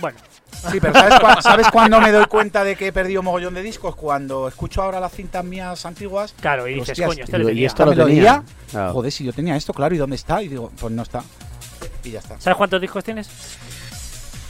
bueno. 0.00 0.18
Sí, 0.70 0.80
pero 0.80 0.92
¿sabes, 0.94 1.14
cua- 1.14 1.42
¿sabes 1.42 1.68
cuándo 1.70 2.00
me 2.00 2.10
doy 2.12 2.26
cuenta 2.26 2.64
de 2.64 2.76
que 2.76 2.88
he 2.88 2.92
perdido 2.92 3.20
un 3.20 3.26
mogollón 3.26 3.54
de 3.54 3.62
discos? 3.62 3.94
Cuando 3.96 4.48
escucho 4.48 4.82
ahora 4.82 5.00
las 5.00 5.12
cintas 5.12 5.44
mías 5.44 5.84
antiguas. 5.86 6.34
Claro, 6.40 6.66
y 6.68 6.74
dices, 6.74 6.90
Hostias, 6.90 7.08
coño, 7.08 7.24
este 7.24 7.38
lo- 7.38 7.44
y 7.44 7.46
tenía. 7.48 7.66
esto- 7.66 7.82
¿Esta 7.84 7.96
lo 7.96 8.06
tenía. 8.06 8.22
melodía? 8.32 8.42
Claro. 8.70 8.92
Joder, 8.92 9.12
si 9.12 9.24
yo 9.24 9.32
tenía 9.32 9.56
esto, 9.56 9.72
claro, 9.72 9.94
¿y 9.94 9.98
dónde 9.98 10.16
está? 10.16 10.42
Y 10.42 10.48
digo, 10.48 10.70
pues 10.80 10.92
no 10.92 11.02
está. 11.02 11.22
Y 12.02 12.10
ya 12.10 12.18
está. 12.20 12.40
¿Sabes 12.40 12.56
cuántos 12.56 12.80
discos 12.80 13.02
tienes? 13.04 13.28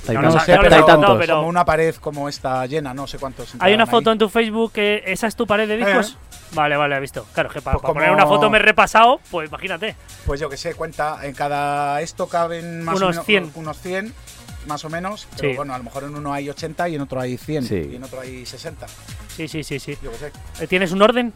Hay 0.06 0.14
No, 0.16 0.20
tantos, 0.20 0.34
no 0.34 0.44
sé, 0.44 0.52
hay 0.52 0.58
pero- 0.60 0.84
tantos. 0.84 1.08
no, 1.14 1.18
pero- 1.18 1.36
Como 1.36 1.48
una 1.48 1.64
pared 1.64 1.94
como 1.96 2.28
esta 2.28 2.66
llena, 2.66 2.92
no 2.92 3.06
sé 3.06 3.18
cuántos. 3.18 3.54
Hay 3.58 3.72
una 3.72 3.86
foto 3.86 4.10
ahí. 4.10 4.12
en 4.14 4.18
tu 4.18 4.28
Facebook 4.28 4.72
que 4.72 5.02
esa 5.06 5.26
es 5.26 5.34
tu 5.34 5.46
pared 5.46 5.66
de 5.66 5.78
discos. 5.78 6.10
Eh. 6.12 6.34
Vale, 6.52 6.76
vale, 6.76 6.94
he 6.96 7.00
visto. 7.00 7.26
Claro, 7.32 7.48
que 7.48 7.62
para, 7.62 7.76
Pues 7.76 7.82
como- 7.82 7.94
poner 7.94 8.10
una 8.12 8.26
foto 8.26 8.50
me 8.50 8.58
he 8.58 8.62
repasado, 8.62 9.18
pues 9.30 9.48
imagínate. 9.48 9.96
Pues 10.26 10.38
yo 10.40 10.48
que 10.50 10.56
sé, 10.58 10.74
cuenta, 10.74 11.18
en 11.22 11.34
cada 11.34 12.00
esto 12.02 12.28
caben 12.28 12.84
más 12.84 12.96
Unos 12.96 13.02
o 13.02 13.10
menos 13.12 13.26
100. 13.26 13.50
unos 13.54 13.78
100, 13.80 14.14
más 14.66 14.84
o 14.84 14.90
menos. 14.90 15.26
Pero 15.36 15.50
Sí. 15.50 15.56
bueno, 15.56 15.74
a 15.74 15.78
lo 15.78 15.84
mejor 15.84 16.04
en 16.04 16.14
uno 16.14 16.32
hay 16.32 16.48
80 16.48 16.88
y 16.88 16.94
en 16.96 17.00
otro 17.02 17.20
hay 17.20 17.36
100. 17.36 17.64
Sí. 17.64 17.88
Y 17.92 17.96
en 17.96 18.04
otro 18.04 18.20
hay 18.20 18.44
60. 18.46 18.86
Sí, 19.28 19.48
sí, 19.48 19.62
sí, 19.64 19.78
sí. 19.78 19.96
Yo 20.02 20.10
que 20.12 20.18
sé. 20.18 20.32
Eh, 20.60 20.66
¿Tienes 20.66 20.92
un 20.92 21.02
orden? 21.02 21.32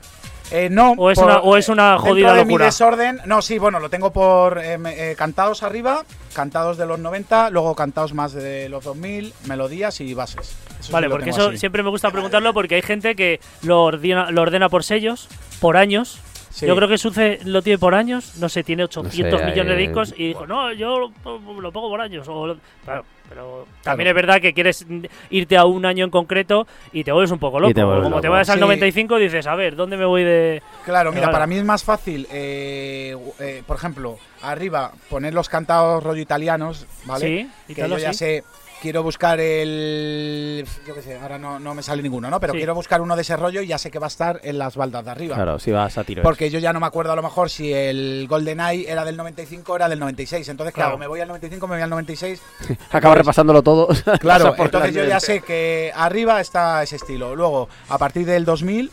Eh, 0.51 0.69
no, 0.71 0.93
¿O 0.93 1.11
es 1.11 1.19
por- 1.19 1.27
una- 1.27 1.41
o 1.41 1.57
es 1.59 1.69
una 1.69 1.99
jodida 1.99 2.33
de 2.33 2.45
locura? 2.45 2.65
mi 2.65 2.69
desorden, 2.71 3.21
no, 3.27 3.43
sí, 3.43 3.59
bueno, 3.59 3.81
lo 3.81 3.91
tengo 3.91 4.15
por 4.15 4.57
eh, 4.59 4.79
eh, 4.87 5.15
cantados 5.19 5.63
arriba, 5.63 6.05
cantados 6.33 6.79
de 6.79 6.87
los 6.87 6.99
90, 6.99 7.51
luego 7.51 7.75
cantados 7.75 8.15
más 8.15 8.33
de 8.33 8.71
los 8.71 8.83
2000, 8.85 9.35
melodías 9.47 10.01
y 10.01 10.15
bases. 10.15 10.57
Eso 10.81 10.91
Vale, 10.93 11.09
sí 11.09 11.11
porque 11.11 11.31
eso 11.31 11.49
así. 11.49 11.59
siempre 11.59 11.83
me 11.83 11.91
gusta 11.91 12.11
preguntarlo 12.11 12.55
porque 12.55 12.77
hay 12.77 12.83
gente 12.83 13.15
que 13.15 13.41
lo 13.63 13.83
ordena, 13.85 14.31
lo 14.31 14.41
ordena 14.41 14.71
por 14.71 14.85
sellos, 14.85 15.29
por 15.61 15.77
años. 15.77 16.19
Sí. 16.51 16.67
Yo 16.67 16.75
creo 16.77 16.89
que 16.89 16.97
Suce 16.97 17.41
lo 17.45 17.61
tiene 17.61 17.79
por 17.79 17.95
años, 17.95 18.37
no 18.39 18.49
sé, 18.49 18.65
tiene 18.65 18.85
800 18.85 19.33
No 19.33 19.39
sé, 19.47 19.51
millones 19.53 19.77
de 19.77 19.83
discos 19.83 20.15
y 20.17 20.29
dijo, 20.29 20.47
no, 20.47 20.73
yo 20.73 20.99
lo, 20.99 21.61
lo 21.61 21.73
pongo 21.73 21.91
por 21.91 22.01
años. 22.01 22.27
O 22.27 22.57
claro, 22.85 23.05
pero 23.29 23.67
también 23.83 24.07
Claro. 24.07 24.11
es 24.11 24.15
verdad 24.27 24.41
que 24.41 24.53
quieres 24.55 24.87
irte 25.31 25.57
a 25.57 25.65
un 25.65 25.85
año 25.87 26.05
en 26.05 26.11
concreto 26.11 26.67
y 26.93 27.05
te 27.05 27.13
vuelves 27.13 27.31
un 27.31 27.39
poco 27.39 27.61
loco. 27.61 27.75
Te 27.75 27.83
Como 27.83 28.21
te 28.21 28.29
vayas 28.29 28.49
al 28.51 28.57
Sí. 28.57 28.61
95 28.61 29.17
dices, 29.19 29.47
a 29.47 29.55
ver, 29.55 29.77
¿dónde 29.77 29.97
me 29.97 30.05
voy 30.05 30.25
de...? 30.25 30.63
Claro, 30.85 31.13
mira, 31.13 31.31
para 31.31 31.47
mí 31.47 31.57
es 31.57 31.65
más 31.65 31.85
fácil, 31.85 32.27
eh, 32.33 33.17
eh, 33.41 33.63
por 33.67 33.77
ejemplo, 33.77 34.19
arriba 34.43 34.93
poner 35.11 35.35
los 35.35 35.49
cantados 35.49 36.03
rollo 36.03 36.21
italianos, 36.23 36.87
¿vale? 37.05 37.27
Sí, 37.27 37.51
que 37.67 37.73
Italo, 37.73 37.97
yo 37.97 38.03
ya 38.03 38.13
sí. 38.13 38.19
sé 38.19 38.45
quiero 38.81 39.03
buscar 39.03 39.39
el. 39.41 40.67
Yo 40.87 40.95
qué 40.95 41.03
sé, 41.03 41.19
ahora 41.19 41.39
no, 41.39 41.59
no 41.59 41.75
me 41.75 41.83
sale 41.83 42.03
ninguno, 42.03 42.31
¿no? 42.31 42.41
Pero 42.41 42.53
Sí. 42.53 42.59
quiero 42.59 42.75
buscar 42.75 43.01
uno 43.01 43.17
de 43.17 43.23
ese 43.23 43.37
rollo 43.37 43.61
y 43.63 43.67
ya 43.67 43.79
sé 43.79 43.91
que 43.91 43.99
va 43.99 44.07
a 44.07 44.09
estar 44.09 44.41
en 44.45 44.59
las 44.59 44.77
baldas 44.77 45.05
de 45.05 45.11
arriba. 45.11 45.35
Claro, 45.37 45.59
si 45.59 45.71
vas 45.71 45.99
a 45.99 46.05
tiro. 46.05 46.23
Porque 46.23 46.51
yo 46.51 46.59
ya 46.59 46.73
no 46.73 46.81
me 46.81 46.87
acuerdo 46.87 47.13
a 47.13 47.17
lo 47.17 47.23
mejor 47.23 47.51
si 47.51 47.73
el 47.73 48.27
GoldenEye 48.29 48.91
era 48.91 49.05
del 49.05 49.17
95 49.17 49.73
o 49.73 49.77
era 49.77 49.89
del 49.89 49.99
96. 49.99 50.49
Entonces, 50.49 50.75
Claro. 50.75 50.91
claro, 50.91 50.99
me 50.99 51.07
voy 51.07 51.21
al 51.21 51.29
95, 51.29 51.67
me 51.67 51.75
voy 51.77 51.83
al 51.83 51.91
96. 51.91 52.41
Acaba 52.91 53.15
repasándolo 53.15 53.63
todo. 53.63 53.89
Claro, 54.21 54.55
entonces 54.59 54.95
yo 54.95 55.05
ya 55.05 55.21
sé 55.21 55.41
que 55.41 55.93
arriba 55.95 56.41
está 56.41 56.83
ese 56.83 56.97
estilo. 56.97 57.35
Luego, 57.37 57.69
a 57.89 57.99
partir 57.99 58.27
del 58.27 58.45
2000, 58.45 58.91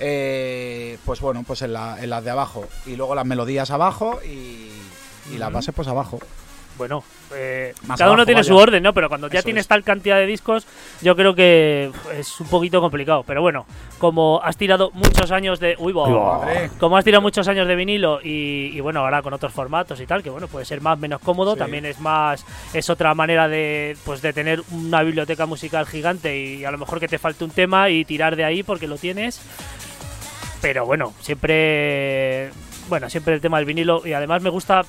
eh, 0.00 0.98
pues 1.04 1.20
bueno, 1.20 1.42
pues 1.46 1.62
en, 1.62 1.72
la- 1.72 2.02
en 2.02 2.10
las 2.10 2.24
de 2.24 2.30
abajo. 2.30 2.66
Y 2.86 2.96
luego 2.96 3.14
las 3.14 3.26
melodías 3.26 3.70
abajo 3.70 4.20
y, 4.24 4.70
y 5.32 5.38
las 5.38 5.52
bases 5.52 5.74
pues 5.74 5.88
abajo. 5.88 6.18
Bueno, 6.78 7.02
eh, 7.34 7.74
cada 7.98 8.12
uno 8.12 8.24
tiene 8.24 8.40
vaya. 8.42 8.48
su 8.48 8.56
orden, 8.56 8.82
¿no? 8.82 8.94
Pero 8.94 9.08
cuando 9.08 9.28
ya 9.28 9.40
Eso 9.40 9.46
tienes 9.46 9.62
es. 9.62 9.68
tal 9.68 9.82
cantidad 9.84 10.16
de 10.16 10.26
discos, 10.26 10.64
yo 11.02 11.16
creo 11.16 11.34
que 11.34 11.90
es 12.14 12.40
un 12.40 12.46
poquito 12.46 12.80
complicado. 12.80 13.24
Pero 13.26 13.42
bueno, 13.42 13.66
como 13.98 14.40
has 14.42 14.56
tirado 14.56 14.90
muchos 14.94 15.30
años 15.32 15.58
de. 15.58 15.74
Uy. 15.78 15.92
Madre. 15.92 16.70
Como 16.78 16.96
has 16.96 17.04
tirado 17.04 17.20
muchos 17.20 17.48
años 17.48 17.66
de 17.66 17.74
vinilo 17.74 18.20
y, 18.22 18.70
y 18.72 18.80
bueno, 18.80 19.00
ahora 19.00 19.20
con 19.22 19.32
otros 19.34 19.52
formatos 19.52 20.00
y 20.00 20.06
tal, 20.06 20.22
que 20.22 20.30
bueno, 20.30 20.46
puede 20.46 20.64
ser 20.64 20.80
más 20.80 20.98
menos 20.98 21.20
cómodo, 21.20 21.54
Sí. 21.54 21.58
también 21.58 21.84
es 21.84 21.98
más, 21.98 22.46
es 22.72 22.88
otra 22.90 23.12
manera 23.14 23.48
de, 23.48 23.96
pues 24.04 24.22
de 24.22 24.32
tener 24.32 24.62
una 24.70 25.02
biblioteca 25.02 25.44
musical 25.46 25.84
gigante 25.86 26.38
y 26.38 26.64
a 26.64 26.70
lo 26.70 26.78
mejor 26.78 27.00
que 27.00 27.08
te 27.08 27.18
falte 27.18 27.42
un 27.44 27.50
tema 27.50 27.90
y 27.90 28.04
tirar 28.04 28.36
de 28.36 28.44
ahí 28.44 28.62
porque 28.62 28.86
lo 28.86 28.96
tienes. 28.98 29.40
Pero 30.60 30.86
bueno, 30.86 31.12
siempre, 31.20 32.50
bueno, 32.88 33.08
siempre 33.10 33.34
el 33.34 33.40
tema 33.40 33.58
del 33.58 33.66
vinilo 33.66 34.06
y 34.06 34.12
además 34.12 34.42
me 34.42 34.50
gusta 34.50 34.84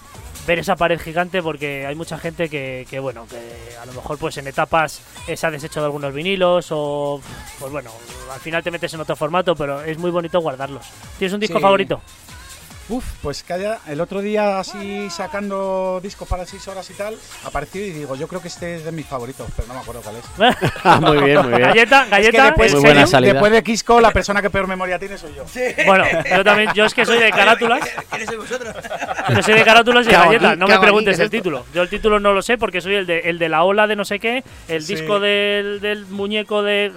ver 0.48 0.60
esa 0.60 0.76
pared 0.76 1.00
gigante 1.00 1.42
porque 1.44 1.86
hay 1.86 1.96
mucha 1.96 2.18
gente 2.18 2.50
que, 2.50 2.88
que, 2.90 3.00
bueno, 3.00 3.26
que 3.30 3.38
a 3.82 3.86
lo 3.86 3.94
mejor 3.94 4.18
pues 4.18 4.38
en 4.38 4.48
etapas 4.48 5.02
eh, 5.28 5.38
se 5.38 5.46
ha 5.48 5.52
deshecho 5.52 5.80
de 5.80 5.86
algunos 5.86 6.14
vinilos 6.14 6.68
o 6.72 7.22
pues 7.60 7.72
bueno, 7.72 7.92
al 8.34 8.40
final 8.40 8.64
te 8.64 8.72
metes 8.72 8.94
en 8.94 9.02
otro 9.02 9.16
formato, 9.16 9.56
pero 9.56 9.82
es 9.84 9.98
muy 9.98 10.12
bonito 10.12 10.40
guardarlos. 10.40 10.86
¿Tienes 11.18 11.34
un 11.34 11.40
disco 11.40 11.58
Sí. 11.58 11.62
favorito? 11.62 12.02
Uf, 12.90 13.06
pues 13.22 13.44
calla, 13.44 13.80
el 13.88 14.02
otro 14.02 14.20
día 14.22 14.60
así 14.60 15.10
sacando 15.12 16.00
discos 16.02 16.28
para 16.28 16.46
6 16.46 16.68
horas 16.70 16.90
y 16.90 16.94
tal, 16.96 17.16
apareció 17.46 17.86
y 17.86 17.92
digo, 17.92 18.16
yo 18.16 18.28
creo 18.28 18.42
que 18.42 18.48
este 18.48 18.76
es 18.78 18.84
de 18.86 18.92
mis 18.92 19.06
favoritos, 19.06 19.48
pero 19.56 19.68
no 19.68 19.76
me 19.76 19.80
acuerdo 19.82 20.02
cuál 20.02 20.16
es. 20.16 20.26
Ah, 20.84 21.00
muy 21.00 21.18
bien, 21.24 21.38
muy 21.42 21.50
bien. 21.58 21.62
Galleta, 21.70 22.02
Es 22.04 22.06
que 22.06 22.10
galleta. 22.12 22.44
después, 22.46 22.72
Muy 22.74 22.82
buena 22.82 22.94
serio, 23.02 23.08
salida. 23.08 23.34
después 23.34 23.52
de 23.52 23.64
Kisco, 23.64 24.00
la 24.02 24.12
persona 24.12 24.42
que 24.42 24.50
peor 24.50 24.68
memoria 24.68 24.98
tiene 24.98 25.18
soy 25.18 25.34
yo. 25.36 25.44
Bueno, 25.86 26.06
yo 26.36 26.44
también, 26.44 26.72
yo 26.74 26.86
es 26.86 26.94
que 26.94 27.06
soy 27.06 27.20
de 27.20 27.30
carátulas. 27.40 27.82
¿Quiénes 28.10 28.28
sois 28.28 28.40
vosotros? 28.40 28.76
Yo 29.36 29.44
soy 29.44 29.54
de 29.54 29.64
carátulas 29.64 30.08
y 30.08 30.12
galletas. 30.12 30.58
No 30.58 30.68
me 30.68 30.80
preguntes 30.80 31.12
¿qué 31.12 31.14
es 31.14 31.20
el 31.20 31.26
esto? 31.26 31.38
título. 31.38 31.66
Yo 31.74 31.84
el 31.84 31.90
título 31.90 32.20
no 32.20 32.34
lo 32.34 32.42
sé 32.42 32.58
porque 32.58 32.82
soy 32.82 32.96
el 32.96 33.06
de, 33.06 33.20
el 33.20 33.38
de 33.38 33.48
la 33.50 33.64
ola 33.64 33.86
de 33.86 33.96
no 33.96 34.04
sé 34.04 34.20
qué, 34.20 34.44
el 34.68 34.82
Sí. 34.84 34.96
disco 34.96 35.20
del, 35.20 35.80
del 35.82 36.08
muñeco 36.08 36.64
de. 36.64 36.92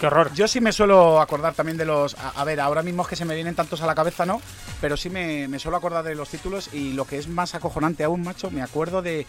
¡Qué 0.00 0.06
horror! 0.08 0.32
Yo 0.34 0.48
sí 0.48 0.60
me 0.60 0.72
suelo 0.72 1.20
acordar 1.20 1.54
también 1.54 1.76
de 1.78 1.84
los. 1.84 2.14
A, 2.14 2.30
a 2.40 2.44
ver, 2.44 2.58
ahora 2.60 2.82
mismo 2.82 3.02
es 3.02 3.08
que 3.08 3.14
se 3.16 3.24
me 3.24 3.34
vienen 3.36 3.54
tantos 3.54 3.80
a 3.82 3.86
la 3.86 3.94
cabeza, 3.94 4.26
¿no? 4.26 4.40
Pero 4.80 4.96
sí 4.96 5.03
me, 5.10 5.48
me 5.48 5.58
suelo 5.58 5.76
acordar 5.76 6.04
de 6.04 6.14
los 6.14 6.28
títulos 6.28 6.70
y 6.72 6.92
lo 6.92 7.04
que 7.04 7.18
es 7.18 7.28
más 7.28 7.54
acojonante 7.54 8.04
aún, 8.04 8.22
macho, 8.22 8.50
me 8.50 8.62
acuerdo 8.62 9.02
de. 9.02 9.26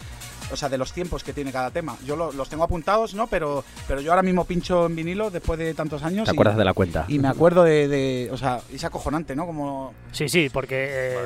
O 0.52 0.56
sea, 0.56 0.68
de 0.68 0.78
los 0.78 0.92
tiempos 0.92 1.24
que 1.24 1.32
tiene 1.32 1.50
cada 1.50 1.72
tema. 1.72 1.96
Yo 2.04 2.14
lo- 2.14 2.30
los 2.32 2.48
tengo 2.48 2.62
apuntados, 2.62 3.14
¿no? 3.14 3.26
Pero, 3.26 3.64
pero 3.88 4.00
yo 4.00 4.12
ahora 4.12 4.22
mismo 4.22 4.44
pincho 4.44 4.86
en 4.86 4.94
vinilo 4.94 5.28
después 5.30 5.58
de 5.58 5.74
tantos 5.74 6.04
años. 6.04 6.24
¿Te 6.28 6.30
y- 6.32 6.36
acuerdas 6.36 6.56
de 6.56 6.64
la 6.64 6.72
cuenta? 6.72 7.04
Y 7.08 7.18
me 7.18 7.26
acuerdo 7.28 7.64
de, 7.64 7.88
de- 7.88 8.28
O 8.30 8.36
sea, 8.36 8.60
es 8.72 8.84
acojonante, 8.84 9.34
¿no? 9.34 9.44
Como. 9.46 9.92
Sí, 10.12 10.28
sí, 10.28 10.48
porque 10.48 10.86
eh, 10.88 11.16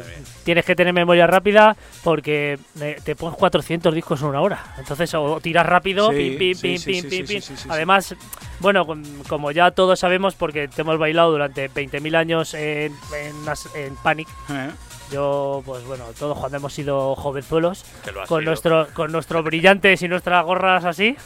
tienes 0.44 0.64
que 0.64 0.74
tener 0.74 0.94
memoria 0.94 1.26
rápida 1.26 1.76
porque 2.02 2.58
eh, 2.80 2.96
te 3.04 3.14
pones 3.14 3.38
400 3.38 3.94
discos 3.94 4.22
en 4.22 4.28
una 4.28 4.40
hora. 4.40 4.74
Entonces, 4.78 5.12
o 5.14 5.38
tiras 5.40 5.66
rápido, 5.66 6.10
Sí, 6.10 6.36
pim, 6.38 6.38
pim, 6.38 6.54
sí, 6.54 6.62
pim, 6.62 6.78
sí, 6.78 6.86
pim, 6.86 7.02
sí, 7.02 7.08
pim, 7.10 7.26
sí, 7.26 7.32
pim. 7.34 7.42
sí, 7.42 7.56
sí, 7.56 7.62
sí. 7.62 7.68
Además, 7.70 8.14
bueno, 8.60 8.86
com- 8.86 9.02
como 9.28 9.50
ya 9.52 9.70
todos 9.70 9.98
sabemos, 10.00 10.34
porque 10.34 10.66
te 10.68 10.80
hemos 10.80 10.98
bailado 10.98 11.30
durante 11.30 11.68
20.000 11.70 12.14
años 12.16 12.54
en, 12.54 12.92
en, 13.18 13.34
en 13.74 13.96
Panic, 13.96 14.28
¿eh? 14.48 14.70
yo, 15.12 15.60
pues 15.66 15.84
bueno, 15.86 16.04
todos 16.18 16.38
cuando 16.38 16.58
hemos 16.58 16.72
sido 16.72 17.16
jovenzuelos, 17.16 17.84
con, 18.28 18.40
sido. 18.40 18.50
nuestro, 18.50 18.86
con 18.94 19.10
nuestros 19.10 19.44
brillantes 19.44 20.00
y 20.02 20.08
nuestras 20.08 20.44
gorras 20.44 20.84
así, 20.84 21.16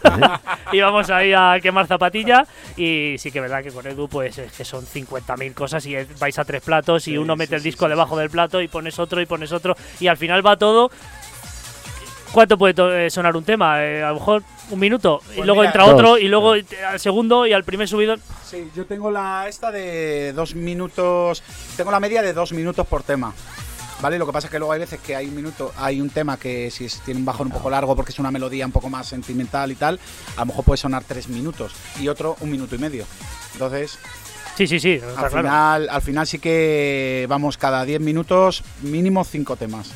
íbamos 0.72 1.10
ahí 1.10 1.32
a 1.32 1.58
quemar 1.60 1.86
zapatilla 1.88 2.46
y 2.76 3.16
sí 3.18 3.30
que 3.32 3.38
es 3.38 3.42
verdad 3.42 3.62
que 3.64 3.70
con 3.72 3.86
Edu 3.86 4.08
pues 4.08 4.38
es 4.38 4.52
que 4.52 4.64
son 4.64 4.84
50.000 4.86 5.54
cosas 5.54 5.84
y 5.86 5.96
vais 6.20 6.38
a 6.38 6.44
tres 6.44 6.62
platos 6.62 7.08
y 7.08 7.12
Sí, 7.12 7.18
uno 7.18 7.34
sí, 7.34 7.38
mete 7.40 7.56
el 7.56 7.62
disco 7.64 7.86
sí, 7.86 7.90
debajo 7.90 8.16
del 8.16 8.30
plato 8.30 8.60
y 8.60 8.68
pones 8.68 8.98
otro 9.00 9.20
y 9.20 9.26
pones 9.26 9.50
otro 9.52 9.74
y 9.98 10.06
al 10.06 10.16
final 10.16 10.46
va 10.46 10.56
todo... 10.56 10.90
¿Cuánto 12.32 12.56
puede 12.56 12.72
to- 12.72 12.94
eh, 12.96 13.10
sonar 13.10 13.36
un 13.36 13.44
tema? 13.44 13.84
Eh, 13.84 14.02
a 14.02 14.08
lo 14.08 14.14
mejor 14.14 14.42
un 14.72 14.80
minuto 14.80 15.20
y 15.32 15.36
Pues 15.36 15.46
luego 15.46 15.60
mira, 15.60 15.70
entra 15.70 15.84
otro 15.84 16.18
y 16.18 16.28
luego 16.28 16.52
al 16.52 16.98
segundo 17.00 17.46
y 17.46 17.52
al 17.52 17.62
primer 17.64 17.86
subidón... 17.88 18.20
Sí, 18.48 18.68
yo 18.74 18.86
tengo 18.86 19.10
la 19.10 19.46
esta 19.48 19.70
de 19.70 20.32
dos 20.32 20.54
minutos. 20.54 21.42
Tengo 21.76 21.90
la 21.90 22.00
media 22.00 22.22
de 22.22 22.32
dos 22.32 22.52
minutos 22.52 22.86
por 22.86 23.02
tema. 23.02 23.32
¿Vale? 24.00 24.18
Lo 24.18 24.26
que 24.26 24.32
pasa 24.32 24.48
es 24.48 24.50
que 24.50 24.58
luego 24.58 24.72
hay 24.72 24.80
veces 24.80 24.98
que 25.00 25.14
hay 25.14 25.28
un 25.28 25.36
minuto, 25.36 25.72
hay 25.76 26.00
un 26.00 26.10
tema 26.10 26.36
que 26.36 26.70
si 26.72 26.86
es- 26.86 27.00
tiene 27.04 27.20
un 27.20 27.24
bajón 27.26 27.46
un 27.46 27.52
poco 27.52 27.70
largo 27.70 27.94
porque 27.94 28.10
es 28.10 28.18
una 28.18 28.32
melodía 28.32 28.66
un 28.66 28.72
poco 28.72 28.90
más 28.90 29.06
sentimental 29.06 29.70
y 29.70 29.76
tal, 29.76 30.00
a 30.36 30.40
lo 30.40 30.46
mejor 30.46 30.64
puede 30.64 30.78
sonar 30.78 31.04
tres 31.06 31.28
minutos 31.28 31.72
y 32.00 32.08
otro 32.08 32.36
un 32.40 32.50
minuto 32.50 32.74
y 32.74 32.78
medio. 32.78 33.04
Entonces, 33.52 33.98
Sí, 34.56 34.66
sí, 34.66 34.80
sí. 34.80 34.94
está 34.94 35.08
al 35.08 35.14
claro. 35.16 35.30
final, 35.36 35.88
al 35.88 36.02
final 36.02 36.26
sí 36.26 36.38
que 36.40 37.26
vamos 37.28 37.56
cada 37.56 37.84
10 37.84 38.00
minutos, 38.00 38.64
mínimo 38.82 39.22
cinco 39.24 39.54
temas. 39.56 39.90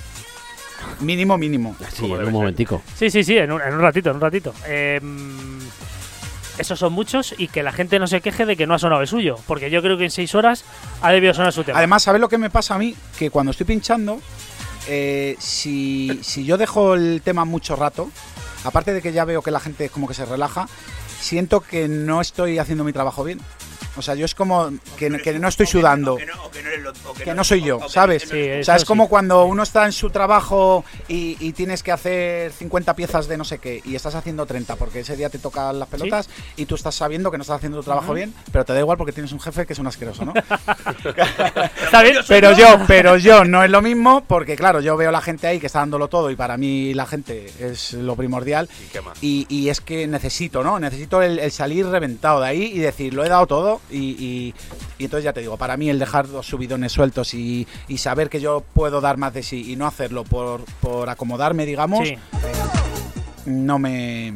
Mínimo, 1.00 1.36
mínimo. 1.36 1.76
Sí, 1.92 2.04
en 2.06 2.12
un 2.12 2.18
ser. 2.18 2.30
momentico. 2.30 2.82
Sí, 2.94 3.10
sí, 3.10 3.24
sí, 3.24 3.36
en 3.36 3.52
un, 3.52 3.60
en 3.60 3.74
un 3.74 3.80
ratito, 3.80 4.10
en 4.10 4.16
un 4.16 4.22
ratito. 4.22 4.54
Em, 4.66 5.58
esos 6.58 6.78
son 6.78 6.92
muchos 6.92 7.34
y 7.36 7.48
que 7.48 7.62
la 7.62 7.72
gente 7.72 7.98
no 7.98 8.06
se 8.06 8.20
queje 8.20 8.46
de 8.46 8.56
que 8.56 8.66
no 8.66 8.74
ha 8.74 8.78
sonado 8.78 9.02
el 9.02 9.08
suyo, 9.08 9.36
porque 9.46 9.70
yo 9.70 9.82
creo 9.82 9.98
que 9.98 10.04
en 10.04 10.10
seis 10.10 10.34
horas 10.34 10.64
ha 11.02 11.12
debido 11.12 11.34
sonar 11.34 11.52
su 11.52 11.64
tema. 11.64 11.78
Además, 11.78 12.02
¿sabes 12.02 12.20
lo 12.20 12.28
que 12.28 12.38
me 12.38 12.50
pasa 12.50 12.74
a 12.74 12.78
mí? 12.78 12.94
Que 13.18 13.30
cuando 13.30 13.50
estoy 13.50 13.66
pinchando, 13.66 14.20
eh, 14.88 15.36
si, 15.38 16.20
si 16.22 16.44
yo 16.44 16.56
dejo 16.56 16.94
el 16.94 17.20
tema 17.22 17.44
mucho 17.44 17.76
rato, 17.76 18.10
aparte 18.64 18.92
de 18.92 19.02
que 19.02 19.12
ya 19.12 19.24
veo 19.24 19.42
que 19.42 19.50
la 19.50 19.60
gente 19.60 19.90
como 19.90 20.08
que 20.08 20.14
se 20.14 20.24
relaja, 20.24 20.66
siento 21.20 21.60
que 21.60 21.88
no 21.88 22.20
estoy 22.20 22.58
haciendo 22.58 22.84
mi 22.84 22.92
trabajo 22.92 23.22
bien. 23.24 23.40
O 23.96 24.02
sea, 24.02 24.14
yo 24.14 24.24
es 24.24 24.34
como 24.34 24.70
que, 24.96 25.10
que 25.18 25.38
no 25.38 25.48
estoy 25.48 25.66
sudando. 25.66 26.16
que 26.16 27.34
no- 27.34 27.44
soy 27.44 27.62
yo, 27.62 27.80
¿sabes? 27.88 28.24
Sí. 28.28 28.50
O 28.60 28.64
sea, 28.64 28.76
es 28.76 28.84
como 28.84 29.04
sí. 29.04 29.10
cuando 29.10 29.44
uno 29.44 29.62
está 29.62 29.84
en 29.86 29.92
su 29.92 30.10
trabajo 30.10 30.84
y, 31.08 31.36
y 31.40 31.52
tienes 31.52 31.82
que 31.82 31.92
hacer 31.92 32.52
50 32.52 32.94
piezas 32.94 33.28
de 33.28 33.36
no 33.36 33.44
sé 33.44 33.58
qué 33.58 33.80
y 33.84 33.94
estás 33.94 34.14
haciendo 34.14 34.46
30 34.46 34.76
porque 34.76 35.00
ese 35.00 35.16
día 35.16 35.30
te 35.30 35.38
tocan 35.38 35.78
las 35.78 35.88
pelotas 35.88 36.28
y 36.56 36.66
tú 36.66 36.74
estás 36.74 36.94
sabiendo 36.94 37.30
que 37.30 37.38
no 37.38 37.42
estás 37.42 37.56
haciendo 37.58 37.78
tu 37.78 37.84
trabajo 37.84 38.12
bien, 38.14 38.34
pero 38.52 38.64
te 38.64 38.72
da 38.72 38.80
igual 38.80 38.98
porque 38.98 39.12
tienes 39.12 39.32
un 39.32 39.40
jefe 39.40 39.66
que 39.66 39.72
es 39.74 39.78
un 39.78 39.86
asqueroso, 39.86 40.24
¿no? 40.24 40.32
Está 40.36 42.02
bien, 42.02 42.16
Pero 42.28 42.52
yo, 42.52 42.78
pero 42.86 43.16
yo 43.16 43.44
no 43.44 43.62
es 43.62 43.70
lo 43.70 43.82
mismo 43.82 44.24
porque 44.26 44.56
claro, 44.56 44.80
yo 44.80 44.96
veo 44.96 45.10
la 45.10 45.20
gente 45.20 45.46
ahí 45.46 45.60
que 45.60 45.66
está 45.66 45.80
dándolo 45.80 46.08
todo 46.08 46.30
y 46.30 46.36
para 46.36 46.56
mí 46.56 46.94
la 46.94 47.06
gente 47.06 47.52
es 47.60 47.92
lo 47.92 48.16
primordial 48.16 48.68
¿Y 49.20 49.68
es 49.68 49.80
que 49.80 50.06
necesito, 50.06 50.62
¿no? 50.62 50.78
Necesito 50.78 51.22
el, 51.22 51.38
el 51.38 51.50
salir 51.50 51.86
reventado 51.86 52.40
de 52.40 52.48
ahí 52.48 52.62
y 52.64 52.78
decir, 52.78 53.14
lo 53.14 53.24
he 53.24 53.28
dado 53.28 53.46
todo 53.46 53.65
y, 53.90 53.98
y- 53.98 54.54
y 54.98 55.04
entonces 55.04 55.24
ya 55.24 55.32
te 55.32 55.40
digo, 55.40 55.56
para 55.56 55.76
mí 55.76 55.88
el 55.90 55.98
dejar 55.98 56.28
los 56.28 56.46
subidones 56.46 56.92
sueltos 56.92 57.34
y, 57.34 57.66
y 57.88 57.98
saber 57.98 58.28
que 58.28 58.40
yo 58.40 58.62
puedo 58.74 59.00
dar 59.00 59.16
más 59.16 59.32
de 59.34 59.42
sí 59.42 59.72
y 59.72 59.76
no 59.76 59.86
hacerlo 59.86 60.24
por, 60.24 60.64
por 60.80 61.08
acomodarme, 61.10 61.66
digamos, 61.66 62.06
Sí. 62.08 62.16
no 63.46 63.78
me... 63.78 64.32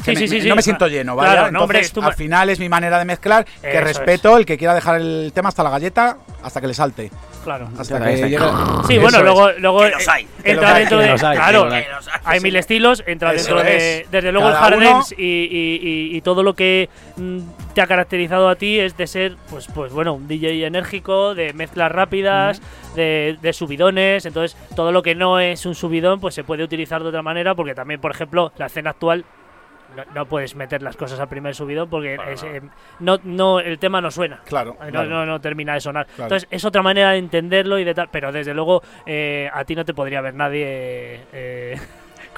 Sí, 0.00 0.04
que 0.04 0.12
me- 0.12 0.16
sí, 0.20 0.28
sí, 0.28 0.34
me- 0.36 0.40
sí. 0.42 0.48
no 0.48 0.56
me 0.56 0.62
siento 0.62 0.86
lleno, 0.88 1.14
¿vale? 1.14 1.32
Claro, 1.32 1.52
no, 1.52 1.60
hombre, 1.62 1.78
Entonces, 1.80 1.92
tú- 1.92 2.02
al 2.02 2.14
final 2.14 2.48
es 2.48 2.58
mi 2.58 2.70
manera 2.70 2.98
de 2.98 3.04
mezclar, 3.04 3.44
que 3.60 3.70
Eso 3.70 3.80
respeto 3.82 4.36
el 4.38 4.46
que 4.46 4.56
quiera 4.56 4.74
dejar 4.74 4.98
el 4.98 5.30
tema 5.34 5.50
hasta 5.50 5.62
la 5.62 5.68
galleta, 5.68 6.16
hasta 6.42 6.58
que 6.60 6.66
le 6.68 6.72
salte. 6.74 7.10
Claro. 7.44 7.68
Hasta 7.78 8.02
que 8.02 8.14
está. 8.14 8.26
llegue. 8.26 8.38
Sí, 8.86 8.94
Eso 8.94 9.00
bueno, 9.02 9.18
es. 9.18 9.24
luego, 9.24 9.50
luego 9.58 9.80
Que 9.80 9.90
los 9.90 10.08
hay, 10.08 10.24
que 10.42 10.50
entra 10.52 10.68
los 10.68 10.74
hay, 10.74 10.80
dentro 10.80 10.98
que 10.98 11.04
de. 11.04 11.10
los 11.10 11.22
hay, 11.22 11.36
claro, 11.36 11.62
que 11.68 11.86
los 11.90 12.08
hay. 12.24 12.38
Que 12.38 12.40
mil 12.44 12.56
estilos, 12.56 13.02
entra 13.06 13.32
Eso 13.34 13.44
dentro 13.54 13.62
de. 13.64 14.00
es. 14.00 14.10
Desde 14.10 14.32
luego 14.32 14.48
el 14.48 14.54
Cada 14.54 14.66
hard 14.66 14.76
uno- 14.78 14.90
dance 14.90 15.14
y, 15.18 15.22
y- 15.22 15.80
y- 16.12 16.16
y 16.16 16.20
todo 16.22 16.42
lo 16.42 16.54
que 16.54 16.88
mm, 17.16 17.38
te 17.74 17.80
ha 17.80 17.86
caracterizado 17.86 18.48
a 18.48 18.56
ti 18.56 18.78
es 18.80 18.96
de 18.96 19.06
ser, 19.06 19.36
pues, 19.50 19.66
pues 19.74 19.92
bueno, 19.92 20.14
un 20.14 20.26
DJ 20.28 20.66
enérgico, 20.66 21.34
de 21.34 21.52
mezclas 21.52 21.90
rápidas, 21.92 22.60
de, 22.94 23.38
de 23.40 23.52
subidones. 23.52 24.26
Entonces, 24.26 24.56
todo 24.74 24.92
lo 24.92 25.02
que 25.02 25.14
no 25.14 25.38
es 25.40 25.66
un 25.66 25.74
subidón, 25.74 26.20
pues 26.20 26.34
se 26.34 26.44
puede 26.44 26.62
utilizar 26.64 27.02
de 27.02 27.08
otra 27.08 27.22
manera, 27.22 27.54
porque 27.54 27.74
también, 27.74 28.00
por 28.00 28.10
ejemplo, 28.10 28.52
la 28.58 28.66
escena 28.66 28.90
actual. 28.90 29.24
No, 29.96 30.04
no 30.14 30.26
puedes 30.26 30.54
meter 30.54 30.82
las 30.82 30.96
cosas 30.96 31.18
al 31.18 31.28
primer 31.28 31.52
subidón 31.52 31.90
porque 31.90 32.16
es, 32.28 32.44
eh, 32.44 32.62
no, 33.00 33.18
no, 33.24 33.58
el 33.58 33.76
tema 33.80 34.00
no 34.00 34.12
suena. 34.12 34.38
Claro, 34.44 34.76
No, 34.80 34.88
claro. 34.88 35.08
no, 35.08 35.26
no 35.26 35.40
termina 35.40 35.74
de 35.74 35.80
sonar. 35.80 36.06
Claro. 36.06 36.22
Entonces, 36.26 36.46
es 36.52 36.64
otra 36.64 36.80
manera 36.80 37.10
de 37.10 37.18
entenderlo 37.18 37.76
y 37.76 37.82
de 37.82 37.92
tal. 37.92 38.08
Pero 38.08 38.30
desde 38.30 38.54
luego, 38.54 38.82
eh, 39.04 39.50
a 39.52 39.64
ti 39.64 39.74
no 39.74 39.84
te 39.84 39.92
podría 39.92 40.20
ver 40.20 40.34
nadie 40.34 41.22
eh, 41.32 41.76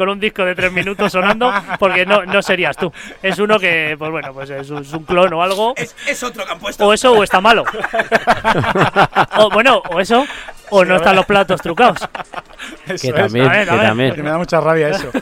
con 0.03 0.09
un 0.09 0.19
disco 0.19 0.45
de 0.45 0.57
tres 0.57 0.73
minutos 0.73 1.13
sonando, 1.13 1.53
porque 1.79 2.05
no, 2.05 2.25
no 2.25 2.43
serías 2.43 2.77
tú. 2.77 2.93
Es 3.23 3.39
uno 3.39 3.57
que, 3.61 3.95
pues 3.97 4.11
bueno, 4.11 4.33
pues 4.35 4.51
es 4.51 4.69
un, 4.69 4.83
es 4.83 4.93
un 4.93 5.05
clon 5.05 5.33
o 5.33 5.43
algo. 5.45 5.75
Es, 5.77 5.95
es 6.09 6.21
otro 6.25 6.45
que 6.45 6.51
han 6.51 6.59
puesto. 6.59 6.85
O 6.85 6.93
eso 6.93 7.13
o 7.13 7.23
está 7.23 7.41
malo. 7.41 7.63
o 9.37 9.49
bueno, 9.51 9.81
o 9.91 10.01
eso. 10.01 10.27
o 10.71 10.85
no 10.85 10.97
están 10.97 11.15
los 11.15 11.25
platos 11.27 11.61
trucados. 11.61 12.01
Eso 12.89 13.09
Que 13.09 13.13
también, 13.13 13.49
ver, 13.49 13.69
que 13.69 13.77
también. 13.77 14.15
Que 14.15 14.23
me 14.25 14.31
da 14.31 14.39
mucha 14.39 14.61
rabia 14.61 14.89
eso. 14.89 15.11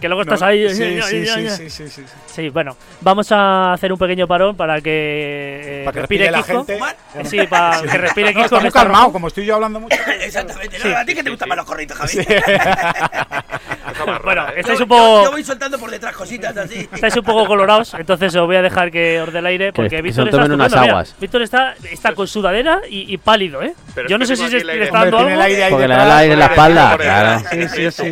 Que 0.00 0.08
luego 0.08 0.22
estás 0.22 0.40
No, 0.40 0.46
ahí. 0.46 0.66
Sí, 0.74 1.00
sí, 1.02 1.26
sí, 1.26 1.48
sí, 1.50 1.70
sí, 1.70 1.88
sí. 1.90 2.04
Sí, 2.26 2.48
bueno, 2.48 2.74
vamos 3.02 3.30
a 3.32 3.74
hacer 3.74 3.92
un 3.92 3.98
pequeño 3.98 4.26
parón 4.26 4.56
para 4.56 4.80
que, 4.80 5.60
eh, 5.62 5.82
Para 5.84 5.92
que 5.92 6.00
respire 6.00 6.30
respire 6.30 6.30
la 6.30 6.42
Kiko. 6.42 6.64
gente. 6.66 7.20
Eh, 7.20 7.24
Sí, 7.26 7.46
para 7.46 7.82
que 7.82 7.98
respire 7.98 8.28
No, 8.28 8.32
Kiko. 8.32 8.44
está 8.46 8.56
que 8.56 8.62
muy 8.62 8.70
calmado, 8.72 9.12
como 9.12 9.28
estoy 9.28 9.44
yo 9.44 9.56
hablando 9.56 9.78
mucho. 9.80 9.94
Exactamente. 10.22 10.78
¿no? 10.78 10.84
Sí, 10.84 10.92
a 10.94 11.04
ti 11.04 11.12
que 11.12 11.18
sí, 11.20 11.24
te 11.24 11.30
gustan 11.30 11.46
sí. 11.46 11.48
más 11.50 11.56
los 11.58 11.66
corritos, 11.66 11.98
Javi. 11.98 12.12
Bueno, 14.24 14.48
¿eh? 14.48 14.52
estáis 14.56 14.80
un 14.80 14.88
poco- 14.88 15.00
Yo, 15.18 15.24
yo 15.24 15.30
voy 15.32 15.44
soltando 15.44 15.78
por 15.78 15.90
detrás 15.90 16.14
cositas 16.16 16.56
así. 16.56 16.88
Estáis 16.92 17.16
un 17.16 17.24
poco 17.24 17.46
colorados, 17.46 17.94
entonces 17.94 18.34
os 18.34 18.46
voy 18.46 18.56
a 18.56 18.62
dejar 18.62 18.90
que 18.90 19.20
os 19.20 19.32
dé 19.32 19.38
el 19.38 19.46
aire 19.46 19.72
porque 19.72 19.96
que 19.96 20.02
Víctor 20.02 20.28
está 20.28 20.44
unas 20.44 20.70
mira. 20.72 20.82
aguas. 20.82 21.14
Víctor 21.20 21.42
está, 21.42 21.74
está 21.90 22.14
con 22.14 22.26
sudadera 22.26 22.80
y, 22.88 23.12
y 23.12 23.16
pálido, 23.18 23.62
¿eh? 23.62 23.74
Pero 23.94 24.08
Yo 24.08 24.18
no 24.18 24.24
sé 24.26 24.36
si 24.36 24.48
se 24.48 24.58
está 24.58 24.98
dando 25.00 25.18
el 25.20 25.24
algo. 25.28 25.42
aire 25.42 25.64
ahí 25.64 25.70
Porque 25.72 25.88
le 25.88 25.94
da 25.94 26.04
el 26.04 26.10
aire 26.12 26.32
en 26.34 26.38
la 26.38 26.46
espalda, 26.46 26.96
claro. 26.98 27.44
Sí, 27.50 27.68
Sí, 27.68 27.90
sí. 27.90 28.10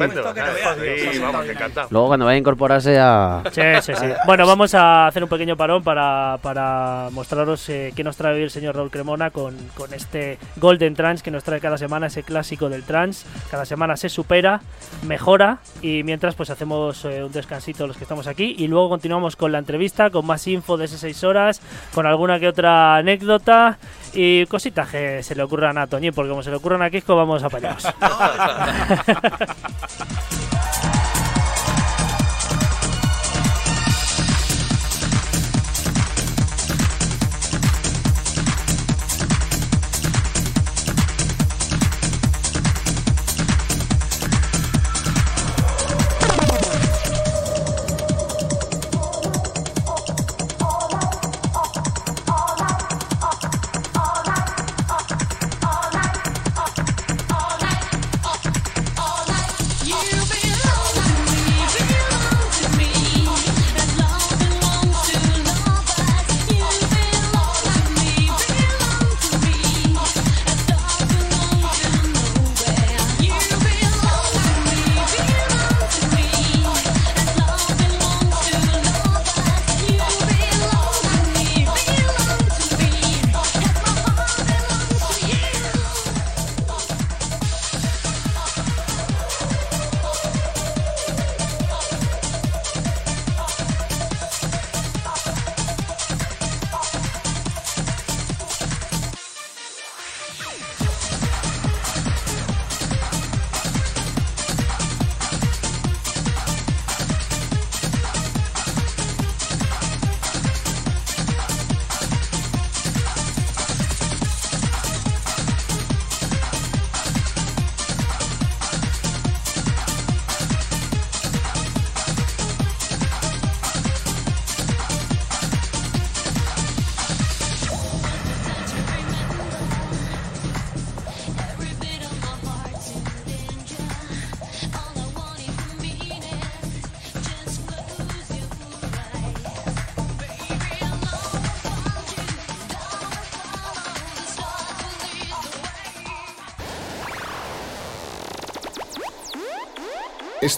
Luego 1.91 2.07
cuando 2.09 2.27
vaya 2.27 2.35
a 2.35 2.39
incorporarse 2.39 2.99
a... 2.99 3.43
Sí, 3.53 3.63
sí, 3.83 3.93
sí. 3.95 4.07
Bueno, 4.27 4.47
vamos 4.47 4.75
a 4.75 5.07
hacer 5.07 5.23
un 5.23 5.29
pequeño 5.29 5.57
parón 5.57 5.83
para, 5.83 6.39
para 6.43 7.09
mostraros 7.13 7.69
eh, 7.69 7.93
qué 7.95 8.05
nos 8.05 8.17
trae 8.17 8.35
hoy 8.35 8.43
el 8.43 8.51
señor 8.51 8.77
Raúl 8.77 8.91
Cremona 8.91 9.31
con, 9.31 9.57
con 9.75 9.93
este 9.95 10.39
Golden 10.57 10.95
Trans 10.95 11.23
que 11.23 11.31
nos 11.31 11.45
trae 11.45 11.61
cada 11.61 11.79
semana, 11.79 12.07
ese 12.09 12.23
clásico 12.23 12.69
del 12.69 12.83
trans. 12.83 13.25
Cada 13.51 13.65
semana 13.65 13.97
se 13.97 14.09
supera, 14.09 14.61
mejora 15.07 15.59
y 15.83 16.03
mientras 16.03 16.35
pues 16.35 16.51
hacemos 16.51 17.05
eh, 17.05 17.23
un 17.25 17.33
descansito 17.33 17.87
los 17.87 17.97
que 17.97 18.05
estamos 18.05 18.27
aquí. 18.27 18.55
Y 18.59 18.67
luego 18.67 18.89
continuamos 18.89 19.37
con 19.37 19.53
la 19.53 19.59
entrevista, 19.59 20.11
con 20.11 20.27
más 20.27 20.47
info 20.47 20.77
de 20.77 20.87
esas 20.87 21.01
seis 21.01 21.23
horas, 21.25 21.61
con 21.95 22.07
alguna 22.07 22.41
que 22.41 22.49
otra 22.49 22.97
anécdota 22.97 23.79
y 24.13 24.47
cositas 24.47 24.89
que 24.89 25.23
se 25.23 25.35
le 25.35 25.43
ocurran 25.43 25.79
a 25.79 25.87
Toñín, 25.87 26.13
porque 26.15 26.31
como 26.31 26.43
se 26.43 26.51
le 26.51 26.57
ocurran 26.57 26.83
a 26.83 26.91
Kisco 26.91 27.17
vamos 27.17 27.43
a 27.43 27.49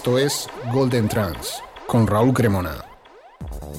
Esto 0.01 0.17
es 0.17 0.47
Golden 0.73 1.07
Trans 1.07 1.61
con 1.85 2.07
Raúl 2.07 2.33
Cremona. 2.33 2.83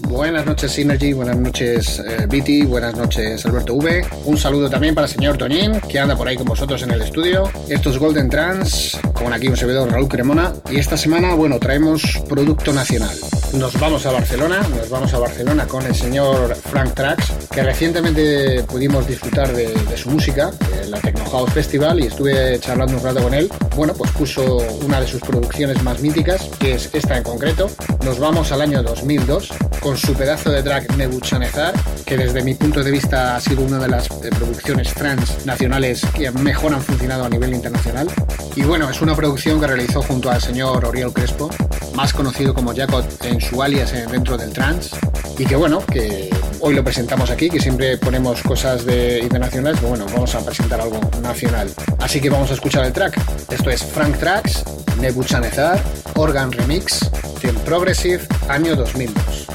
Buenas 0.03 0.47
noches 0.47 0.71
Synergy, 0.71 1.15
buenas 1.15 1.37
noches 1.37 1.99
eh, 1.99 2.27
Viti, 2.29 2.63
buenas 2.65 2.95
noches 2.95 3.45
Alberto 3.45 3.75
V. 3.75 4.07
Un 4.27 4.39
saludo 4.39 4.71
también 4.71 4.95
para 4.95 5.09
el 5.09 5.13
señor 5.13 5.37
Toñín, 5.37 5.81
que 5.81 5.99
anda 5.99 6.15
por 6.15 6.29
ahí 6.29 6.37
con 6.37 6.47
vosotros 6.47 6.81
en 6.83 6.93
el 6.93 7.03
estudio. 7.03 7.51
Esto 7.69 7.91
es 7.91 7.99
Golden 7.99 8.31
Trans, 8.31 9.01
con 9.13 9.33
aquí 9.33 9.49
un 9.49 9.57
servidor 9.57 9.91
Raúl 9.91 10.09
Cremona. 10.09 10.53
Y 10.71 10.79
esta 10.79 10.97
semana, 10.97 11.35
bueno, 11.35 11.59
traemos 11.59 12.03
producto 12.29 12.73
nacional. 12.73 13.17
Nos 13.55 13.79
vamos 13.81 14.07
a 14.07 14.13
Barcelona, 14.13 14.63
nos 14.77 14.89
vamos 14.91 15.13
a 15.13 15.19
Barcelona 15.19 15.67
con 15.67 15.85
el 15.85 15.95
señor 15.95 16.55
Frank 16.55 16.95
Trax, 16.95 17.33
que 17.51 17.63
recientemente 17.63 18.63
pudimos 18.65 19.07
disfrutar 19.07 19.53
de, 19.53 19.75
su 19.97 20.11
música 20.11 20.53
la 20.93 21.01
Techno 21.01 21.25
House 21.31 21.53
Festival 21.53 21.99
y 22.01 22.07
estuve 22.07 22.59
charlando 22.61 22.97
un 22.99 23.03
rato 23.03 23.23
con 23.23 23.35
él. 23.35 23.51
Bueno, 23.75 23.95
pues 23.95 24.11
puso 24.13 24.59
una 24.85 25.01
de 25.01 25.07
sus 25.09 25.21
producciones 25.23 25.83
más 25.83 26.01
míticas, 26.01 26.49
que 26.61 26.75
es 26.75 26.91
esta 26.93 27.17
en 27.17 27.23
concreto. 27.25 27.69
Nos 28.05 28.19
vamos 28.19 28.53
al 28.53 28.61
año 28.61 28.83
2002 28.83 29.49
con 29.81 29.97
su 29.97 30.13
pedazo 30.15 30.51
de 30.51 30.63
track 30.63 30.95
Nebuchadnezzar, 30.97 31.75
que 32.05 32.17
desde 32.17 32.43
mi 32.43 32.55
punto 32.55 32.85
de 32.85 32.91
vista 32.91 33.35
ha 33.37 33.41
sido 33.41 33.63
una 33.63 33.79
de 33.79 33.89
las 33.89 34.07
eh, 34.07 34.31
producciones 34.39 34.93
trans 34.95 35.45
nacionales 35.47 36.03
que 36.15 36.31
mejor 36.31 36.75
han 36.75 36.83
funcionado 36.83 37.25
a 37.25 37.29
nivel 37.29 37.55
internacional. 37.55 38.07
Y 38.55 38.63
bueno, 38.63 38.89
es 38.91 39.01
una 39.01 39.17
producción 39.17 39.59
que 39.61 39.67
realizó 39.67 40.03
junto 40.03 40.31
al 40.31 40.41
señor 40.41 40.85
Oriol 40.85 41.13
Crespo, 41.13 41.49
más 41.95 42.13
conocido 42.13 42.53
como 42.55 42.75
Jacot 42.75 43.25
en 43.25 43.41
su 43.41 43.63
alias 43.63 43.93
en- 43.95 44.11
dentro 44.11 44.37
del 44.37 44.53
trans, 44.53 44.91
y 45.39 45.45
que 45.47 45.57
bueno, 45.57 45.81
que 45.87 46.29
hoy 46.63 46.75
lo 46.75 46.85
presentamos 46.85 47.31
aquí, 47.31 47.51
que 47.51 47.61
siempre 47.61 47.99
ponemos 47.99 48.41
cosas 48.43 48.85
de 48.85 49.19
internacionales, 49.21 49.79
pero 49.81 49.91
bueno, 49.91 50.07
vamos 50.13 50.35
a 50.35 50.45
presentar 50.45 50.81
algo 50.81 50.99
nacional. 51.21 51.69
Así 51.99 52.21
que 52.21 52.31
vamos 52.31 52.51
a 52.51 52.55
escuchar 52.55 52.85
el 52.85 52.93
track. 52.93 53.21
Esto 53.51 53.71
es 53.71 53.83
Frank 53.85 54.17
Tracks, 54.19 54.65
Nebuchadnezzar, 55.01 55.83
Organ 56.15 56.53
Remix, 56.53 57.11
Team 57.41 57.57
Progressive, 57.65 58.23
año 58.49 58.77
2002. 58.77 59.52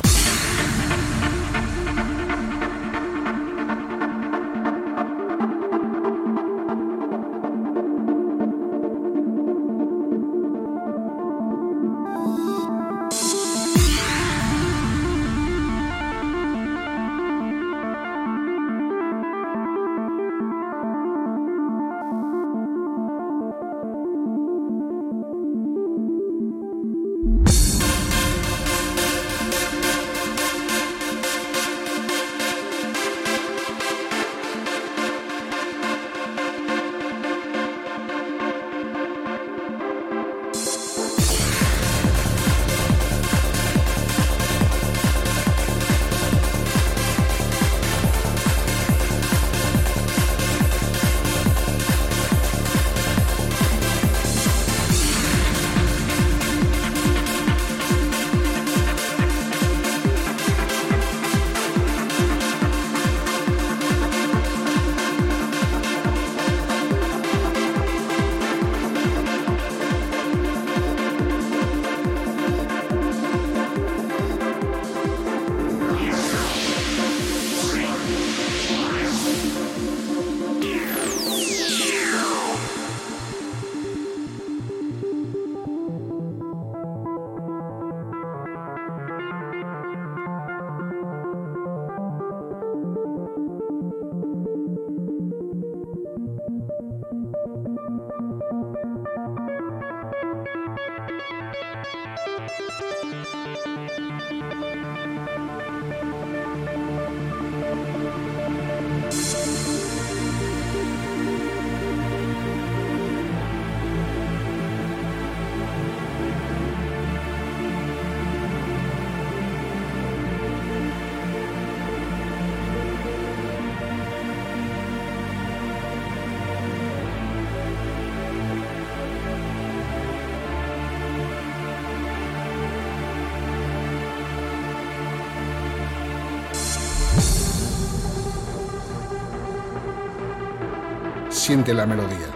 Siente 141.48 141.74
la 141.74 141.86
melodía. 141.86 142.28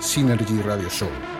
Synergy 0.00 0.60
Radio 0.60 0.90
Show. 0.90 1.33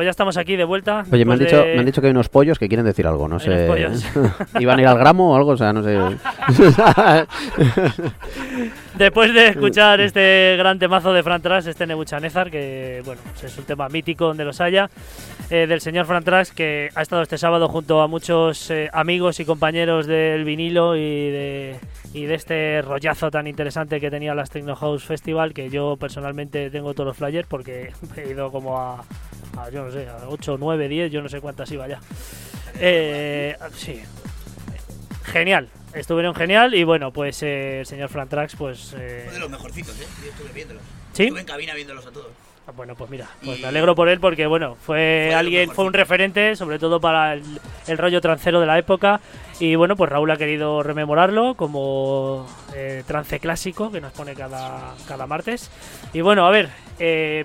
Pues 0.00 0.06
ya 0.06 0.12
estamos 0.12 0.38
aquí 0.38 0.56
de 0.56 0.64
vuelta. 0.64 1.04
Oye, 1.12 1.26
me 1.26 1.34
han, 1.34 1.40
dicho, 1.40 1.56
me 1.56 1.78
han 1.78 1.84
dicho 1.84 2.00
que 2.00 2.06
hay 2.06 2.12
unos 2.12 2.30
pollos 2.30 2.58
que 2.58 2.68
quieren 2.68 2.86
decir 2.86 3.06
algo, 3.06 3.28
no 3.28 3.38
sé. 3.38 3.68
¿Iban 4.58 4.78
a 4.78 4.80
ir 4.80 4.88
al 4.88 4.96
gramo 4.96 5.34
o 5.34 5.36
algo? 5.36 5.50
O 5.50 5.56
sea, 5.58 5.74
no 5.74 5.82
sé. 5.82 5.98
Después 9.00 9.32
de 9.32 9.48
escuchar 9.48 9.98
este 10.02 10.56
gran 10.58 10.78
temazo 10.78 11.14
de 11.14 11.22
Fran 11.22 11.40
Trax, 11.40 11.66
este 11.66 11.86
Nebuchadnezzar, 11.86 12.50
que 12.50 13.00
bueno, 13.06 13.18
pues 13.30 13.44
es 13.44 13.56
un 13.56 13.64
tema 13.64 13.88
mítico 13.88 14.26
donde 14.26 14.44
los 14.44 14.60
haya, 14.60 14.90
eh, 15.48 15.66
del 15.66 15.80
señor 15.80 16.04
Fran 16.04 16.22
Trax, 16.22 16.52
que 16.52 16.90
ha 16.94 17.00
estado 17.00 17.22
este 17.22 17.38
sábado 17.38 17.66
junto 17.70 18.02
a 18.02 18.08
muchos 18.08 18.70
eh, 18.70 18.90
amigos 18.92 19.40
y 19.40 19.46
compañeros 19.46 20.06
del 20.06 20.44
vinilo 20.44 20.96
y 20.96 21.00
de, 21.30 21.80
y 22.12 22.26
de 22.26 22.34
este 22.34 22.82
rollazo 22.82 23.30
tan 23.30 23.46
interesante 23.46 24.00
que 24.00 24.10
tenía 24.10 24.34
las 24.34 24.50
Techno 24.50 24.76
House 24.76 25.02
Festival, 25.02 25.54
que 25.54 25.70
yo 25.70 25.96
personalmente 25.96 26.68
tengo 26.68 26.92
todos 26.92 27.06
los 27.06 27.16
flyers 27.16 27.48
porque 27.48 27.94
he 28.18 28.28
ido 28.32 28.52
como 28.52 28.78
a, 28.78 29.02
a, 29.56 29.70
yo 29.70 29.82
no 29.82 29.90
sé, 29.90 30.08
a 30.10 30.28
8, 30.28 30.58
9, 30.60 30.88
10, 30.88 31.10
yo 31.10 31.22
no 31.22 31.30
sé 31.30 31.40
cuántas 31.40 31.72
iba 31.72 31.88
ya. 31.88 32.00
Eh, 32.78 33.56
sí, 33.72 34.02
genial. 35.24 35.70
Estuvieron 35.94 36.34
genial 36.34 36.74
y 36.74 36.84
bueno, 36.84 37.12
pues 37.12 37.42
eh, 37.42 37.80
el 37.80 37.86
señor 37.86 38.08
Fran 38.08 38.28
Trax, 38.28 38.54
pues... 38.56 38.94
eh, 38.96 39.22
Fue 39.24 39.34
de 39.34 39.40
los 39.40 39.50
mejorcitos, 39.50 39.98
¿eh? 40.00 40.06
Yo 40.24 40.30
estuve 40.30 40.52
viéndolos. 40.52 40.82
¿Sí? 41.12 41.24
Estuve 41.24 41.40
en 41.40 41.46
cabina 41.46 41.74
viéndolos 41.74 42.06
a 42.06 42.10
todos. 42.12 42.28
Ah, 42.66 42.72
Bueno, 42.76 42.94
pues 42.94 43.10
mira, 43.10 43.26
pues 43.44 43.58
Y- 43.58 43.62
me 43.62 43.68
alegro 43.68 43.94
por 43.96 44.08
él 44.08 44.20
porque 44.20 44.46
bueno, 44.46 44.76
fue 44.80 45.34
alguien, 45.34 45.70
fue 45.72 45.84
un 45.84 45.92
referente, 45.92 46.54
sobre 46.54 46.78
todo 46.78 47.00
para 47.00 47.32
el, 47.34 47.42
el 47.88 47.98
rollo 47.98 48.20
trancero 48.20 48.60
de 48.60 48.66
la 48.66 48.78
época. 48.78 49.20
Y 49.58 49.74
bueno, 49.74 49.96
pues 49.96 50.08
Raúl 50.10 50.30
ha 50.30 50.36
querido 50.36 50.82
rememorarlo 50.82 51.54
como 51.54 52.46
eh, 52.74 53.02
trance 53.06 53.40
clásico 53.40 53.90
que 53.90 54.00
nos 54.00 54.12
pone 54.12 54.34
cada, 54.34 54.94
cada 55.08 55.26
martes. 55.26 55.70
Y 56.12 56.20
bueno, 56.20 56.46
a 56.46 56.50
ver, 56.50 56.68
eh, 57.00 57.44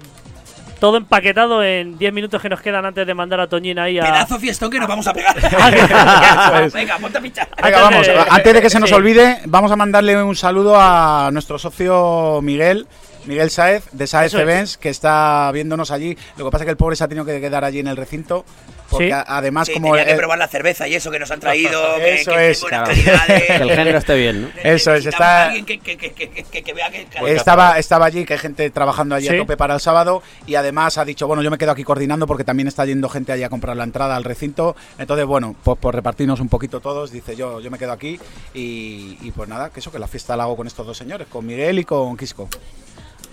todo 0.85 0.97
empaquetado 0.97 1.63
en 1.63 1.97
10 1.97 2.13
minutos 2.13 2.39
que 2.39 2.47
nos 2.47 2.61
quedan 2.61 2.85
antes 2.85 3.07
de 3.07 3.13
mandar 3.15 3.39
a 3.39 3.47
Toñín 3.47 3.79
ahí 3.79 3.97
a. 3.97 4.03
Pedazo 4.03 4.37
fiestón 4.39 4.69
que 4.69 4.77
nos 4.77 4.87
vamos 4.87 5.07
a 5.07 5.13
pegar. 5.13 5.35
Ah. 5.57 6.67
Venga, 6.73 6.99
ponte 6.99 7.17
a 7.17 7.21
pinchar. 7.21 7.47
Venga, 7.63 7.87
Antes 7.87 8.07
vamos. 8.07 8.25
de- 8.27 8.35
Antes 8.35 8.53
de 8.53 8.61
que 8.61 8.69
se 8.69 8.79
nos 8.79 8.89
sí. 8.89 8.95
olvide, 8.95 9.39
vamos 9.45 9.71
a 9.71 9.75
mandarle 9.75 10.21
un 10.21 10.35
saludo 10.35 10.75
a 10.79 11.31
nuestro 11.33 11.57
socio 11.57 12.39
Miguel. 12.43 12.85
Miguel 13.25 13.49
Saez, 13.49 13.85
de 13.93 14.05
Saez 14.05 14.35
es. 14.35 14.39
Events, 14.39 14.77
que 14.77 14.89
está 14.89 15.49
viéndonos 15.51 15.89
allí. 15.89 16.15
Lo 16.37 16.45
que 16.45 16.51
pasa 16.51 16.63
es 16.63 16.65
que 16.67 16.71
el 16.71 16.77
pobre 16.77 16.95
se 16.95 17.03
ha 17.03 17.07
tenido 17.07 17.25
que 17.25 17.41
quedar 17.41 17.63
allí 17.65 17.79
en 17.79 17.87
el 17.87 17.97
recinto. 17.97 18.45
Porque 18.89 19.07
Sí. 19.07 19.13
además, 19.27 19.67
Sí, 19.67 19.73
como. 19.73 19.91
tenía 19.91 20.05
que 20.05 20.15
probar 20.15 20.37
la 20.37 20.47
cerveza 20.47 20.87
y 20.87 20.95
eso 20.95 21.09
que 21.11 21.19
nos 21.19 21.31
han 21.31 21.39
traído. 21.39 21.81
que, 21.97 22.13
Eso 22.21 22.31
que 22.31 22.51
es, 22.51 22.61
buenas 22.61 22.87
claro. 22.89 22.95
calidades. 23.01 23.43
que 23.47 23.53
el 23.55 23.71
género 23.71 23.97
esté 23.97 24.15
bien, 24.15 24.41
¿no? 24.43 24.49
Eso 24.63 24.93
es, 24.93 25.05
está- 25.05 25.51
que, 25.65 25.79
que, 25.79 25.97
que, 25.97 26.11
que, 26.11 26.29
que- 26.43 26.63
que 26.63 26.73
vea 26.73 26.89
que. 26.91 27.07
Estaba, 27.33 27.77
estaba 27.79 28.05
allí, 28.05 28.25
que 28.25 28.33
hay 28.33 28.39
gente 28.39 28.69
trabajando 28.69 29.15
allí 29.15 29.27
Sí. 29.27 29.35
a 29.35 29.37
tope 29.39 29.57
para 29.57 29.73
el 29.73 29.79
sábado 29.79 30.21
y 30.47 30.55
además 30.55 30.97
ha 30.97 31.05
dicho, 31.05 31.27
bueno, 31.27 31.41
yo 31.41 31.49
me 31.51 31.57
quedo 31.57 31.71
aquí 31.71 31.83
coordinando 31.83 32.27
porque 32.27 32.43
también 32.43 32.67
está 32.67 32.85
yendo 32.85 33.09
gente 33.09 33.31
allí 33.31 33.43
a 33.43 33.49
comprar 33.49 33.75
la 33.75 33.83
entrada 33.83 34.15
al 34.15 34.23
recinto. 34.23 34.75
Entonces, 34.99 35.25
bueno, 35.25 35.55
pues 35.63 35.77
por 35.79 35.95
repartirnos 35.95 36.39
un 36.39 36.49
poquito 36.49 36.79
todos, 36.79 37.11
dice 37.11 37.35
yo, 37.35 37.59
yo 37.61 37.71
me 37.71 37.77
quedo 37.79 37.91
aquí 37.91 38.19
y, 38.53 39.17
y 39.21 39.31
pues 39.35 39.49
nada, 39.49 39.69
que 39.69 39.79
eso, 39.79 39.91
que 39.91 39.99
la 39.99 40.07
fiesta 40.07 40.35
la 40.37 40.43
hago 40.43 40.55
con 40.55 40.67
estos 40.67 40.85
dos 40.85 40.97
señores, 40.97 41.27
con 41.27 41.45
Miguel 41.45 41.79
y 41.79 41.83
con 41.85 42.15
Quisco. 42.17 42.47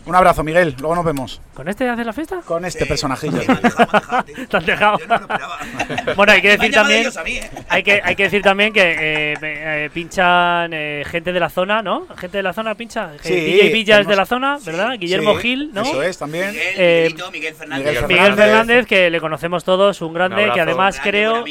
Un 0.05 0.15
abrazo, 0.17 0.43
Miguel, 0.43 0.75
luego 0.81 0.97
nos 0.97 1.05
vemos 1.05 1.41
¿Con 1.55 1.69
este 1.69 1.89
hace 1.89 2.05
la 2.05 2.13
fiesta? 2.13 2.41
con 2.45 2.65
este 2.65 2.87
personajillo. 2.87 3.41
Sí, 3.41 3.47
me 3.47 3.55
han 3.55 3.63
dejado, 3.63 3.89
me 3.93 3.99
han 3.99 4.01
dejado, 4.03 4.25
tío. 4.25 4.49
Te 4.49 4.57
han 4.57 4.67
dejado. 4.67 4.99
Yo 4.99 5.07
no 5.07 5.15
lo 5.17 5.21
esperaba. 5.23 5.59
Bueno, 6.17 6.33
hay 6.33 6.43
que 6.43 6.49
decir 6.57 6.73
también. 6.73 7.07
mí, 7.25 7.37
¿eh? 7.37 7.51
Hay 7.69 7.83
que, 7.85 8.01
hay 8.03 8.17
que 8.17 8.23
decir 8.25 8.43
también 8.43 8.73
que 8.73 8.81
eh, 8.83 9.35
eh, 9.43 9.91
pinchan 9.95 10.73
eh, 10.73 11.05
gente 11.07 11.33
de 11.33 11.39
la 11.41 11.51
zona, 11.51 11.83
¿no? 11.83 12.07
Gente 12.17 12.39
de 12.39 12.43
la 12.43 12.53
zona 12.53 12.75
pincha. 12.75 13.11
Sí, 13.23 13.33
Eh, 13.33 13.45
DJ 13.45 13.73
Villa 13.73 14.01
es 14.01 14.07
de 14.09 14.17
la 14.17 14.27
zona, 14.27 14.59
sí, 14.59 14.67
¿verdad? 14.67 14.99
Guillermo 14.99 15.35
Sí, 15.37 15.43
Gil, 15.43 15.71
¿no? 15.73 15.83
Eso 15.83 16.03
es, 16.03 16.19
también. 16.19 16.51
Miguel, 16.51 16.75
Eh, 16.77 17.15
Miguel 17.33 17.55
Fernández. 17.55 17.87
Miguel 17.87 18.07
Miguel 18.09 18.35
Fernández. 18.35 18.87
Que 18.87 19.11
le 19.11 19.21
conocemos 19.21 19.63
todos, 19.63 20.01
un 20.01 20.15
grande, 20.15 20.51
que 20.53 20.61
además 20.61 20.97
Grande, 20.97 21.11
creo, 21.11 21.45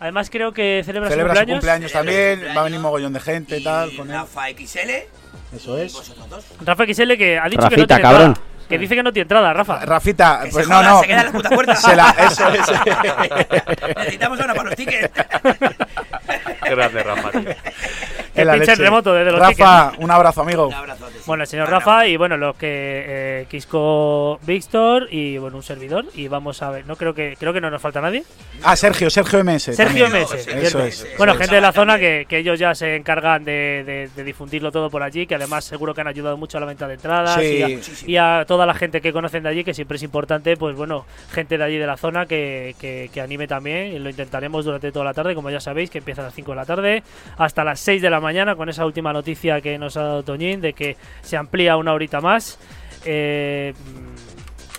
además 0.00 0.30
creo 0.30 0.52
que 0.52 0.82
celebra, 0.86 1.10
Celebra 1.10 1.34
su 1.34 1.40
su 1.40 1.46
cumpleaños. 1.48 1.90
su 1.92 1.98
también, 1.98 2.30
cumpleaños. 2.30 2.56
va 2.56 2.60
a 2.60 2.64
venir 2.64 2.80
mogollón 2.80 3.12
de 3.12 3.20
gente 3.20 3.58
y 3.58 3.62
tal. 3.64 3.94
Con 3.96 4.08
él. 4.10 4.16
Rafa 4.16 4.46
XL. 4.56 4.90
Eso 5.54 5.78
es. 5.78 5.94
Rafa 6.64 6.84
XL 6.86 7.16
que 7.16 7.38
ha 7.38 7.48
dicho 7.48 7.68
que 7.68 7.76
no 7.76 7.82
Rafita, 7.82 7.86
tiene 7.86 8.02
cabrón. 8.02 8.26
entrada. 8.28 8.48
Que 8.68 8.76
dice 8.78 8.94
que 8.94 9.02
no 9.02 9.12
tiene 9.14 9.22
entrada, 9.22 9.54
Rafa. 9.54 9.84
Rafita, 9.86 10.40
Que 10.44 10.50
pues 10.50 10.66
se 10.66 10.70
no, 10.70 10.76
joda, 10.76 10.90
no. 10.90 11.00
se 11.00 11.06
queda 11.06 11.20
en 11.20 11.26
la 11.26 11.32
puta 11.32 11.48
puerta. 11.48 11.74
Se 11.76 11.96
la- 11.96 12.10
eso 12.18 12.48
es. 12.50 12.60
Necesitamos 13.96 14.38
una 14.40 14.54
para 14.54 14.68
los 14.68 14.76
tickets. 14.76 15.10
Grande, 16.68 17.02
Rafa, 17.02 17.30
tío. 17.30 17.42
La 18.44 18.54
pinche 18.54 18.72
en 18.72 18.78
remoto 18.78 19.12
desde 19.14 19.30
los 19.32 19.40
Rafa, 19.40 19.92
un 19.98 20.10
abrazo, 20.10 20.42
amigo. 20.42 20.66
Un 20.68 20.74
abrazote, 20.74 21.12
sí. 21.18 21.24
Bueno, 21.26 21.42
el 21.44 21.48
señor 21.48 21.70
Rafa 21.70 22.06
y 22.06 22.16
bueno, 22.16 22.36
los 22.36 22.56
que 22.56 22.68
eh, 23.42 23.46
Quisco 23.50 24.38
Víctor 24.46 25.08
y 25.10 25.38
bueno, 25.38 25.56
un 25.56 25.62
servidor 25.62 26.06
y 26.14 26.28
vamos 26.28 26.62
a 26.62 26.70
ver, 26.70 26.86
no 26.86 26.96
creo 26.96 27.14
que 27.14 27.36
creo 27.38 27.52
que 27.52 27.60
no 27.60 27.70
nos 27.70 27.80
falta 27.82 28.00
nadie. 28.00 28.24
Ah, 28.62 28.76
Sergio, 28.76 29.10
Sergio 29.10 29.42
MS. 29.44 29.62
Sergio 29.74 30.04
también. 30.04 30.24
MS, 30.24 30.46
Eso 30.48 30.82
es. 30.84 31.06
Bueno, 31.18 31.34
gente 31.34 31.54
de 31.54 31.60
la 31.60 31.72
zona 31.72 31.98
que, 31.98 32.26
que 32.28 32.38
ellos 32.38 32.58
ya 32.58 32.74
se 32.74 32.96
encargan 32.96 33.44
de, 33.44 33.82
de- 33.86 34.10
de 34.14 34.24
difundirlo 34.24 34.70
todo 34.72 34.90
por 34.90 35.02
allí, 35.02 35.26
que 35.26 35.34
además 35.34 35.64
seguro 35.64 35.94
que 35.94 36.00
han 36.00 36.08
ayudado 36.08 36.36
mucho 36.36 36.58
a 36.58 36.60
la 36.60 36.66
venta 36.66 36.86
de 36.88 36.94
entradas 36.94 37.38
Sí. 37.40 37.44
y, 38.06 38.16
a, 38.16 38.38
y 38.38 38.40
a 38.40 38.44
toda 38.46 38.66
la 38.66 38.74
gente 38.74 39.00
que 39.00 39.12
conocen 39.12 39.42
de 39.42 39.48
allí, 39.50 39.64
que 39.64 39.74
siempre 39.74 39.96
es 39.96 40.02
importante, 40.02 40.56
pues 40.56 40.74
bueno, 40.76 41.04
gente 41.32 41.56
de 41.58 41.64
allí 41.64 41.78
de 41.78 41.86
la 41.86 41.96
zona 41.96 42.26
que, 42.26 42.74
que- 42.80 43.10
que 43.12 43.20
anime 43.20 43.46
también 43.46 43.92
y 43.94 43.98
lo 43.98 44.10
intentaremos 44.10 44.64
durante 44.64 44.90
toda 44.92 45.04
la 45.04 45.14
tarde, 45.14 45.34
como 45.34 45.50
ya 45.50 45.60
sabéis, 45.60 45.90
que 45.90 45.98
empieza 45.98 46.22
a 46.22 46.24
las 46.26 46.34
5 46.34 46.52
de 46.52 46.56
la 46.56 46.64
tarde 46.64 47.02
hasta 47.36 47.64
las 47.64 47.80
6 47.80 48.02
de 48.02 48.10
la 48.10 48.20
mañana 48.20 48.27
con 48.56 48.68
esa 48.68 48.84
última 48.86 49.12
noticia 49.12 49.60
que 49.60 49.78
nos 49.78 49.96
ha 49.96 50.02
dado 50.02 50.22
Toñín 50.22 50.60
de 50.60 50.72
que 50.72 50.96
se 51.22 51.36
amplía 51.36 51.76
una 51.76 51.92
horita 51.92 52.20
más. 52.20 52.58
Eh, 53.04 53.72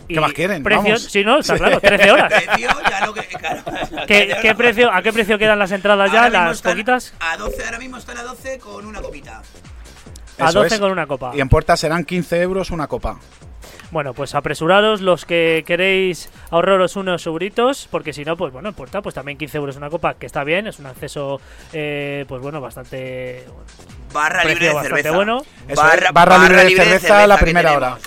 Y 0.08 0.16
¿Qué 0.16 0.20
más 0.22 0.34
quieren? 0.34 0.64
Precios, 0.64 0.84
Vamos. 0.86 1.04
sí, 1.04 1.24
no, 1.24 1.40
está 1.40 1.56
claro, 1.58 1.80
13 1.80 2.12
horas. 2.12 2.34
Precio, 2.48 2.70
ya 2.90 3.06
lo 3.06 3.14
que. 3.14 3.22
Claro, 3.28 3.64
¿Qué, 4.08 4.36
qué 4.42 4.56
precio, 4.56 4.92
¿A 4.92 5.02
qué 5.04 5.14
precio 5.14 5.38
quedan 5.38 5.60
las 5.60 5.72
entradas 5.72 6.12
ya, 6.12 6.24
Ahora 6.26 6.46
las 6.48 6.62
poquitas? 6.64 7.14
A 7.20 7.38
12, 7.38 7.64
ahora 7.66 7.78
mismo 7.78 7.98
están 7.98 8.18
a 8.18 8.24
12 8.24 8.58
con 8.58 8.86
una 8.88 9.02
copita. 9.02 9.42
A 10.40 10.50
Eso 10.50 10.64
12 10.64 10.76
es. 10.76 10.82
con 10.82 10.92
una 10.92 11.06
copa. 11.06 11.32
Y 11.36 11.42
en 11.42 11.50
puerta 11.50 11.78
serán 11.78 12.06
15 12.06 12.42
euros 12.42 12.72
una 12.72 12.88
copa. 12.88 13.20
Bueno, 13.92 14.14
pues 14.14 14.36
apresuraros 14.36 15.02
los 15.02 15.26
que 15.26 15.64
queréis 15.66 16.30
ahorraros 16.52 16.96
unos 16.96 17.26
euritos, 17.26 17.88
porque 17.90 18.14
si 18.14 18.26
no, 18.26 18.38
pues 18.38 18.54
bueno, 18.54 18.70
en 18.70 18.76
puerta, 18.76 19.02
pues 19.02 19.16
también 19.16 19.38
15 19.38 19.58
euros 19.58 19.76
una 19.78 19.90
copa, 19.90 20.16
que 20.16 20.26
está 20.26 20.44
bien, 20.44 20.68
es 20.68 20.80
un 20.80 20.86
acceso, 20.86 21.42
eh, 21.74 22.26
pues 22.28 22.42
bueno, 22.42 22.62
bastante. 22.62 23.46
Barra 24.14 24.44
libre 24.44 24.68
de 24.68 24.74
bastante 24.74 24.98
cerveza. 24.98 25.16
bueno. 25.16 25.42
Eso 25.68 25.92
es, 25.94 26.14
barra 26.14 26.38
libre 26.40 26.64
de 26.64 26.76
cerveza 26.76 27.28
la 27.28 27.38
primera 27.38 27.76
hora. 27.76 27.98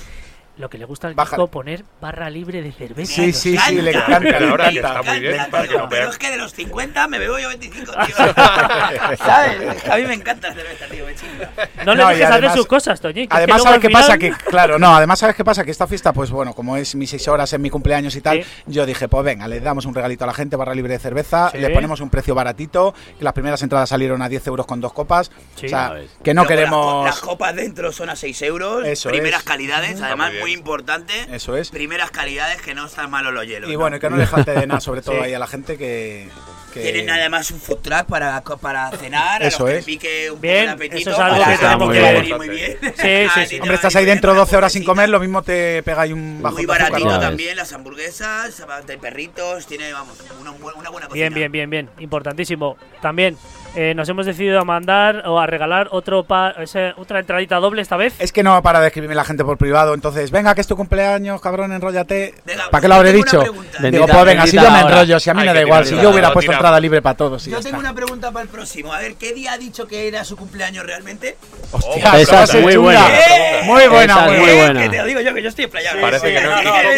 Lo 0.62 0.70
que 0.70 0.78
le 0.78 0.84
gusta 0.84 1.08
al 1.08 1.14
Baja. 1.14 1.30
Kiko 1.34 1.48
poner 1.48 1.84
barra 2.00 2.30
libre 2.30 2.62
de 2.62 2.70
cerveza. 2.70 3.12
Sí, 3.12 3.32
sí, 3.32 3.58
sí, 3.58 3.82
le 3.82 3.90
encanta. 3.90 4.38
Ahora 4.48 4.70
que 4.70 4.76
está 4.76 5.02
muy 5.02 5.18
bien, 5.18 5.36
para 5.50 5.66
que 5.66 6.02
es 6.08 6.18
que 6.18 6.30
de 6.30 6.36
los 6.36 6.52
50 6.54 7.08
me 7.08 7.18
bebo 7.18 7.36
yo 7.40 7.48
25, 7.48 7.92
tío. 8.06 8.14
¿Sabes? 9.16 9.84
A 9.90 9.96
mí 9.96 10.04
me 10.04 10.14
encanta 10.14 10.50
la 10.50 10.54
cerveza, 10.54 10.86
tío, 10.88 11.04
me 11.04 11.16
chinga. 11.16 11.50
No 11.84 11.94
le 11.96 12.02
No, 12.04 12.08
dejes 12.10 12.24
hacer 12.26 12.32
además- 12.34 12.56
sus 12.56 12.66
cosas, 12.66 13.00
Toñi. 13.00 13.26
Además, 13.28 13.60
¿sabes 13.64 13.80
qué 13.80 13.88
final- 13.88 14.02
pasa? 14.02 14.18
Que, 14.18 14.30
claro, 14.30 14.78
no, 14.78 14.94
además, 14.94 15.18
¿sabes 15.18 15.34
qué 15.34 15.44
pasa? 15.44 15.64
Que 15.64 15.72
esta 15.72 15.88
fiesta, 15.88 16.12
pues 16.12 16.30
bueno, 16.30 16.54
como 16.54 16.76
es 16.76 16.94
mis 16.94 17.10
seis 17.10 17.26
horas 17.26 17.52
en 17.54 17.60
mi 17.60 17.68
cumpleaños 17.70 18.14
y 18.14 18.20
tal, 18.20 18.44
Sí. 18.44 18.48
yo 18.66 18.86
dije, 18.86 19.08
pues 19.08 19.24
venga, 19.24 19.48
le 19.48 19.58
damos 19.58 19.84
un 19.84 19.96
regalito 19.96 20.22
a 20.22 20.28
la 20.28 20.34
gente, 20.34 20.54
barra 20.54 20.76
libre 20.76 20.92
de 20.92 21.00
cerveza, 21.00 21.50
Sí. 21.50 21.58
le 21.58 21.70
ponemos 21.70 22.00
un 22.00 22.08
precio 22.08 22.36
baratito, 22.36 22.94
que 23.18 23.24
las 23.24 23.32
primeras 23.32 23.60
entradas 23.64 23.88
salieron 23.88 24.22
a 24.22 24.28
10 24.28 24.46
euros 24.46 24.64
con 24.66 24.80
dos 24.80 24.92
copas. 24.92 25.32
Sí. 25.56 25.66
o 25.66 25.68
sea, 25.68 25.94
que 26.22 26.34
no 26.34 26.46
queremos. 26.46 27.04
Las, 27.04 27.18
copas 27.18 27.56
dentro 27.56 27.90
son 27.90 28.10
a 28.10 28.16
6 28.16 28.40
euros. 28.42 28.86
Eso 28.86 29.08
primeras 29.08 29.40
es. 29.40 29.46
calidades, 29.46 30.00
además, 30.00 30.30
muy 30.38 30.50
bien. 30.50 30.51
Muy 30.52 30.58
importante. 30.58 31.12
Eso 31.32 31.56
es. 31.56 31.70
Primeras 31.70 32.10
calidades 32.10 32.60
que 32.62 32.74
no 32.74 32.86
están 32.86 33.10
malos 33.10 33.32
los 33.32 33.46
hielos. 33.46 33.68
Y 33.70 33.74
¿no? 33.74 33.78
bueno, 33.80 33.98
que 33.98 34.08
no 34.10 34.16
le 34.16 34.26
falte 34.26 34.52
de 34.52 34.66
nada, 34.66 34.80
sobre 34.82 35.02
todo 35.02 35.16
Sí. 35.16 35.20
ahí 35.22 35.34
a 35.34 35.38
la 35.38 35.46
gente 35.46 35.76
que. 35.78 36.28
que- 36.72 36.80
Tienen 36.80 37.10
además 37.10 37.50
un 37.50 37.60
food 37.60 37.78
truck 37.78 38.04
para, 38.06 38.40
para 38.42 38.90
cenar, 38.92 39.42
Eso 39.42 39.58
a 39.58 39.60
los 39.66 39.70
que 39.72 39.78
es. 39.80 39.84
pique 39.84 40.30
un 40.30 40.40
Bien, 40.40 40.54
poco 40.54 40.62
el 40.62 40.68
apetito. 40.70 41.10
eso 41.10 41.10
es 41.10 41.18
algo 41.18 41.44
que 41.44 41.58
tenemos 41.58 41.88
venir 42.12 42.36
muy 42.36 42.48
bien. 42.48 42.78
Sí, 42.80 42.88
sí, 42.94 42.94
sí. 43.02 43.40
Así 43.40 43.54
te 43.56 43.60
Hombre, 43.60 43.74
estás 43.74 43.96
ahí 43.96 44.04
dentro 44.06 44.30
una 44.32 44.40
12 44.40 44.56
horas 44.56 44.72
sin 44.72 44.84
comer, 44.84 45.08
lo 45.10 45.20
mismo 45.20 45.42
te 45.42 45.82
pega 45.82 46.02
ahí 46.02 46.12
un 46.12 46.40
bajo 46.42 46.54
Muy 46.56 46.64
azúcar, 46.64 46.90
baratito 46.90 47.20
también 47.20 47.56
las 47.56 47.72
hamburguesas, 47.74 48.62
de 48.86 48.98
perritos, 48.98 49.66
tiene, 49.66 49.92
vamos, 49.92 50.16
una, 50.40 50.50
una 50.52 50.88
buena 50.90 51.08
cocina. 51.08 51.28
Bien, 51.28 51.34
bien, 51.34 51.52
bien, 51.52 51.68
bien. 51.70 51.90
Importantísimo. 51.98 52.76
También 53.02 53.36
eh, 53.74 53.94
nos 53.94 54.08
hemos 54.08 54.26
decidido 54.26 54.60
a 54.60 54.64
mandar 54.64 55.22
o 55.26 55.38
a 55.40 55.46
regalar 55.46 55.88
otro 55.92 56.24
pa- 56.24 56.54
ese- 56.58 56.92
otra 56.96 57.20
entradita 57.20 57.56
doble 57.56 57.82
esta 57.82 57.96
vez. 57.96 58.14
Es 58.18 58.32
que 58.32 58.42
no 58.42 58.60
para 58.62 58.80
de 58.80 58.88
escribirme 58.88 59.14
la 59.14 59.24
gente 59.24 59.44
por 59.44 59.56
privado, 59.58 59.94
entonces, 59.94 60.30
venga, 60.30 60.54
que 60.54 60.60
es 60.60 60.66
tu 60.66 60.76
cumpleaños, 60.76 61.40
cabrón, 61.40 61.72
enróllate. 61.72 62.34
Venga, 62.44 62.70
¿Para 62.70 62.80
qué 62.82 62.88
lo 62.88 62.94
habré 62.94 63.12
dicho? 63.12 63.42
Digo, 63.80 64.06
pues 64.06 64.24
venga, 64.24 64.46
si 64.46 64.56
yo 64.56 64.70
me 64.70 64.80
enrollo, 64.80 65.18
si 65.20 65.30
a 65.30 65.34
mí 65.34 65.40
me 65.44 65.52
da 65.54 65.60
igual, 65.62 65.86
si 65.86 65.96
yo 66.00 66.10
hubiera 66.10 66.32
puesto 66.32 66.50
tira. 66.50 66.58
entrada 66.58 66.80
libre 66.80 67.00
para 67.02 67.16
todos. 67.16 67.46
y 67.46 67.50
ya 67.50 67.56
Yo 67.56 67.62
tengo 67.62 67.76
está. 67.78 67.90
una 67.90 67.94
pregunta 67.94 68.30
para 68.30 68.42
el 68.44 68.48
próximo. 68.48 68.92
A 68.92 68.98
ver, 69.00 69.14
¿qué 69.14 69.32
día 69.32 69.52
ha 69.52 69.58
dicho 69.58 69.86
que 69.86 70.08
era 70.08 70.24
su 70.24 70.36
cumpleaños 70.36 70.84
realmente? 70.86 71.36
Hostia, 71.70 72.20
Esa 72.20 72.36
va 72.36 72.42
es 72.44 72.54
muy 72.54 72.76
buena. 72.76 73.06
¡Eh! 73.08 73.60
Muy 73.64 73.86
buena, 73.88 74.16
muy 74.28 74.36
buena. 74.38 74.80
Que 74.82 74.88
te 74.88 74.98
lo 74.98 75.04
digo 75.06 75.20
yo, 75.20 75.34
que 75.34 75.42
yo 75.42 75.48
estoy 75.48 75.64
explayado. 75.64 76.00
Parece 76.00 76.28
¿eh? 76.30 76.34
que 76.34 76.40
no 76.46 76.56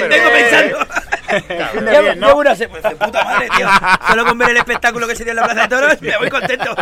Tengo 0.09 0.31
pensando. 0.31 0.79
Bien, 1.43 2.21
¿no? 2.21 2.27
llevo 2.29 2.41
una 2.41 2.55
se- 2.55 2.69
pues, 2.69 2.83
puta 2.95 3.25
madre, 3.25 3.49
tío. 3.57 3.69
Solo 4.09 4.25
con 4.27 4.39
ver 4.39 4.51
el 4.51 4.57
espectáculo 4.59 5.07
que 5.09 5.17
se 5.17 5.25
dio 5.25 5.33
en 5.33 5.37
la 5.37 5.45
Plaza 5.45 5.63
de 5.63 5.69
Toros, 5.69 6.01
me 6.03 6.17
voy 6.19 6.31
contento. 6.31 6.75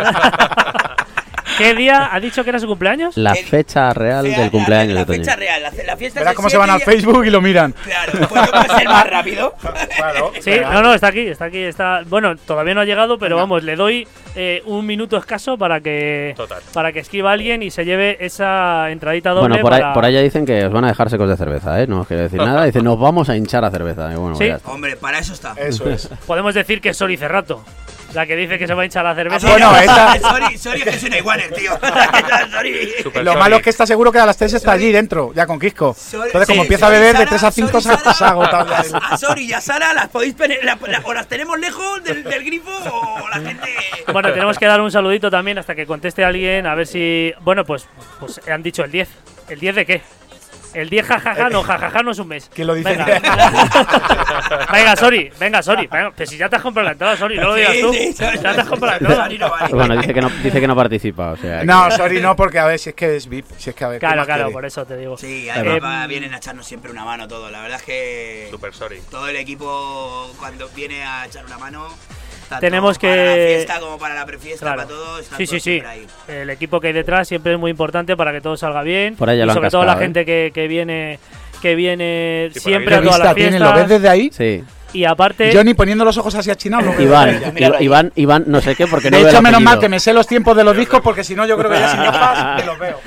¿Qué 1.57 1.73
día 1.75 2.09
ha 2.13 2.19
dicho 2.19 2.43
que 2.43 2.49
era 2.49 2.59
su 2.59 2.67
cumpleaños? 2.67 3.15
La 3.17 3.31
El- 3.33 3.45
fecha 3.45 3.93
real 3.93 4.23
del 4.23 4.49
cumpleaños 4.51 4.93
la, 4.93 4.99
de 5.01 5.05
Toñi. 5.05 5.19
fecha 5.19 5.35
real, 5.35 5.61
la, 5.61 5.69
la 5.69 5.97
fiesta 5.97 6.19
es 6.19 6.25
Verás 6.25 6.35
cómo 6.35 6.49
se 6.49 6.57
van 6.57 6.69
al 6.69 6.77
7 6.81 6.91
y- 6.91 6.95
Facebook 6.95 7.25
y 7.25 7.29
lo 7.29 7.41
miran. 7.41 7.73
Claro, 7.83 8.11
pues 8.27 8.69
ser 8.77 8.87
más 8.87 9.09
rápido. 9.09 9.53
Claro. 9.95 10.31
Sí, 10.41 10.51
no, 10.61 10.81
no, 10.81 10.93
está 10.93 11.07
aquí, 11.07 11.21
está 11.27 11.45
aquí, 11.45 11.59
está. 11.59 12.01
Bueno, 12.07 12.35
todavía 12.35 12.73
no 12.73 12.81
ha 12.81 12.85
llegado, 12.85 13.17
pero 13.17 13.35
vamos, 13.37 13.63
le 13.63 13.75
doy 13.75 14.07
eh, 14.35 14.61
un 14.65 14.85
minuto 14.85 15.17
escaso 15.17 15.57
para 15.57 15.79
que 15.81 16.33
Total. 16.35 16.61
para 16.73 16.91
que 16.91 16.99
escriba 16.99 17.31
alguien 17.31 17.61
y 17.63 17.69
se 17.69 17.85
lleve 17.85 18.17
esa 18.19 18.89
entradita 18.91 19.29
doble. 19.31 19.49
Bueno, 19.49 19.61
por 19.61 19.73
ahí, 19.73 19.81
para- 19.81 19.93
por 19.93 20.05
ahí 20.05 20.13
ya 20.13 20.21
dicen 20.21 20.45
que 20.45 20.65
os 20.65 20.71
van 20.73 20.85
a 20.85 20.87
dejar 20.87 21.09
secos 21.09 21.29
de 21.29 21.37
cerveza, 21.37 21.81
¿eh? 21.81 21.87
No 21.87 22.01
os 22.01 22.07
quiero 22.07 22.23
decir 22.23 22.39
nada. 22.39 22.65
Dicen, 22.65 22.83
nos 22.83 22.99
vamos 22.99 23.29
a 23.29 23.35
hinchar 23.37 23.63
a 23.63 23.71
cerveza. 23.71 24.11
Y 24.11 24.15
bueno, 24.15 24.35
Sí. 24.35 24.47
ya 24.47 24.55
está. 24.55 24.71
Hombre, 24.71 24.95
para 24.97 25.19
eso 25.19 25.33
está. 25.33 25.53
Eso 25.57 25.89
es. 25.89 26.07
Podemos 26.25 26.53
decir 26.55 26.81
que 26.81 26.89
es 26.89 26.97
Sori 26.97 27.15
Cerrato, 27.17 27.63
la 28.13 28.25
que 28.25 28.35
dice 28.35 28.57
que 28.59 28.67
se 28.67 28.73
va 28.73 28.81
a 28.83 28.85
hinchar 28.85 29.03
la 29.03 29.15
cerveza. 29.15 29.47
Bueno, 29.49 29.71
no, 29.71 29.77
esa- 29.77 30.19
Sorry, 30.19 30.57
sorry, 30.57 30.79
es 30.81 30.85
que 30.89 30.99
soy 30.99 31.07
una 31.09 31.17
iguaner, 31.17 31.51
tío. 31.53 31.71
sorry. 32.51 32.93
Super 33.01 33.23
Lo 33.23 33.31
sorry. 33.31 33.43
malo 33.43 33.55
es 33.57 33.61
que 33.63 33.69
está 33.69 33.85
seguro 33.85 34.11
que 34.11 34.19
a 34.19 34.25
las 34.25 34.37
3 34.37 34.53
está 34.53 34.71
allí 34.73 34.91
dentro, 34.91 35.31
ya 35.33 35.45
con 35.47 35.59
Kisco. 35.59 35.93
Sorry- 35.97 36.27
Entonces, 36.27 36.47
como 36.49 36.61
empieza 36.63 36.87
a 36.87 36.89
beber 36.89 37.13
de 37.17 37.25
Sara, 37.25 37.29
3 37.29 37.43
a 37.43 37.51
5 37.51 37.81
se 37.81 38.23
ha 38.23 38.27
agotado 38.29 38.73
A 39.01 39.17
Sori 39.17 39.45
y 39.45 39.53
a 39.53 39.61
Sara 39.61 39.93
las 39.93 40.09
podéis 40.09 40.33
poner, 40.35 40.63
la- 40.63 40.77
la- 40.87 41.01
o 41.03 41.13
las 41.13 41.27
tenemos 41.27 41.59
lejos 41.59 42.03
del, 42.03 42.23
del 42.23 42.43
grifo 42.43 42.71
o 42.71 43.27
la 43.29 43.35
gente. 43.41 43.69
Bueno, 44.11 44.31
tenemos 44.33 44.57
que 44.57 44.65
dar 44.65 44.81
un 44.81 44.91
saludito 44.91 45.29
también 45.31 45.57
hasta 45.57 45.75
que 45.75 45.85
conteste 45.85 46.23
alguien, 46.23 46.65
a 46.67 46.75
ver 46.75 46.87
si. 46.87 47.33
Bueno, 47.41 47.65
pues, 47.65 47.87
pues 48.19 48.39
han 48.47 48.61
dicho 48.63 48.83
el 48.83 48.91
10. 48.91 49.09
¿El 49.49 49.59
10 49.59 49.75
de 49.75 49.85
qué? 49.85 50.01
El 50.73 50.89
10 50.89 51.05
jajaja, 51.05 51.49
no, 51.49 51.63
jajaja 51.63 52.03
no 52.03 52.11
es 52.11 52.19
un 52.19 52.27
mes. 52.27 52.49
¿Quién 52.53 52.67
lo 52.67 52.73
dice? 52.73 52.89
Venga, 52.89 53.05
venga 54.71 54.95
sorry, 54.95 55.31
venga, 55.39 55.61
sorry. 55.63 55.87
Venga, 55.87 56.11
pero 56.15 56.29
si 56.29 56.37
ya 56.37 56.49
te 56.49 56.55
has 56.55 56.61
comprado 56.61 56.85
la 56.85 56.91
entrada, 56.93 57.17
sorry, 57.17 57.37
no 57.37 57.47
lo 57.49 57.55
digas 57.55 57.75
tú. 57.81 57.93
ya 57.93 58.53
te 58.55 58.61
has 58.61 58.67
comprado 58.67 58.99
la 58.99 59.25
entrada. 59.29 59.29
no. 59.69 59.75
Bueno, 59.77 59.97
dice 59.97 60.13
que 60.13 60.21
no, 60.21 60.29
dice 60.29 60.59
que 60.59 60.67
no 60.67 60.75
participa. 60.75 61.31
O 61.31 61.37
sea, 61.37 61.59
que- 61.59 61.65
No, 61.65 61.91
sorry, 61.91 62.21
no, 62.21 62.35
porque 62.35 62.59
a 62.59 62.65
ver, 62.65 62.79
si 62.79 62.89
es 62.89 62.95
que 62.95 63.15
es 63.15 63.27
VIP. 63.27 63.45
Si 63.57 63.69
es 63.69 63.75
que 63.75 63.83
a 63.83 63.87
ver. 63.89 63.99
¿qué 63.99 64.05
Claro, 64.05 64.25
claro, 64.25 64.43
quiere? 64.43 64.53
por 64.53 64.65
eso 64.65 64.85
te 64.85 64.97
digo. 64.97 65.17
Sí, 65.17 65.47
vienen 66.07 66.33
a 66.33 66.37
echarnos 66.37 66.65
siempre 66.65 66.91
una 66.91 67.05
mano 67.05 67.27
todo. 67.27 67.49
La 67.49 67.61
verdad 67.61 67.77
es 67.79 67.83
que 67.83 68.47
Super 68.51 68.73
sorry. 68.73 68.99
todo 69.09 69.27
el 69.27 69.35
equipo 69.35 70.31
cuando 70.39 70.67
viene 70.69 71.03
a 71.03 71.25
echar 71.25 71.45
una 71.45 71.57
mano. 71.57 71.87
Tanto 72.53 72.65
Tenemos 72.67 72.97
para 72.97 73.13
que- 73.13 73.17
la 73.27 73.55
fiesta 73.57 73.79
como 73.79 73.97
para 73.97 74.15
la 74.15 74.25
prefiesta, 74.25 74.65
Claro. 74.65 74.77
para 74.77 74.89
todo. 74.89 75.19
están 75.19 75.37
Sí, 75.37 75.45
sí, 75.45 75.49
todos 75.51 75.63
sí. 75.63 75.69
siempre 75.71 75.89
ahí. 75.89 76.07
El 76.27 76.49
equipo 76.49 76.79
que 76.79 76.87
hay 76.87 76.93
detrás 76.93 77.27
siempre 77.27 77.53
es 77.53 77.59
muy 77.59 77.71
importante 77.71 78.15
para 78.17 78.31
que 78.31 78.41
todo 78.41 78.57
salga 78.57 78.81
bien. 78.83 79.15
Por 79.15 79.29
ahí 79.29 79.37
ya 79.37 79.45
y 79.45 79.49
sobre 79.49 79.69
todo 79.69 79.85
la 79.85 79.93
¿eh? 79.93 79.97
gente 79.99 80.25
que, 80.25 80.51
que 80.53 80.67
viene 80.67 81.19
que 81.61 81.75
viene 81.75 82.49
Sí, 82.53 82.59
siempre 82.59 82.95
a 82.95 82.99
¿Qué 82.99 83.05
todas 83.05 83.19
las 83.19 83.35
tiene? 83.35 83.57
¿Lo 83.59 83.65
ves 83.67 83.73
fiestas. 83.75 83.89
desde 83.89 84.09
ahí? 84.09 84.29
Sí. 84.33 84.63
Y 84.91 85.05
aparte, 85.05 85.51
Yo 85.53 85.63
ni 85.63 85.73
poniendo 85.73 86.03
los 86.05 86.17
ojos 86.17 86.35
así 86.35 86.51
achinados 86.51 86.85
lo 86.85 86.91
veo. 86.91 87.01
Iván, 87.01 87.29
ahí. 87.55 87.85
Iván, 87.85 88.11
Iván, 88.15 88.43
no 88.47 88.59
sé 88.61 88.75
qué, 88.75 88.85
porque 88.85 89.09
no 89.09 89.17
De 89.17 89.29
hecho, 89.29 89.41
menos 89.41 89.61
mal 89.61 89.79
que 89.79 89.89
me 89.89 89.99
sé 89.99 90.13
los 90.13 90.27
tiempos 90.27 90.55
de 90.57 90.63
los 90.63 90.75
discos 90.77 91.01
porque 91.01 91.23
si 91.23 91.35
no, 91.35 91.45
yo 91.47 91.57
creo 91.57 91.71
que 91.71 91.79
ya 91.79 91.87
sin 91.89 92.01
gafas 92.03 92.57
te 92.61 92.65
los 92.65 92.77
veo. 92.77 92.99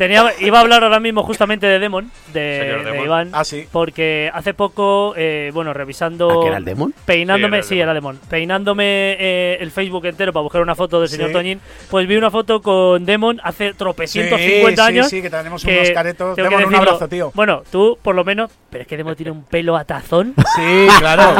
Tenía, 0.00 0.32
iba 0.40 0.56
a 0.58 0.60
hablar 0.62 0.82
ahora 0.82 0.98
mismo 0.98 1.22
justamente 1.24 1.66
de 1.66 1.78
Demon, 1.78 2.10
de, 2.32 2.40
de 2.40 2.84
Demon. 2.84 3.04
Iván, 3.04 3.30
Ah, 3.34 3.44
sí. 3.44 3.66
porque 3.70 4.30
hace 4.32 4.54
poco, 4.54 5.12
eh, 5.14 5.50
bueno, 5.52 5.74
revisando... 5.74 6.30
¿Ah, 6.30 6.42
que 6.42 6.48
era 6.48 6.56
el 6.56 6.64
Demon? 6.64 6.94
Peinándome, 7.04 7.62
Sí, 7.62 7.68
sí, 7.68 7.74
era 7.74 7.82
era 7.82 7.92
el 7.92 7.96
Demon. 7.98 8.18
Peinándome 8.30 8.84
eh, 9.20 9.58
el 9.60 9.70
Facebook 9.70 10.06
entero 10.06 10.32
para 10.32 10.42
buscar 10.42 10.62
una 10.62 10.74
foto 10.74 11.00
del 11.00 11.08
Sí. 11.10 11.16
señor 11.16 11.32
Toñín, 11.32 11.60
pues 11.90 12.06
vi 12.08 12.16
una 12.16 12.30
foto 12.30 12.62
con 12.62 13.04
Demon 13.04 13.40
hace 13.44 13.74
tropecientos 13.74 14.40
Sí, 14.40 14.46
50 14.56 14.82
sí, 14.82 14.88
años. 14.88 15.08
sí, 15.08 15.20
que 15.20 15.28
tenemos 15.28 15.62
que 15.62 15.76
unos 15.78 15.90
caretos. 15.90 16.36
Demon, 16.36 16.64
un 16.64 16.74
abrazo, 16.74 17.06
tío. 17.06 17.30
Bueno, 17.34 17.62
tú 17.70 17.98
por 18.00 18.14
lo 18.14 18.24
menos, 18.24 18.50
pero 18.70 18.80
es 18.82 18.88
que 18.88 18.96
Demon 18.96 19.14
tiene 19.16 19.32
un 19.32 19.44
pelo 19.44 19.76
atazón. 19.76 20.34
Sí, 20.56 20.88
claro. 20.98 21.34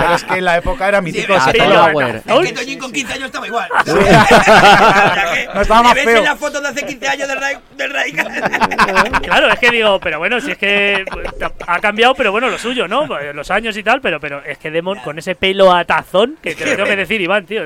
Pero 0.00 0.14
es 0.14 0.24
que 0.24 0.34
en 0.38 0.44
la 0.46 0.56
época 0.56 0.88
era 0.88 1.00
mítico 1.02 1.34
Sí, 1.34 1.40
ese 1.50 1.58
pelo. 1.58 1.82
atazón. 1.82 2.22
Es 2.44 2.48
que 2.48 2.52
Toñín 2.54 2.78
con 2.78 2.90
15 2.92 3.12
años 3.12 3.26
estaba 3.26 3.46
igual. 3.46 3.68
No 5.54 5.62
estaba 5.62 5.82
más 5.82 5.94
¿Le 5.94 6.04
ves 6.06 6.16
en 6.18 6.24
las 6.24 6.38
fotos 6.38 6.62
de 6.62 6.68
hace 6.68 6.86
15 6.86 7.08
años 7.08 7.28
del, 7.28 7.38
del? 7.76 7.92
Claro, 9.22 9.48
es 9.50 9.58
que 9.58 9.70
digo, 9.70 9.98
pero 10.00 10.18
bueno, 10.18 10.40
si 10.40 10.52
es 10.52 10.58
que 10.58 11.04
ha 11.66 11.80
cambiado, 11.80 12.14
pero 12.14 12.32
bueno, 12.32 12.48
lo 12.48 12.58
suyo, 12.58 12.88
¿no? 12.88 13.06
Pues 13.06 13.34
Los 13.34 13.50
años 13.50 13.76
y 13.76 13.82
tal, 13.82 14.00
pero 14.00 14.20
pero 14.20 14.42
es 14.44 14.58
que 14.58 14.70
Demon 14.70 14.98
con 15.00 15.18
ese 15.18 15.34
pelo 15.34 15.72
atazón, 15.72 16.36
que 16.42 16.54
te 16.54 16.64
lo 16.66 16.72
tengo 16.76 16.88
que 16.88 16.96
decir, 16.96 17.20
Iván, 17.20 17.46
tío. 17.46 17.62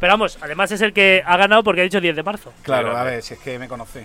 Pero 0.00 0.12
vamos, 0.12 0.38
además 0.40 0.70
es 0.72 0.80
el 0.82 0.92
que 0.92 1.22
ha 1.24 1.36
ganado 1.36 1.62
porque 1.62 1.80
ha 1.82 1.84
dicho 1.84 2.00
10 2.00 2.16
de 2.16 2.22
marzo. 2.22 2.52
Claro, 2.62 2.96
a 2.96 3.04
ver, 3.04 3.22
si 3.22 3.34
es 3.34 3.40
que 3.40 3.58
me 3.58 3.68
conoce. 3.68 4.04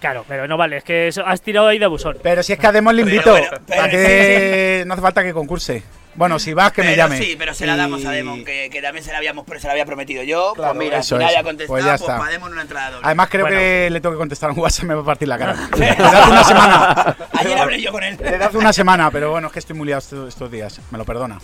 Claro, 0.00 0.24
pero 0.28 0.46
no 0.48 0.56
vale, 0.56 0.78
es 0.78 0.84
que 0.84 1.08
eso- 1.08 1.24
has 1.24 1.40
tirado 1.40 1.68
ahí 1.68 1.78
de 1.78 1.84
abusón. 1.84 2.18
Pero 2.22 2.42
si 2.42 2.52
es 2.52 2.58
que 2.58 2.66
a 2.66 2.72
Demon 2.72 2.96
le 2.96 3.04
Pero 3.04 3.14
invito. 3.14 3.30
bueno, 3.30 3.48
pero- 3.66 3.82
a 3.82 3.88
que 3.90 4.84
no 4.86 4.94
hace 4.94 5.02
falta 5.02 5.22
que 5.22 5.32
concurse. 5.32 5.82
Bueno, 6.16 6.38
si 6.38 6.52
vas, 6.54 6.72
que 6.72 6.82
me 6.82 6.88
Pero 6.90 6.96
llame. 7.04 7.18
Sí, 7.18 7.34
pero 7.38 7.54
se 7.54 7.66
la 7.66 7.76
damos 7.76 8.04
a 8.04 8.12
Y- 8.12 8.16
Demon, 8.16 8.44
que, 8.44 8.70
que 8.70 8.80
también 8.82 9.04
se 9.04 9.10
la, 9.12 9.18
habíamos, 9.18 9.44
se 9.58 9.66
la 9.66 9.72
había 9.72 9.84
prometido 9.86 10.22
yo. 10.22 10.52
Claro, 10.54 10.74
pues 10.74 10.84
mira, 10.86 10.98
eso 10.98 11.16
si 11.16 11.22
nadie 11.22 11.34
es. 11.34 11.40
ha 11.40 11.44
contestado, 11.44 11.74
Pues 11.74 11.84
pues, 11.84 12.00
ya 12.00 12.04
está. 12.06 12.18
para 12.18 12.30
Demon 12.32 12.52
una 12.52 12.62
entrada 12.62 12.90
doble. 12.90 13.06
Además, 13.06 13.28
creo 13.30 13.44
Bueno. 13.44 13.58
que 13.58 13.88
le 13.90 14.00
tengo 14.00 14.14
que 14.14 14.18
contestar 14.18 14.50
a 14.50 14.52
un 14.52 14.58
WhatsApp, 14.60 14.84
me 14.84 14.94
va 14.94 15.02
a 15.02 15.04
partir 15.04 15.28
la 15.28 15.38
cara. 15.38 15.54
Desde 15.76 15.90
hace 15.90 16.30
una 16.30 16.44
semana. 16.44 17.16
Ayer 17.32 17.58
hablé 17.58 17.80
yo 17.82 17.92
con 17.92 18.02
él. 18.04 18.16
Desde 18.16 18.44
hace 18.44 18.56
una 18.58 18.72
semana, 18.72 19.10
pero 19.10 19.30
bueno, 19.32 19.48
es 19.48 19.52
que 19.52 19.58
estoy 19.58 19.76
muy 19.76 19.86
liado 19.86 19.98
estos, 19.98 20.28
estos 20.28 20.50
días. 20.50 20.80
Me 20.90 20.98
lo 20.98 21.04
perdona. 21.04 21.38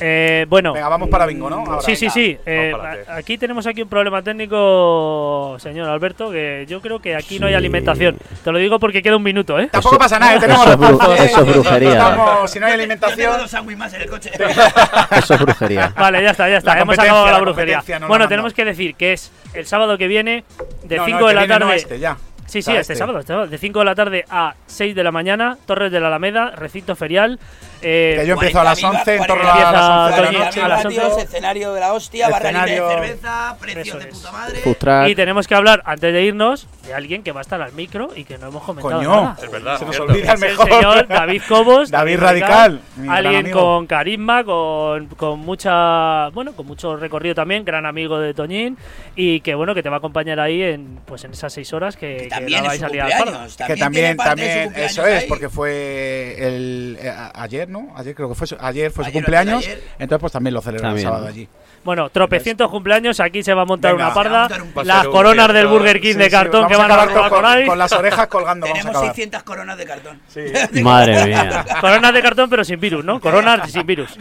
Eh, 0.00 0.44
bueno. 0.48 0.72
Venga, 0.74 0.88
vamos 0.88 1.08
para 1.08 1.24
bingo, 1.26 1.48
¿no? 1.48 1.64
Ahora. 1.66 1.80
Sí, 1.80 1.96
sí, 1.96 2.10
sí. 2.10 2.36
Eh, 2.44 2.72
aquí 3.08 3.38
tenemos 3.38 3.66
aquí 3.66 3.82
un 3.82 3.88
problema 3.88 4.22
técnico, 4.22 5.56
señor 5.58 5.88
Alberto, 5.88 6.30
que 6.30 6.66
yo 6.68 6.80
creo 6.80 6.98
que 7.00 7.14
aquí 7.16 7.38
no 7.38 7.46
hay 7.46 7.54
alimentación. 7.54 8.16
Te 8.44 8.52
lo 8.52 8.58
digo 8.58 8.78
porque 8.78 9.02
queda 9.02 9.16
un 9.16 9.22
minuto, 9.22 9.58
¿eh? 9.58 9.68
Tampoco 9.72 9.98
pasa 9.98 10.18
nada, 10.18 10.36
¿eh? 10.36 10.40
tenemos 10.40 10.62
eso 10.66 10.72
es 10.72 10.78
bru- 10.78 11.16
¿eh? 11.18 11.24
eso 11.24 11.40
es 11.42 11.52
brujería. 11.54 11.92
Estamos- 11.92 12.50
si 12.50 12.60
no 12.60 12.66
hay 12.66 12.72
Yo 12.72 12.78
tengo 12.78 12.82
alimentación. 12.82 13.38
dos 13.38 13.50
sándwiches 13.50 13.78
más 13.78 13.94
en 13.94 14.02
el 14.02 14.08
coche. 14.10 14.30
Eso 15.16 15.34
es 15.34 15.40
brujería. 15.40 15.92
Vale, 15.96 16.22
ya 16.22 16.30
está, 16.30 16.48
ya 16.48 16.58
está. 16.58 16.78
Hemos 16.78 16.98
acabado 16.98 17.26
la 17.26 17.32
la 17.32 17.38
brujería. 17.40 17.82
bueno, 18.06 18.28
tenemos 18.28 18.52
que 18.54 18.64
decir 18.64 18.94
que 18.94 19.12
es 19.14 19.32
el 19.54 19.66
sábado 19.66 19.96
que 19.98 20.08
viene, 20.08 20.44
de 20.84 20.96
No, 20.96 21.02
no, 21.02 21.06
5 21.06 21.30
el 21.30 21.36
de 21.40 21.46
la 21.46 21.58
tarde. 21.58 21.76
este, 21.76 21.98
ya. 21.98 22.16
Sí, 22.46 22.62
sí, 22.62 22.72
este, 22.74 22.94
sábado, 22.94 23.18
este 23.18 23.32
sábado, 23.32 23.48
de 23.48 23.58
5 23.58 23.78
de 23.80 23.84
la 23.84 23.94
tarde 23.94 24.24
a 24.30 24.54
6 24.66 24.94
de 24.94 25.02
la 25.04 25.10
mañana, 25.12 25.58
Torres 25.66 25.90
de 25.92 26.00
la 26.00 26.06
Alameda, 26.06 26.50
recinto 26.52 26.94
ferial. 26.96 27.38
eh, 27.82 28.18
Que 28.20 28.26
yo 28.26 28.34
empiezo 28.34 28.60
a 28.60 28.64
las 28.64 28.80
40.000 28.82 28.98
11, 29.00 29.16
en 29.16 29.26
torno 29.26 29.42
a 29.50 29.72
las 29.72 29.90
11 29.90 30.16
de 30.16 30.22
la 30.22 30.26
Toñi 30.28 30.38
noche. 30.44 30.62
a 30.62 30.68
las 30.68 30.84
vatios, 30.84 31.04
11. 31.12 31.22
escenario 31.24 31.72
de 31.74 31.80
la 31.80 31.92
hostia, 31.92 32.28
barra 32.28 32.52
libre 32.52 32.70
de 32.70 32.76
Escenario- 32.76 32.88
cerveza, 33.06 33.56
precios 33.60 33.86
Eso 33.88 33.98
de 33.98 34.04
es. 34.08 34.14
puta 34.16 34.32
madre. 34.32 34.58
Food 34.60 34.76
truck. 34.76 35.08
y 35.08 35.14
tenemos 35.14 35.46
que 35.48 35.54
hablar, 35.54 35.82
antes 35.84 36.12
de 36.12 36.22
irnos, 36.22 36.66
de 36.86 36.94
alguien 36.94 37.22
que 37.22 37.32
va 37.32 37.40
a 37.40 37.42
estar 37.42 37.60
al 37.60 37.72
micro 37.72 38.08
y 38.16 38.24
que 38.24 38.38
no 38.38 38.46
hemos 38.48 38.62
comentado 38.62 38.96
Coño, 38.98 39.10
nada. 39.10 39.36
Es 39.42 39.50
verdad, 39.50 39.78
se 39.78 39.84
nos 39.84 39.96
cierto. 39.96 40.12
olvida 40.12 40.32
el 40.32 40.36
Es 40.38 40.42
el 40.42 40.48
mejor. 40.50 40.68
señor 40.72 41.08
David 41.08 41.42
Cobos. 41.48 41.90
David 41.96 42.18
Radical, 42.20 42.80
Alguien 43.08 43.50
con 43.50 43.86
carisma, 43.86 44.44
con, 44.44 45.06
con 45.08 45.40
mucha. 45.40 46.28
Bueno, 46.30 46.52
con 46.52 46.66
mucho 46.66 46.96
recorrido 46.96 47.34
también, 47.34 47.64
gran 47.64 47.84
amigo 47.86 48.18
de 48.18 48.32
Toñín. 48.34 48.78
Y 49.16 49.40
que 49.40 49.54
bueno, 49.54 49.74
que 49.74 49.82
te 49.82 49.88
va 49.88 49.96
a 49.96 49.98
acompañar 49.98 50.40
ahí 50.40 50.62
en, 50.62 51.00
pues 51.04 51.24
en 51.24 51.32
esas 51.32 51.52
seis 51.52 51.72
horas 51.72 51.96
que, 51.96 52.28
que 52.32 52.35
También 52.36 52.62
la 52.64 52.64
es 52.64 52.68
vais 52.68 52.78
su 52.80 52.84
a 52.86 52.88
liar 52.88 53.08
parda. 53.10 53.24
cumpleaños. 53.24 53.56
que 53.56 53.76
también, 53.76 54.16
también, 54.16 54.72
eso 54.76 55.06
es, 55.06 55.22
ahí. 55.22 55.28
porque 55.28 55.48
fue 55.48 56.36
el 56.38 56.98
eh, 57.00 57.12
ayer, 57.34 57.68
¿no? 57.68 57.92
Ayer 57.96 58.14
creo 58.14 58.28
que 58.28 58.34
fue 58.34 58.46
su, 58.46 58.56
ayer 58.60 58.90
fue 58.90 59.04
su 59.04 59.08
Ayer, 59.08 59.22
cumpleaños, 59.22 59.64
ayer. 59.64 59.82
entonces 59.98 60.20
pues 60.20 60.32
también 60.32 60.54
lo 60.54 60.62
celebran 60.62 60.96
el 60.96 61.02
sábado 61.02 61.26
allí. 61.26 61.48
Bueno, 61.86 62.10
tropecientos 62.10 62.68
cumpleaños, 62.70 63.18
aquí 63.20 63.42
se 63.42 63.54
va 63.54 63.62
a 63.62 63.64
montar 63.64 63.92
Venga. 63.92 64.06
una 64.06 64.14
parda. 64.14 64.40
montar 64.40 64.62
un 64.62 64.86
Las 64.86 65.06
coronas 65.06 65.52
del. 65.54 65.66
Burger 65.68 66.00
King 66.00 66.12
Sí, 66.14 66.18
de 66.18 66.30
cartón 66.30 66.66
que 66.68 66.76
van 66.76 66.90
a 66.90 66.94
acabar 67.02 67.28
con, 67.30 67.38
por 67.38 67.46
ahí. 67.46 67.64
con 67.66 67.78
las 67.78 67.92
orejas 67.92 68.26
colgando, 68.26 68.66
vamos 68.66 68.78
a 68.78 68.82
Tenemos 68.82 68.96
acabar. 68.96 69.14
600 69.14 69.42
coronas 69.44 69.78
de 69.78 69.86
cartón. 69.86 70.20
Sí. 70.28 70.40
Madre 70.82 71.24
mía. 71.26 71.64
Coronas 71.80 72.12
de 72.12 72.22
cartón, 72.22 72.50
pero 72.50 72.64
sin 72.64 72.78
virus, 72.80 73.04
¿no? 73.04 73.20
Coronas 73.20 73.70
sin 73.70 73.86
virus. 73.86 74.10
Sí, 74.10 74.20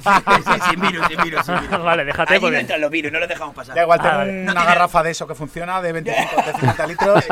sin 0.70 0.80
virus, 0.82 1.08
sin 1.08 1.22
virus, 1.24 1.46
sin 1.46 1.60
virus. 1.60 1.84
Vale, 1.84 2.06
déjate 2.06 2.34
Ahí 2.36 2.40
no 2.40 2.46
porque- 2.46 2.60
entran 2.60 2.82
los 2.82 2.90
virus, 2.92 3.12
no 3.12 3.20
los 3.20 3.28
dejamos 3.30 3.56
pasar. 3.56 3.76
Da 3.76 3.82
igual, 3.82 4.00
Ah, 4.00 4.04
tengo 4.04 4.18
vale. 4.18 4.32
una 4.32 4.44
No 4.46 4.52
tiene- 4.54 4.66
garrafa 4.68 5.04
de 5.04 5.12
eso 5.12 5.28
que 5.28 5.36
funciona 5.36 5.82
de 5.82 5.92
25 5.92 6.36
de 6.46 6.54
50 6.54 6.88
litros. 6.88 7.24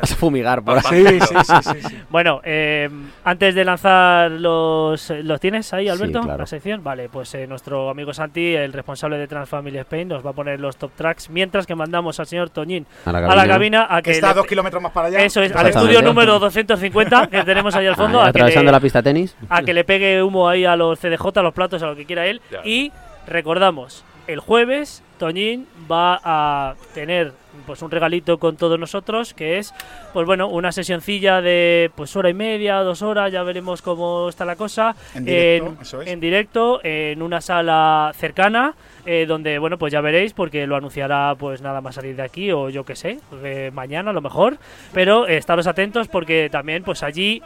Vas 0.00 0.12
a 0.12 0.16
fumigar 0.16 0.62
por 0.62 0.78
ahí. 0.78 1.20
Sí, 1.20 1.34
sí, 1.44 1.72
sí. 1.88 2.02
Bueno, 2.08 2.40
eh, 2.44 2.88
antes 3.24 3.54
de 3.54 3.64
lanzar 3.64 4.30
los... 4.30 5.10
¿Los 5.10 5.40
tienes 5.40 5.72
ahí, 5.74 5.84
Sí, 5.84 5.90
Alberto? 5.90 6.20
claro. 6.22 6.38
La 6.38 6.46
sección. 6.46 6.82
Vale, 6.82 7.08
pues 7.08 7.34
eh, 7.34 7.46
nuestro 7.46 7.90
amigo 7.90 8.14
Santi, 8.14 8.54
el 8.54 8.72
responsable 8.72 9.18
de 9.18 9.26
Transfamily 9.66 9.78
Spain, 9.78 10.08
nos 10.08 10.24
va 10.24 10.30
a 10.30 10.32
poner 10.32 10.60
los 10.60 10.76
top 10.76 10.92
tracks 10.96 11.28
mientras 11.30 11.66
que 11.66 11.74
mandamos 11.74 12.18
al 12.20 12.26
señor 12.26 12.50
Toñín 12.50 12.86
A 13.04 13.12
la 13.12 13.18
a 13.18 13.22
la 13.22 13.28
cabina. 13.28 13.48
cabina 13.48 13.86
a 13.90 14.02
Que 14.02 14.12
está 14.12 14.28
a 14.28 14.30
le- 14.30 14.36
dos 14.36 14.46
kilómetros 14.46 14.82
más 14.82 14.92
para 14.92 15.08
allá. 15.08 15.22
Eso 15.24 15.42
es, 15.42 15.52
al 15.54 15.66
estudio 15.68 16.02
número 16.02 16.38
250 16.38 17.26
que 17.28 17.42
tenemos 17.42 17.74
ahí 17.74 17.86
al 17.86 17.96
fondo, 17.96 18.20
Ahí, 18.20 18.28
a 18.28 18.32
que, 18.32 18.38
atravesando 18.38 18.66
le, 18.70 18.72
la 18.72 18.80
pista 18.80 19.02
tenis. 19.02 19.36
a 19.48 19.62
que 19.62 19.74
le 19.74 19.84
pegue 19.84 20.22
humo 20.22 20.48
ahí 20.48 20.64
a 20.64 20.76
los 20.76 20.98
CDJ, 21.00 21.38
a 21.38 21.42
los 21.42 21.54
platos, 21.54 21.82
a 21.82 21.86
lo 21.86 21.96
que 21.96 22.04
quiera 22.06 22.26
él. 22.26 22.40
Ya. 22.50 22.60
Y 22.64 22.92
recordamos, 23.26 24.04
el 24.26 24.40
jueves 24.40 25.02
Toñín 25.18 25.66
va 25.90 26.20
a 26.22 26.74
tener 26.94 27.32
pues 27.66 27.80
un 27.80 27.90
regalito 27.90 28.38
con 28.38 28.56
todos 28.56 28.78
nosotros 28.78 29.32
que 29.32 29.56
es 29.58 29.72
pues 30.12 30.26
bueno 30.26 30.46
una 30.48 30.72
sesioncilla 30.72 31.40
de 31.40 31.90
pues 31.94 32.14
hora 32.14 32.28
y 32.28 32.34
media 32.34 32.76
dos 32.80 33.00
horas 33.00 33.32
ya 33.32 33.42
veremos 33.44 33.80
cómo 33.80 34.28
está 34.28 34.44
la 34.44 34.56
cosa 34.56 34.94
En 35.14 35.24
directo, 35.24 35.74
eso 35.80 36.02
es. 36.02 36.08
en 36.08 36.20
directo 36.20 36.80
en 36.84 37.22
una 37.22 37.40
sala 37.40 38.12
cercana 38.14 38.74
eh, 39.06 39.24
donde 39.26 39.58
bueno 39.58 39.78
pues 39.78 39.92
ya 39.92 40.00
veréis 40.00 40.32
porque 40.32 40.66
lo 40.66 40.76
anunciará 40.76 41.34
pues 41.38 41.62
nada 41.62 41.80
más 41.80 41.94
salir 41.94 42.16
de 42.16 42.22
aquí 42.22 42.50
o 42.52 42.68
yo 42.70 42.84
que 42.84 42.96
sé 42.96 43.18
eh, 43.44 43.70
mañana 43.72 44.10
a 44.10 44.12
lo 44.12 44.20
mejor 44.20 44.58
pero 44.92 45.26
eh, 45.28 45.36
estaros 45.36 45.66
atentos 45.66 46.08
porque 46.08 46.48
también 46.50 46.82
pues 46.82 47.02
allí 47.02 47.40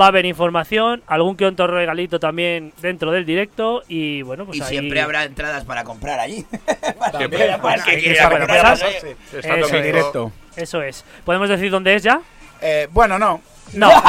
va 0.00 0.06
a 0.06 0.08
haber 0.08 0.26
información 0.26 1.02
algún 1.06 1.36
que 1.36 1.46
otro 1.46 1.66
regalito 1.68 2.18
también 2.20 2.72
dentro 2.82 3.10
del 3.12 3.24
directo 3.24 3.82
y 3.88 4.22
bueno 4.22 4.44
pues 4.44 4.58
y 4.58 4.62
ahí- 4.62 4.68
siempre 4.68 5.00
habrá 5.00 5.24
entradas 5.24 5.64
para 5.64 5.84
comprar 5.84 6.18
allí. 6.20 6.44
Siempre. 7.16 7.56
Para 7.62 7.82
que 7.84 7.98
quiera 7.98 8.28
comprar, 8.28 8.62
pasar. 8.78 9.82
directo. 9.82 10.32
eso 10.56 10.82
es 10.82 11.04
podemos 11.24 11.48
decir 11.48 11.70
dónde 11.70 11.94
es 11.94 12.02
ya 12.02 12.20
Eh, 12.60 12.88
bueno, 12.90 13.18
no. 13.18 13.40
No 13.74 13.90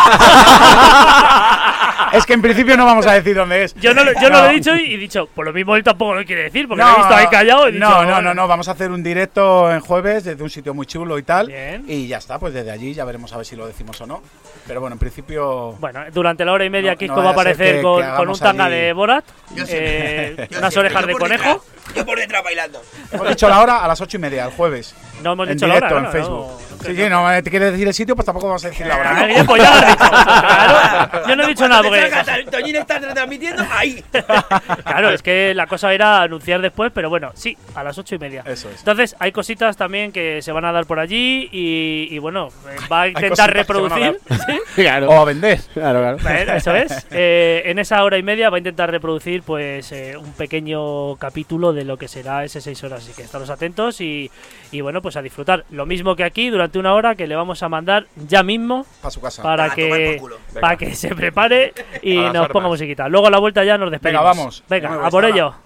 Es 2.12 2.26
que 2.26 2.34
en 2.34 2.42
principio 2.42 2.76
no 2.76 2.86
vamos 2.86 3.06
a 3.06 3.14
decir 3.14 3.36
dónde 3.36 3.64
es. 3.66 3.76
yo 3.76 3.94
no, 3.94 4.04
lo- 4.04 4.14
yo 4.20 4.30
no 4.32 4.42
lo 4.42 4.50
he 4.50 4.54
dicho 4.54 4.76
y 4.76 4.96
he 4.96 4.98
dicho 4.98 5.28
por 5.28 5.46
lo 5.46 5.54
mismo 5.54 5.76
él 5.76 5.84
tampoco 5.84 6.16
lo 6.16 6.26
quiere 6.26 6.44
decir 6.44 6.68
porque 6.68 6.84
lo 6.84 6.90
he 6.92 6.96
visto 6.98 7.14
ahí 7.14 7.28
callado 7.28 7.66
y 7.68 7.70
he 7.70 7.74
dicho, 7.74 7.88
no, 7.88 8.04
no, 8.04 8.22
no, 8.22 8.34
no, 8.34 8.48
vamos 8.48 8.68
a 8.68 8.72
hacer 8.72 8.90
un 8.90 9.04
directo 9.04 9.72
en 9.72 9.80
jueves 9.80 10.24
desde 10.24 10.42
un 10.42 10.50
sitio 10.50 10.74
muy 10.74 10.88
chulo 10.88 11.20
y 11.20 11.24
tal. 11.24 11.48
Bien. 11.48 11.84
Y 11.88 12.08
ya 12.08 12.18
está, 12.18 12.40
pues 12.40 12.54
desde 12.54 12.72
allí 12.72 12.94
ya 12.96 13.06
veremos 13.06 13.32
a 13.34 13.38
ver 13.38 13.46
si 13.46 13.56
lo 13.56 13.68
decimos 13.68 14.00
o 14.02 14.08
no. 14.08 14.24
Pero 14.70 14.82
bueno, 14.82 14.94
en 14.94 15.00
principio. 15.00 15.72
Bueno, 15.80 16.02
durante 16.14 16.46
la 16.46 16.52
hora 16.54 16.64
y 16.64 16.70
media 16.70 16.92
No, 16.92 16.98
Kiko 17.00 17.16
no 17.16 17.24
va 17.24 17.30
a 17.30 17.34
aparecer 17.34 17.78
que- 17.78 17.82
con, 17.82 18.04
que 18.04 18.10
con 18.16 18.30
un 18.30 18.38
tanga 18.38 18.66
allí- 18.66 18.76
de 18.76 18.94
Borat, 18.94 19.26
Yo 19.56 19.64
eh, 19.68 20.36
unas 20.38 20.48
siempre, 20.74 20.80
orejas 20.80 21.02
yo 21.02 21.08
de 21.08 21.14
conejo. 21.14 21.44
detrás, 21.44 21.96
yo 21.96 22.06
por 22.06 22.20
detrás 22.20 22.44
bailando. 22.44 22.82
Hemos 23.12 23.30
dicho 23.30 23.50
la 23.50 23.62
hora 23.62 23.84
a 23.84 23.88
las 23.88 24.00
ocho 24.00 24.18
y 24.18 24.20
media, 24.20 24.46
el 24.46 24.52
jueves. 24.52 24.94
No 25.24 25.34
hemos 25.34 25.48
en 25.50 25.56
dicho 25.56 25.66
la 25.68 25.76
hora, 25.76 25.90
en 25.90 26.04
no, 26.04 26.12
Facebook. 26.12 26.38
no, 26.38 26.52
no 26.52 26.84
sí, 26.86 26.96
sí, 26.96 27.10
no 27.10 27.34
eh, 27.34 27.42
te 27.44 27.50
quieres 27.50 27.72
decir 27.74 27.88
el 27.88 27.94
sitio, 27.96 28.16
pues 28.16 28.26
tampoco 28.28 28.46
vamos 28.48 28.64
a 28.64 28.70
decir 28.70 28.86
la 28.86 28.96
hora. 28.96 29.10
Ah, 29.18 29.28
¿no? 29.28 29.46
pues 29.46 29.62
ya 29.64 29.70
lo 29.72 29.78
has 29.80 29.88
dicho. 29.88 30.10
Claro, 31.10 31.28
yo 31.28 31.36
no 31.36 31.44
he 31.44 31.48
dicho 31.48 31.68
nada 31.68 31.82
porque 31.84 32.46
Toñín 32.52 32.76
está 32.76 33.00
retransmitiendo 33.00 33.66
ahí. 33.72 34.04
Claro, 34.86 35.10
es 35.10 35.22
que 35.24 35.54
la 35.56 35.66
cosa 35.68 35.94
era 35.94 36.22
anunciar 36.22 36.62
después, 36.62 36.92
pero 36.94 37.10
bueno, 37.10 37.32
sí, 37.34 37.58
a 37.76 37.84
las 37.84 37.98
ocho 37.98 38.16
y 38.16 38.20
media. 38.20 38.44
Eso 38.46 38.70
es. 38.70 38.80
Entonces, 38.80 39.16
hay 39.20 39.32
cositas 39.32 39.76
también 39.78 40.12
que 40.12 40.42
se 40.42 40.52
van 40.52 40.66
a 40.66 40.72
dar 40.72 40.86
por 40.86 41.00
allí 41.00 41.50
y, 41.52 42.08
y 42.12 42.20
bueno, 42.20 42.50
va 42.92 43.02
a 43.04 43.08
intentar 43.08 43.52
reproducir. 43.54 44.20
¿sí? 44.30 44.59
Claro. 44.76 45.10
O 45.10 45.14
a 45.14 45.26
vender. 45.26 45.60
Claro, 45.74 46.00
claro. 46.00 46.18
Bueno, 46.22 46.54
Eso 46.54 46.76
es. 46.76 47.08
Eh, 47.12 47.64
en 47.66 47.80
esa 47.80 48.04
hora 48.04 48.18
y 48.18 48.24
media 48.24 48.50
va 48.50 48.58
a 48.58 48.60
intentar 48.60 48.90
reproducir 48.92 49.44
pues 49.44 49.92
eh, 49.92 50.16
un 50.18 50.32
pequeño 50.34 51.16
capítulo 51.18 51.74
de 51.74 51.84
lo 51.84 51.98
que 51.98 52.08
será 52.08 52.44
ese 52.44 52.62
seis 52.62 52.84
horas. 52.84 53.04
Así 53.04 53.14
que 53.14 53.24
estaros 53.24 53.50
atentos 53.50 54.00
y, 54.02 54.30
y 54.72 54.82
bueno, 54.82 55.02
pues 55.02 55.16
a 55.18 55.22
disfrutar. 55.22 55.66
Lo 55.72 55.86
mismo 55.86 56.16
que 56.16 56.24
aquí 56.24 56.50
durante 56.50 56.80
una 56.80 56.94
hora 56.94 57.16
que 57.16 57.28
le 57.28 57.36
vamos 57.36 57.62
a 57.64 57.70
mandar 57.70 58.06
ya 58.28 58.44
mismo 58.44 58.86
Para 59.02 59.12
su 59.12 59.22
casa. 59.22 59.44
para 59.44 59.70
que 59.72 60.22
para 60.60 60.78
que 60.78 60.96
se 60.96 61.14
prepare 61.16 61.74
y 62.02 62.16
nos 62.18 62.48
ponga 62.48 62.66
armas. 62.66 62.72
musiquita. 62.72 63.08
Luego 63.10 63.28
a 63.28 63.32
la 63.32 63.40
vuelta 63.40 63.64
ya 63.64 63.78
nos 63.78 63.92
despedimos. 63.92 64.22
Venga, 64.22 64.34
vamos. 64.34 64.64
Venga, 64.70 65.08
a 65.08 65.10
por 65.10 65.26
hasta 65.26 65.60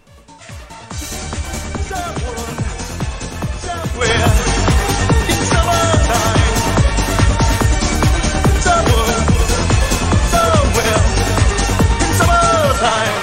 ello. 12.86 13.23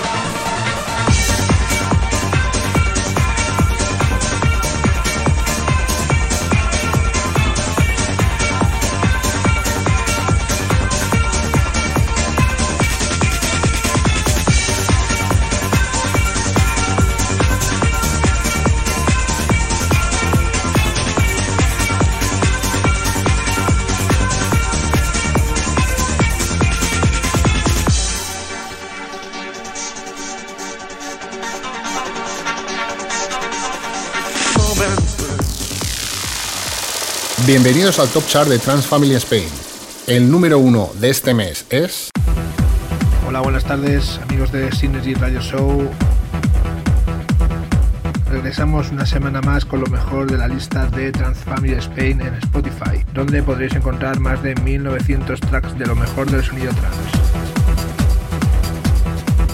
Bienvenidos 37.51 37.98
al 37.98 38.09
Top 38.11 38.24
Chart 38.28 38.48
de 38.48 38.61
Trans 38.61 38.86
Family 38.86 39.16
Spain. 39.16 39.48
El 40.07 40.30
número 40.30 40.61
uno 40.61 40.88
de 41.01 41.11
este 41.11 41.34
mes 41.34 41.66
es. 41.68 42.09
Hola, 43.26 43.40
buenas 43.40 43.64
tardes, 43.64 44.20
amigos 44.28 44.53
de 44.53 44.70
Synergy 44.70 45.14
Radio 45.14 45.40
Show. 45.40 45.90
Regresamos 48.30 48.92
una 48.92 49.05
semana 49.05 49.40
más 49.40 49.64
con 49.64 49.80
lo 49.80 49.86
mejor 49.88 50.30
de 50.30 50.38
la 50.38 50.46
lista 50.46 50.86
de 50.86 51.11
Transfamily 51.11 51.72
Spain 51.72 52.20
en 52.20 52.34
Spotify, 52.36 53.05
donde 53.14 53.42
podréis 53.42 53.74
encontrar 53.74 54.20
más 54.20 54.40
de 54.44 54.55
1900 54.55 55.40
tracks 55.40 55.76
de 55.76 55.86
lo 55.86 55.96
mejor 55.96 56.30
del 56.30 56.44
sonido 56.44 56.72
trans. 56.72 57.49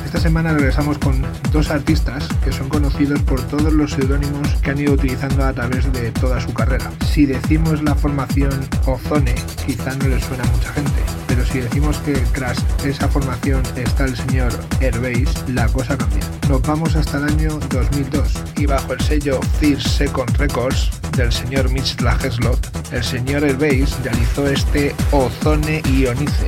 Esta 0.07 0.21
semana 0.21 0.53
regresamos 0.53 0.99
con 0.99 1.21
dos 1.51 1.69
artistas 1.69 2.29
que 2.45 2.53
son 2.53 2.69
conocidos 2.69 3.21
por 3.23 3.43
todos 3.43 3.73
los 3.73 3.91
seudónimos 3.91 4.55
que 4.63 4.71
han 4.71 4.79
ido 4.79 4.93
utilizando 4.93 5.45
a 5.45 5.53
través 5.53 5.93
de 5.93 6.13
toda 6.13 6.41
su 6.41 6.55
carrera. 6.55 6.93
Si 7.13 7.27
decimos 7.27 7.83
la 7.83 7.93
formación 7.97 8.53
Ozone, 8.87 9.35
quizá 9.67 9.97
no 9.97 10.07
les 10.07 10.23
suena 10.23 10.45
a 10.45 10.53
mucha 10.53 10.73
gente, 10.75 11.03
pero 11.27 11.45
si 11.45 11.59
decimos 11.59 11.99
que 11.99 12.13
tras 12.33 12.57
esa 12.85 13.09
formación 13.09 13.63
está 13.75 14.05
el 14.05 14.17
señor 14.17 14.53
Airbase, 14.81 15.53
la 15.53 15.67
cosa 15.67 15.99
cambia. 15.99 16.23
Nos 16.49 16.63
vamos 16.63 16.95
hasta 16.95 17.19
el 17.19 17.25
año 17.25 17.59
2002 17.71 18.45
y 18.59 18.67
bajo 18.67 18.93
el 18.93 19.01
sello 19.01 19.41
Fear 19.59 19.83
Second 19.83 20.37
Records 20.37 20.89
del 21.17 21.33
señor 21.33 21.69
Mitch 21.71 22.01
Lageslot, 22.01 22.93
el 22.93 23.03
señor 23.03 23.43
Airbase 23.43 23.93
realizó 24.05 24.47
este 24.47 24.95
Ozone 25.11 25.83
Ionice. 25.99 26.47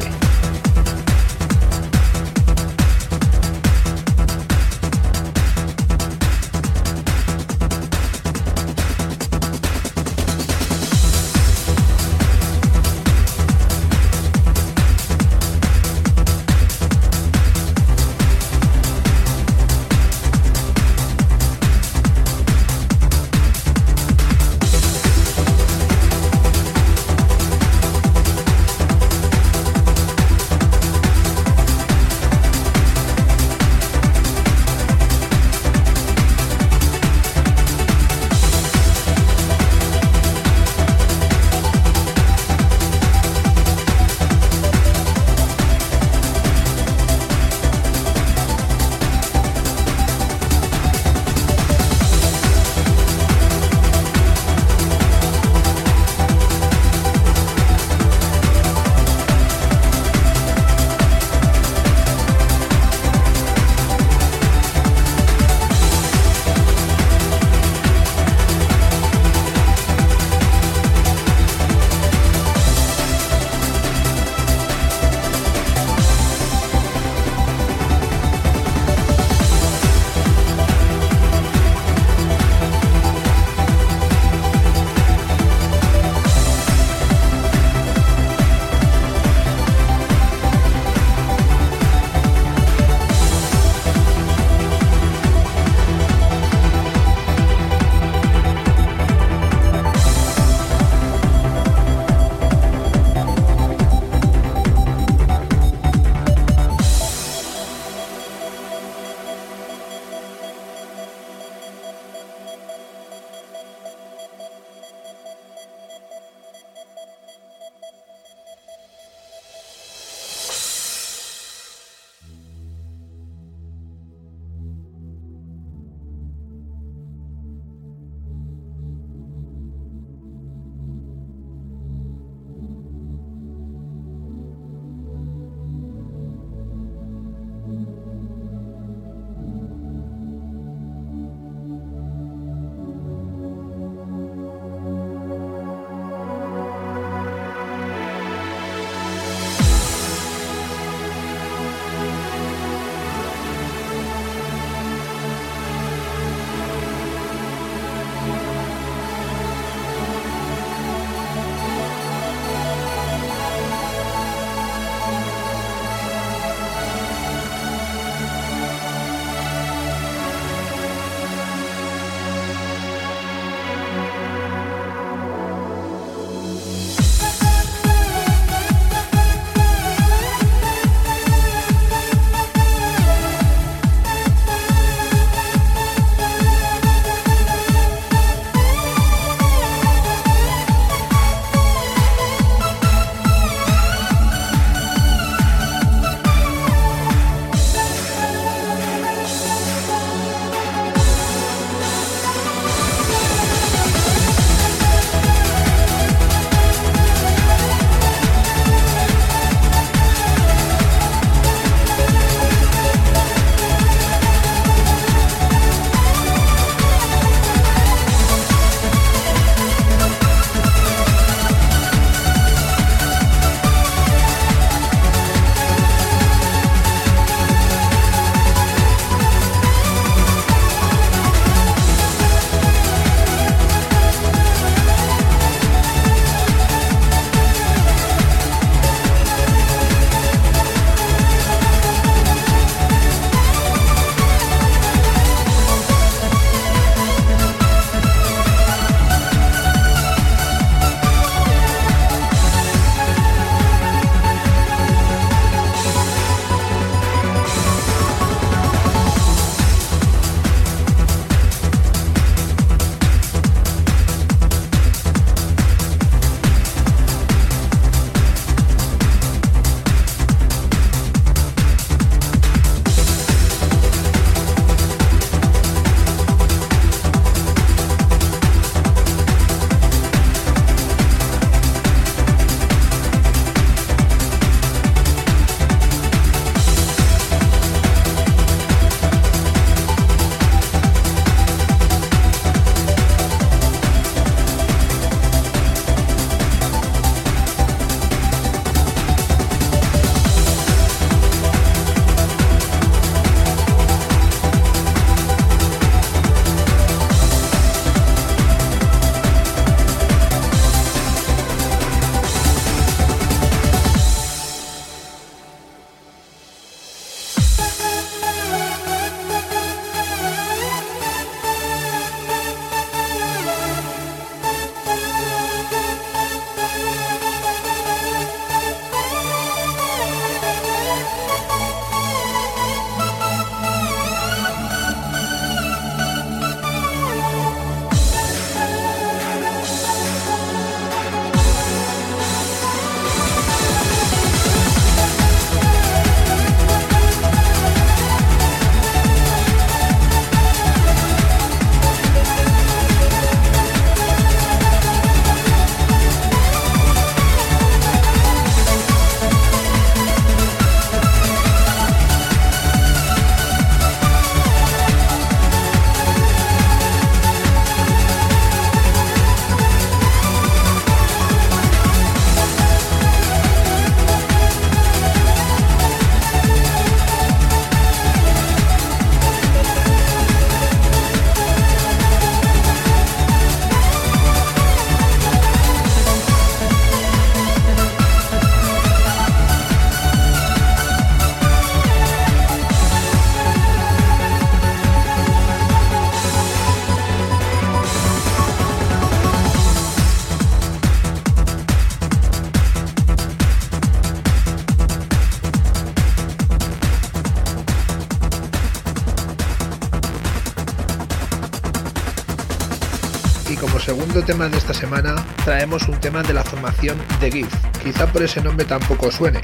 Como 414.29 414.45
segundo 414.45 414.45
tema 414.45 414.49
de 414.49 414.59
esta 414.59 414.75
semana, 414.75 415.15
traemos 415.45 415.89
un 415.89 415.99
tema 416.01 416.23
de 416.23 416.35
la 416.35 416.45
formación 416.45 416.99
de 417.21 417.31
GIF. 417.31 417.55
Quizá 417.83 418.07
por 418.07 418.23
ese 418.23 418.43
nombre 418.43 418.67
tampoco 418.67 419.11
suene, 419.11 419.41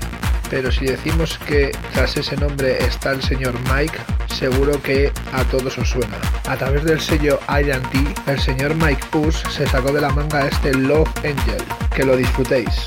pero 0.50 0.70
si 0.70 0.84
decimos 0.84 1.38
que 1.46 1.72
tras 1.94 2.16
ese 2.16 2.36
nombre 2.36 2.84
está 2.84 3.12
el 3.12 3.22
señor 3.22 3.54
Mike, 3.72 3.96
seguro 4.28 4.80
que 4.82 5.10
a 5.32 5.42
todos 5.44 5.78
os 5.78 5.88
suena. 5.88 6.16
A 6.48 6.56
través 6.56 6.84
del 6.84 7.00
sello 7.00 7.40
I&T, 7.48 8.30
el 8.30 8.40
señor 8.40 8.74
Mike 8.74 9.06
Puss 9.10 9.42
se 9.50 9.66
sacó 9.66 9.90
de 9.92 10.02
la 10.02 10.10
manga 10.10 10.46
este 10.46 10.74
Love 10.74 11.10
Angel. 11.18 11.62
Que 11.94 12.04
lo 12.04 12.16
disfrutéis. 12.16 12.86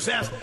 Jesus. 0.00 0.39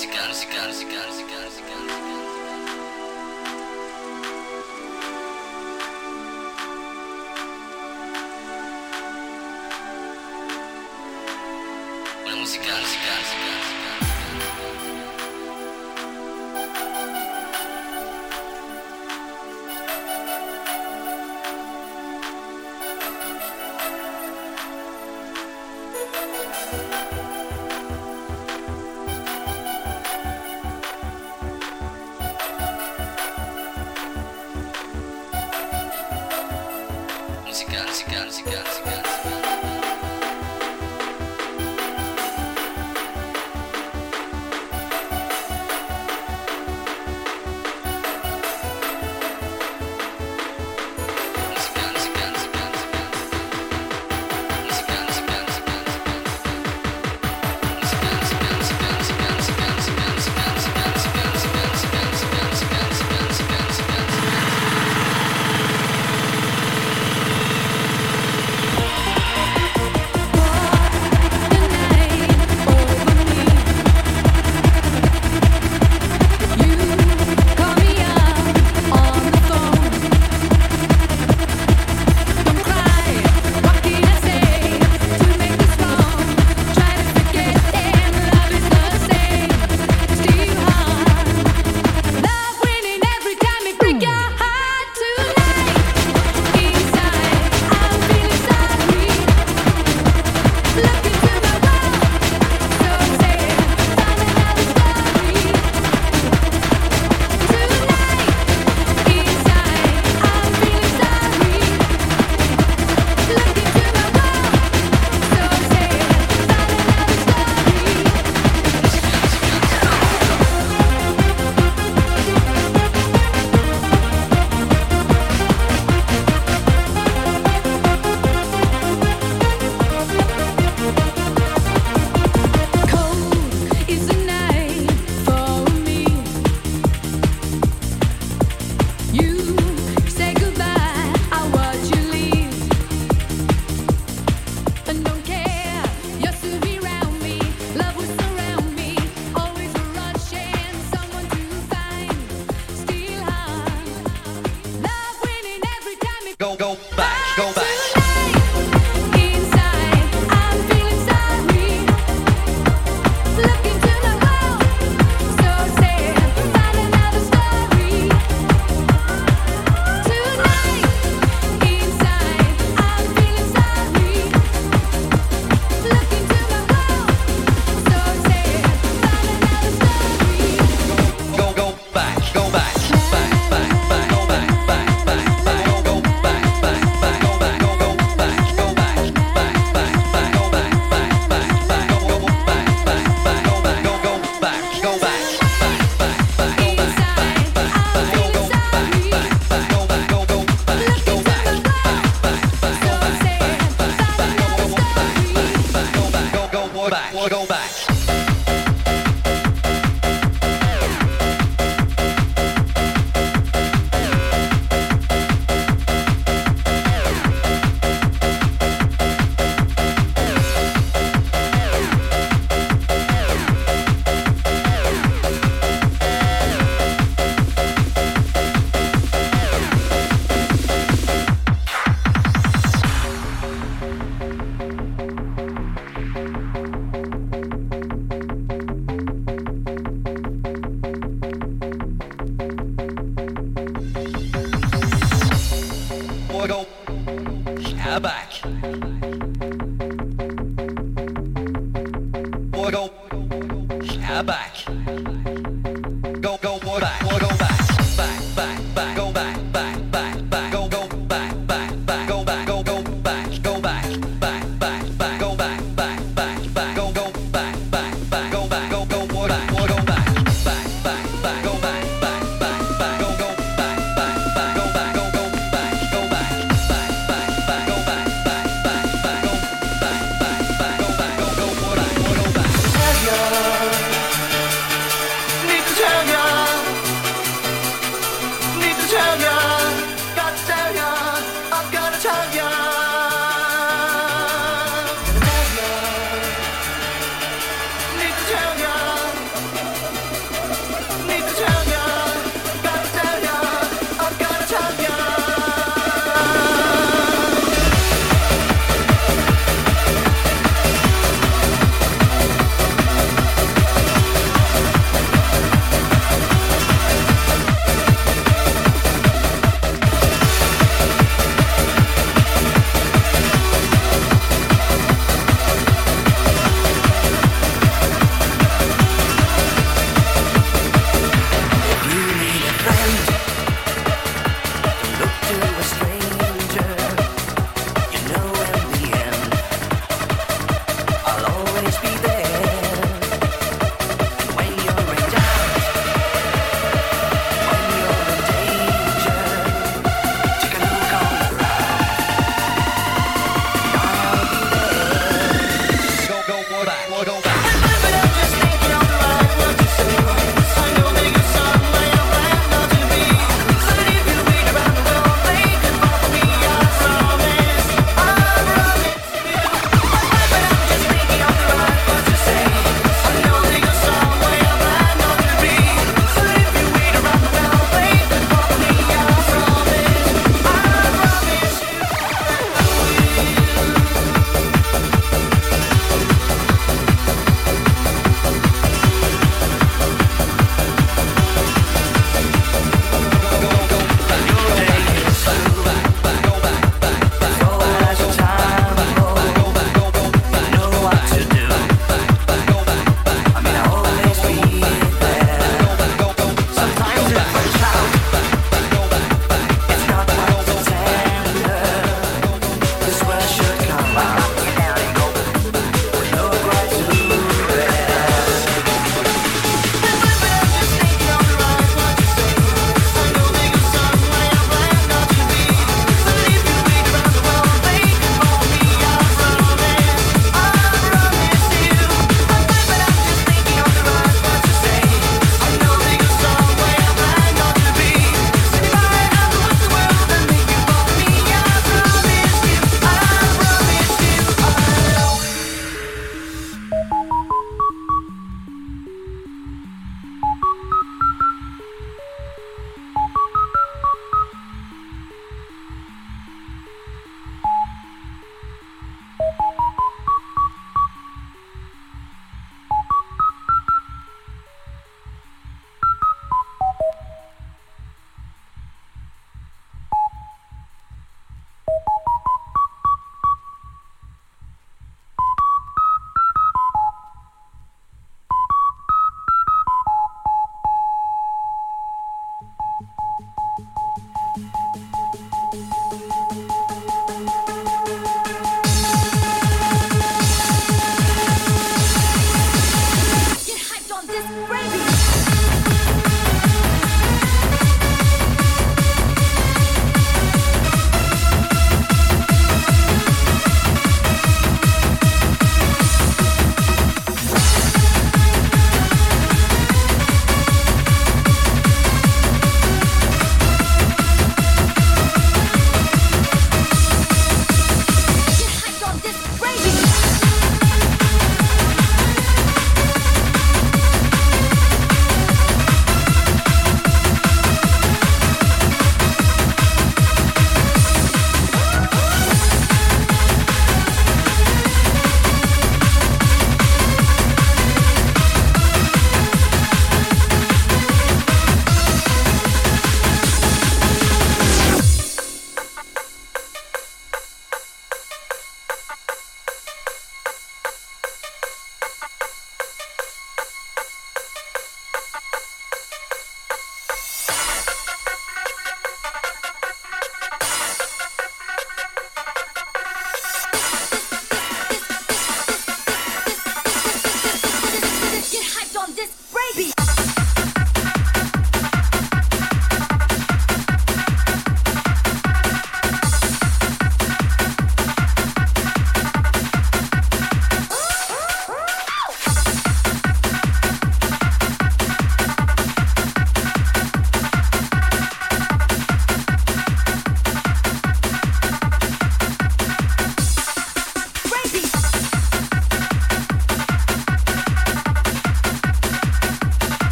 Música, 0.00 0.28
música, 0.28 0.66
música, 0.66 1.06
música, 1.08 1.40
música, 1.40 1.49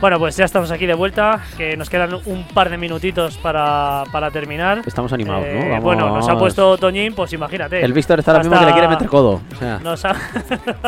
Bueno, 0.00 0.18
pues 0.18 0.34
ya 0.34 0.46
estamos 0.46 0.70
aquí 0.70 0.86
de 0.86 0.94
vuelta, 0.94 1.40
que 1.58 1.76
nos 1.76 1.90
quedan 1.90 2.14
un 2.24 2.48
par 2.48 2.70
de 2.70 2.78
minutitos 2.78 3.36
para, 3.36 4.04
para 4.10 4.30
terminar. 4.30 4.80
Estamos 4.86 5.12
animados, 5.12 5.42
¿no? 5.44 5.48
Eh, 5.60 5.68
Vamos. 5.68 5.84
Bueno, 5.84 6.16
nos 6.16 6.26
ha 6.28 6.38
puesto 6.38 6.78
Toñín, 6.78 7.12
pues 7.14 7.32
imagínate. 7.34 7.84
El 7.84 7.92
Víctor 7.92 8.18
está 8.18 8.30
ahora 8.32 8.42
mismo 8.44 8.58
que 8.58 8.64
le 8.66 8.72
quiere 8.72 8.88
meter 8.88 9.08
codo. 9.08 9.42
O 9.52 9.56
sea, 9.58 9.78
Nos 9.80 10.02
ha, 10.06 10.14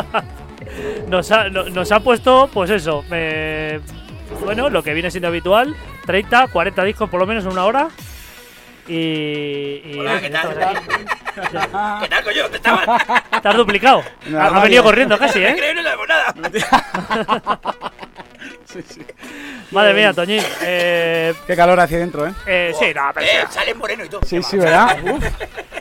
nos 1.08 1.30
ha, 1.30 1.48
no- 1.50 1.64
nos 1.64 1.92
ha 1.92 2.00
puesto, 2.00 2.48
pues 2.54 2.70
eso, 2.70 3.04
eh, 3.10 3.80
bueno, 4.44 4.70
lo 4.70 4.82
que 4.82 4.94
viene 4.94 5.10
siendo 5.10 5.28
habitual, 5.28 5.76
30, 6.06 6.46
40 6.48 6.82
discos 6.84 7.10
por 7.10 7.20
lo 7.20 7.26
menos 7.26 7.44
en 7.44 7.52
una 7.52 7.64
hora. 7.66 7.88
Y... 8.88 8.94
y 8.94 9.96
Hola, 10.00 10.20
¿qué 10.20 10.30
tal? 10.30 10.48
¿Qué 12.02 12.08
tal, 12.08 12.24
coño? 12.24 12.42
¿Dónde 12.42 12.56
estabas? 12.56 12.86
Te 13.42 13.48
has 13.48 13.56
duplicado. 13.56 14.02
Nada 14.28 14.56
Ha, 14.58 14.62
venido 14.64 14.82
corriendo 14.82 15.16
casi, 15.18 15.38
¿Me 15.38 15.50
¿eh? 15.50 15.56
No 16.34 16.48
Madre 19.70 19.94
mía, 19.94 20.12
Toñín. 20.12 20.42
Eh, 20.62 21.32
Qué 21.46 21.56
calor 21.56 21.80
hacia 21.80 21.98
dentro, 21.98 22.26
¿eh? 22.26 22.32
eh, 22.46 22.72
sí, 22.78 22.86
no, 22.94 23.02
pero 23.14 23.26
Eh, 23.26 23.44
sale 23.50 23.74
moreno 23.74 24.04
y 24.04 24.08
todo. 24.08 24.20
Sí, 24.24 24.42
sí, 24.42 24.56
¿verdad? 24.58 24.96
Uf. 25.04 25.24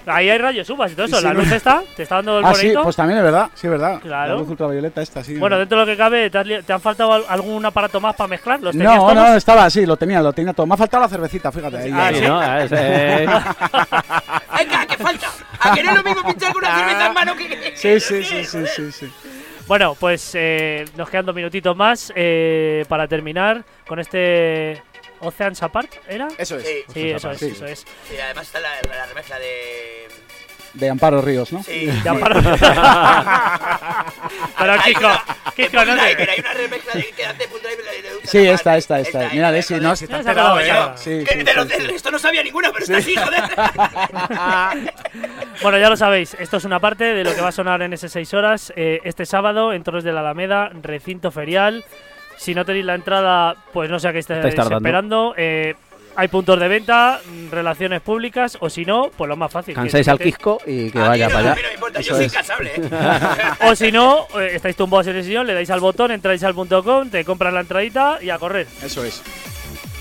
ahí 0.08 0.30
hay 0.30 0.38
rayos 0.38 0.70
uvas 0.70 0.92
y 0.92 0.96
todo 0.96 1.06
eso. 1.08 1.18
Sí, 1.18 1.24
la 1.24 1.34
luz 1.34 1.48
no. 1.48 1.56
está, 1.56 1.84
te 1.96 2.04
está 2.04 2.16
dando 2.16 2.40
el 2.40 2.46
Ah, 2.46 2.54
sí, 2.56 2.74
pues 2.82 2.96
también 2.96 3.18
es 3.20 3.24
verdad, 3.26 3.50
sí, 3.54 3.68
es 3.68 3.72
verdad. 3.72 4.00
Claro. 4.02 4.34
La 4.34 4.40
luz 4.40 4.50
ultravioleta 4.50 5.02
esta, 5.02 5.24
sí. 5.24 5.36
Bueno, 5.38 5.58
dentro 5.60 5.80
de 5.80 5.86
lo 5.86 5.92
que 5.92 5.98
cabe, 5.98 6.30
¿te, 6.30 6.38
has 6.38 6.46
li- 6.48 6.62
te 6.64 6.72
han 6.74 6.80
faltado 6.82 7.12
al- 7.14 7.26
algún 7.28 7.66
aparato 7.66 8.00
más 8.00 8.16
para 8.16 8.28
mezclar? 8.30 8.62
¿Los 8.62 8.76
no, 8.76 8.96
todos? 8.98 9.16
no, 9.16 9.36
estaba 9.36 9.66
así, 9.66 9.86
lo 9.86 9.98
tenía, 9.98 10.22
lo 10.22 10.32
tenía 10.32 10.54
todo. 10.54 10.66
Me 10.66 10.74
ha 10.74 10.78
faltado 10.78 11.04
la 11.04 11.10
cervecita, 11.10 11.52
fíjate. 11.52 11.78
Ahí, 11.78 11.92
Ah, 11.94 12.08
ahí. 12.08 12.16
sí. 12.16 12.22
¿no? 12.22 12.42
Es, 12.62 12.72
eh, 12.74 13.28
Venga, 14.58 14.86
¿qué 14.88 14.98
falta? 14.98 15.28
¿A 15.60 15.74
que 15.76 15.84
no 15.84 15.92
es 15.92 15.98
lo 15.98 16.04
mismo 16.04 16.24
pinchar 16.28 16.54
con 16.54 16.64
una 16.64 16.78
cerveza 16.78 17.06
en 17.08 17.14
mano 17.14 17.36
que.? 17.36 17.74
Sí, 17.76 18.00
sí, 18.00 18.24
sí, 18.24 18.46
sí, 18.46 18.66
sí, 18.68 18.92
sí. 18.92 19.12
Bueno, 19.72 19.95
pues 19.98 20.31
eh, 20.34 20.84
nos 20.98 21.10
quedan 21.10 21.26
dos 21.26 21.34
minutitos 21.34 21.77
más 21.77 22.11
eh, 22.14 22.84
para 22.89 23.07
terminar 23.07 23.64
con 23.88 23.99
este 24.02 24.84
Oceans 25.22 25.64
Apart, 25.64 25.89
¿era? 26.10 26.27
Eso 26.38 26.57
es. 26.57 26.68
Sí, 26.68 26.84
Sí, 26.93 27.10
eso 27.11 27.31
es, 27.31 27.39
Sí. 27.39 27.52
eso 27.56 27.65
es. 27.65 27.80
sí, 27.80 28.19
además 28.22 28.48
está 28.48 28.60
la, 28.60 28.69
la 28.85 29.06
remezcla 29.06 29.39
de. 29.39 30.10
De 30.73 30.89
Amparo 30.89 31.22
Ríos, 31.22 31.52
¿no? 31.52 31.61
Sí. 31.64 31.89
Ya 32.03 32.14
paro. 32.14 32.39
Pero 34.57 34.73
Hay 34.73 34.93
Kiko, 34.93 35.10
de 35.57 35.64
no 35.85 35.91
Punta 35.91 36.06
te- 36.06 36.11
Iber, 36.14 36.30
Hay 36.30 36.39
una 36.39 36.53
remezcla 36.53 36.93
de 36.93 37.11
que 37.11 37.26
hace 37.26 37.48
punto 37.48 37.68
de, 37.68 37.76
de, 37.76 37.81
de, 38.02 38.10
Sí, 38.27 38.48
esta, 38.48 38.77
esta, 38.77 38.99
esta. 38.99 39.30
Mira, 39.34 39.52
de 39.52 39.61
si 39.64 39.73
no, 39.76 39.91
está 39.93 40.22
de 40.23 41.77
resto 41.88 42.11
no 42.11 42.19
sabía 42.19 42.41
ninguna, 42.43 42.72
pero 42.72 42.84
está 42.85 42.98
así, 42.98 43.15
joder. 43.15 43.43
Bueno, 45.61 45.77
ya 45.77 45.89
lo 45.89 45.98
sabéis, 45.98 46.35
esto 46.39 46.57
es 46.57 46.65
una 46.65 46.80
parte 46.80 47.03
de 47.03 47.23
lo 47.23 47.35
que 47.35 47.41
va 47.41 47.49
a 47.49 47.52
sonar 47.52 47.81
en 47.81 47.93
esas 47.93 48.11
6 48.11 48.34
horas. 48.34 48.73
eh, 48.76 48.99
este 49.03 49.26
sábado, 49.26 49.73
en 49.73 49.84
Torres 49.84 50.03
de 50.03 50.11
la 50.14 50.22
Alameda, 50.22 50.72
recinto 50.81 51.31
ferial. 51.31 51.84
Si 52.38 52.56
no 52.56 52.65
tenéis 52.65 52.85
la 52.85 52.95
entrada, 52.95 53.56
pues 53.73 53.89
no 53.91 53.99
sé 53.99 54.07
a 54.07 54.14
qué 54.14 54.19
estáis, 54.19 54.45
esperando. 54.45 55.34
eh, 55.38 55.76
hay 56.16 56.28
puntos 56.28 56.60
de 56.60 56.68
venta, 56.68 57.22
mm, 57.26 57.50
relaciones 57.52 58.02
públicas, 58.02 58.58
o 58.60 58.70
si 58.70 58.86
no, 58.86 59.10
pues 59.16 59.28
lo 59.30 59.36
más 59.36 59.52
fácil. 59.52 59.76
Cansáis 59.76 60.08
al 60.08 60.20
Quisco 60.20 60.60
y 60.66 60.92
que 60.92 61.00
A 61.00 61.04
mí 61.04 61.08
vaya 61.10 61.28
no, 61.28 61.34
para 61.34 61.50
a 61.50 61.52
allá. 61.54 61.56
mí 61.56 61.62
no 61.64 61.68
me 61.70 61.74
importa, 61.76 62.00
Eso 62.00 62.10
yo 62.10 62.16
soy 62.18 62.26
es. 62.26 62.34
casable. 62.34 62.72
¿eh? 62.76 62.90
O 63.70 63.76
si 63.76 63.92
no, 63.92 64.28
eh, 64.40 64.52
estáis 64.56 64.76
tumbados 64.76 65.08
en 65.08 65.16
el 65.18 65.24
sillón, 65.24 65.48
le 65.48 65.54
dais 65.54 65.70
al 65.70 65.80
botón, 65.80 66.12
entráis 66.12 66.44
al 66.44 66.54
punto 66.56 66.84
.com, 66.84 67.10
te 67.10 67.24
compras 67.26 67.54
la 67.54 67.62
entradita 67.62 68.20
y 68.22 68.30
a 68.30 68.38
correr. 68.40 68.68
Eso 68.84 69.04
es. 69.04 69.22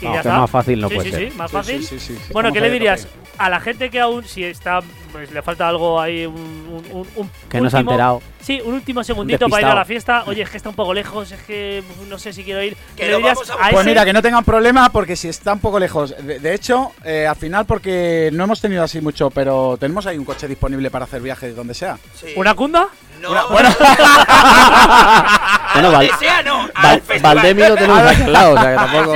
Y 0.00 0.04
No, 0.06 0.10
ya 0.14 0.22
que 0.22 0.28
está. 0.28 0.38
más 0.40 0.50
fácil 0.50 0.80
no 0.80 0.88
sí, 0.88 0.94
puede 0.94 1.10
sí, 1.10 1.14
ser. 1.16 1.30
Sí, 1.30 1.36
más 1.36 1.50
fácil. 1.50 1.84
sí, 1.84 1.98
sí, 1.98 2.16
sí. 2.16 2.32
Bueno, 2.32 2.52
¿qué 2.52 2.60
le 2.60 2.70
dirías 2.70 3.06
a 3.38 3.48
la 3.50 3.60
gente 3.60 3.90
que 3.90 4.00
aún, 4.00 4.24
si 4.24 4.44
está, 4.44 4.80
pues 5.12 5.30
le 5.30 5.42
falta 5.42 5.68
algo 5.68 6.00
ahí, 6.00 6.24
un, 6.26 6.34
un, 6.36 6.84
un- 6.90 7.08
un 7.16 7.30
Que 7.48 7.60
no 7.60 7.68
se 7.70 7.76
ha 7.76 7.80
último- 7.80 7.92
enterado. 7.92 8.22
Sí, 8.40 8.60
un 8.64 8.72
último 8.74 9.04
segundito 9.04 9.48
para 9.48 9.60
ir 9.62 9.68
a 9.68 9.74
la 9.74 9.84
fiesta. 9.84 10.24
Oye, 10.26 10.42
es 10.42 10.48
que 10.50 10.56
está 10.56 10.70
un 10.70 10.74
poco 10.74 10.94
lejos, 10.94 11.30
es 11.30 11.42
que 11.42 11.82
no 12.08 12.18
sé 12.18 12.32
si 12.32 12.42
quiero 12.42 12.62
ir. 12.62 12.74
Que 12.96 13.06
¿Le 13.08 13.16
dirías 13.16 13.38
a. 13.50 13.56
Pues 13.70 13.74
ese- 13.74 13.84
mira, 13.84 14.04
que 14.06 14.12
no 14.14 14.22
tengan 14.22 14.44
problema 14.44 14.90
porque 14.90 15.14
si 15.16 15.28
está 15.28 15.52
un 15.52 15.58
poco 15.60 15.78
lejos. 15.78 16.14
De, 16.24 16.38
de 16.38 16.54
hecho, 16.54 16.92
eh, 17.04 17.26
al 17.26 17.36
final, 17.36 17.66
porque 17.66 18.30
no 18.32 18.44
hemos 18.44 18.60
tenido 18.60 18.82
así 18.82 19.00
mucho, 19.02 19.28
pero 19.30 19.76
tenemos 19.78 20.06
ahí 20.06 20.16
un 20.16 20.24
coche 20.24 20.48
disponible 20.48 20.90
para 20.90 21.04
hacer 21.04 21.20
viajes 21.20 21.54
donde 21.54 21.74
sea. 21.74 21.98
Sí. 22.14 22.28
¿Una 22.36 22.54
cunda? 22.54 22.88
No, 23.20 23.30
Una- 23.32 23.44
bueno. 23.46 23.68
Bueno, 25.72 25.90
donde 25.92 26.08
Val- 26.08 26.18
sea, 26.18 26.42
no. 26.42 26.68
al 26.74 27.02
Val- 27.22 27.36
lo 27.58 27.74
tenemos 27.76 27.98
aquí 28.10 28.22
al 28.22 28.32
lado, 28.32 28.54
o 28.54 28.58
sea 28.60 28.70
que 28.70 28.76
tampoco. 28.76 29.14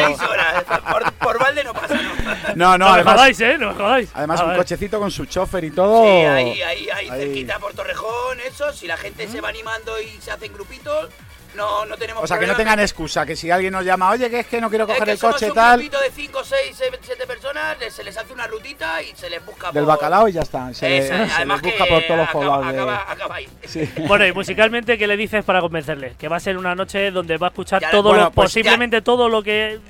Por, 0.65 1.13
por 1.15 1.39
Valde 1.39 1.65
no 1.65 1.73
pasa, 1.75 1.95
¿no? 1.95 2.15
No, 2.55 2.79
no, 2.79 2.79
No, 2.79 2.85
me 2.87 2.95
además, 2.95 3.15
jodáis, 3.15 3.41
¿eh? 3.41 3.57
No 3.59 3.69
me 3.71 3.75
jodáis. 3.75 4.11
además 4.15 4.41
un 4.43 4.55
cochecito 4.57 4.99
con 4.99 5.11
su 5.11 5.27
chofer 5.27 5.65
y 5.65 5.71
todo. 5.71 6.03
Sí, 6.05 6.09
ahí, 6.11 6.63
ahí, 6.63 6.89
ahí, 6.91 7.09
ahí. 7.11 7.21
cerquita 7.21 7.59
por 7.59 7.75
Torrejón, 7.75 8.41
eso. 8.41 8.73
Si 8.73 8.87
la 8.87 8.97
gente 8.97 9.29
se 9.29 9.41
va 9.41 9.49
animando 9.49 10.01
y 10.01 10.21
se 10.21 10.31
hacen 10.31 10.53
grupitos, 10.53 11.11
no, 11.55 11.85
no 11.87 11.97
tenemos 11.97 12.23
O 12.25 12.27
sea, 12.27 12.39
que 12.39 12.47
no 12.47 12.57
tengan 12.57 12.81
excusa, 12.81 13.25
que 13.27 13.37
si 13.37 13.51
alguien 13.51 13.73
nos 13.73 13.85
llama, 13.85 14.11
oye, 14.11 14.29
que 14.31 14.41
es 14.41 14.47
que 14.47 14.61
no 14.61 14.69
quiero 14.69 14.85
Es 14.85 14.89
coger 14.91 15.05
que 15.05 15.11
el 15.13 15.19
somos 15.19 15.35
coche 15.37 15.49
un 15.49 15.55
tal, 15.55 15.79
grupito 15.79 16.01
de 16.01 16.11
5, 16.11 16.41
6, 16.45 16.59
7 17.03 17.27
personas, 17.27 17.77
se 17.91 18.05
les 18.05 18.17
hace 18.17 18.33
una 18.33 18.47
rutita 18.47 19.03
y 19.03 19.13
se 19.17 19.31
les 19.31 19.45
busca 19.45 19.71
del 19.73 19.85
por... 19.85 19.95
bacalao 19.95 20.29
y 20.29 20.33
ya 20.33 20.43
está. 20.43 20.73
Se, 20.75 20.99
Esa, 20.99 21.19
le- 21.19 21.29
se 21.31 21.47
les 21.47 21.61
busca 21.63 21.85
que 21.85 21.91
por 21.91 22.03
todos 22.03 22.19
los 22.19 22.29
acaba- 22.29 22.33
poblados. 22.33 22.67
de- 22.73 22.81
acaba- 22.81 23.13
acaba 23.13 23.35
ahí. 23.37 23.49
Sí. 23.67 23.89
Bueno, 24.09 24.27
y 24.27 24.33
musicalmente, 24.33 24.99
¿qué 24.99 25.07
le 25.07 25.17
dices 25.17 25.45
para 25.45 25.61
convencerle? 25.61 26.15
Que 26.19 26.29
va 26.29 26.37
a 26.37 26.41
ser 26.41 26.57
una 26.57 26.75
noche 26.75 27.11
donde 27.11 27.37
va 27.39 27.49
a 27.49 27.51
escuchar 27.51 27.81
Ya, 27.81 27.91
todo 27.91 28.11
bueno, 28.11 28.25
lo, 28.25 28.31
pues 28.31 28.47
posiblemente 28.47 29.03
todo 29.03 29.29
lo 29.29 29.43
que 29.43 29.73
en 29.73 29.81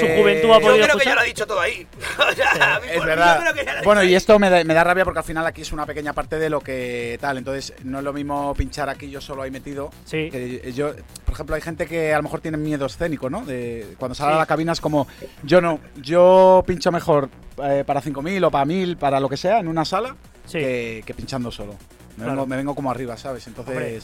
su 0.00 0.06
Eh, 0.06 0.16
juventud 0.20 0.50
ha 0.50 0.54
Yo 0.54 0.60
Yo 0.60 0.66
podido 0.66 0.84
creo 0.86 0.98
que 0.98 1.04
ya 1.04 1.10
escuchar. 1.10 1.14
lo 1.14 1.20
ha 1.20 1.24
dicho 1.24 1.46
todo 1.46 1.60
ahí. 1.60 1.86
O 2.18 2.32
sea, 2.34 2.80
Es 2.90 3.04
verdad. 3.04 3.36
yo 3.36 3.40
creo 3.42 3.54
que 3.54 3.64
ya 3.64 3.72
lo 3.74 3.78
ha 3.80 3.82
Bueno, 3.82 4.02
y 4.02 4.14
esto 4.14 4.38
me 4.38 4.50
da, 4.50 4.64
me 4.64 4.74
da 4.74 4.84
rabia 4.84 5.04
porque 5.04 5.18
al 5.20 5.24
final 5.24 5.46
aquí 5.46 5.62
es 5.62 5.72
una 5.72 5.86
pequeña 5.86 6.12
parte 6.12 6.38
de 6.38 6.50
lo 6.50 6.60
que 6.60 7.18
tal. 7.20 7.38
Entonces, 7.38 7.74
no 7.84 7.98
es 7.98 8.04
lo 8.04 8.12
mismo 8.12 8.54
pinchar 8.54 8.88
aquí 8.88 9.10
yo 9.10 9.20
solo 9.20 9.42
ahí 9.42 9.50
metido. 9.50 9.90
Sí. 10.04 10.28
Que 10.30 10.72
yo, 10.72 10.92
por 11.24 11.34
ejemplo, 11.34 11.54
hay 11.56 11.62
gente 11.62 11.86
que 11.86 12.12
a 12.12 12.16
lo 12.18 12.22
mejor 12.24 12.40
tiene 12.40 12.56
miedo 12.56 12.86
escénico, 12.86 13.28
¿no? 13.30 13.44
De 13.44 13.94
cuando 13.98 14.14
sale 14.14 14.32
Sí. 14.32 14.36
a 14.36 14.38
la 14.38 14.46
cabina 14.46 14.72
es 14.72 14.80
como, 14.80 15.06
yo 15.42 15.60
no, 15.60 15.80
yo 16.02 16.62
pincho 16.66 16.90
mejor 16.92 17.28
eh, 17.62 17.84
para 17.86 18.00
5.000 18.02 18.44
o 18.46 18.50
para 18.50 18.64
1.000, 18.64 18.96
para 18.96 19.20
lo 19.20 19.28
que 19.28 19.36
sea, 19.36 19.58
en 19.60 19.68
una 19.68 19.84
sala, 19.84 20.16
Sí. 20.46 20.58
que, 20.58 21.02
que 21.06 21.14
pinchando 21.14 21.50
solo. 21.50 21.72
Me, 22.16 22.24
Claro. 22.24 22.30
vengo, 22.32 22.46
me 22.46 22.56
vengo 22.56 22.74
como 22.74 22.90
arriba, 22.90 23.16
¿sabes? 23.16 23.46
Entonces, 23.46 23.74
Hombre, 23.74 24.00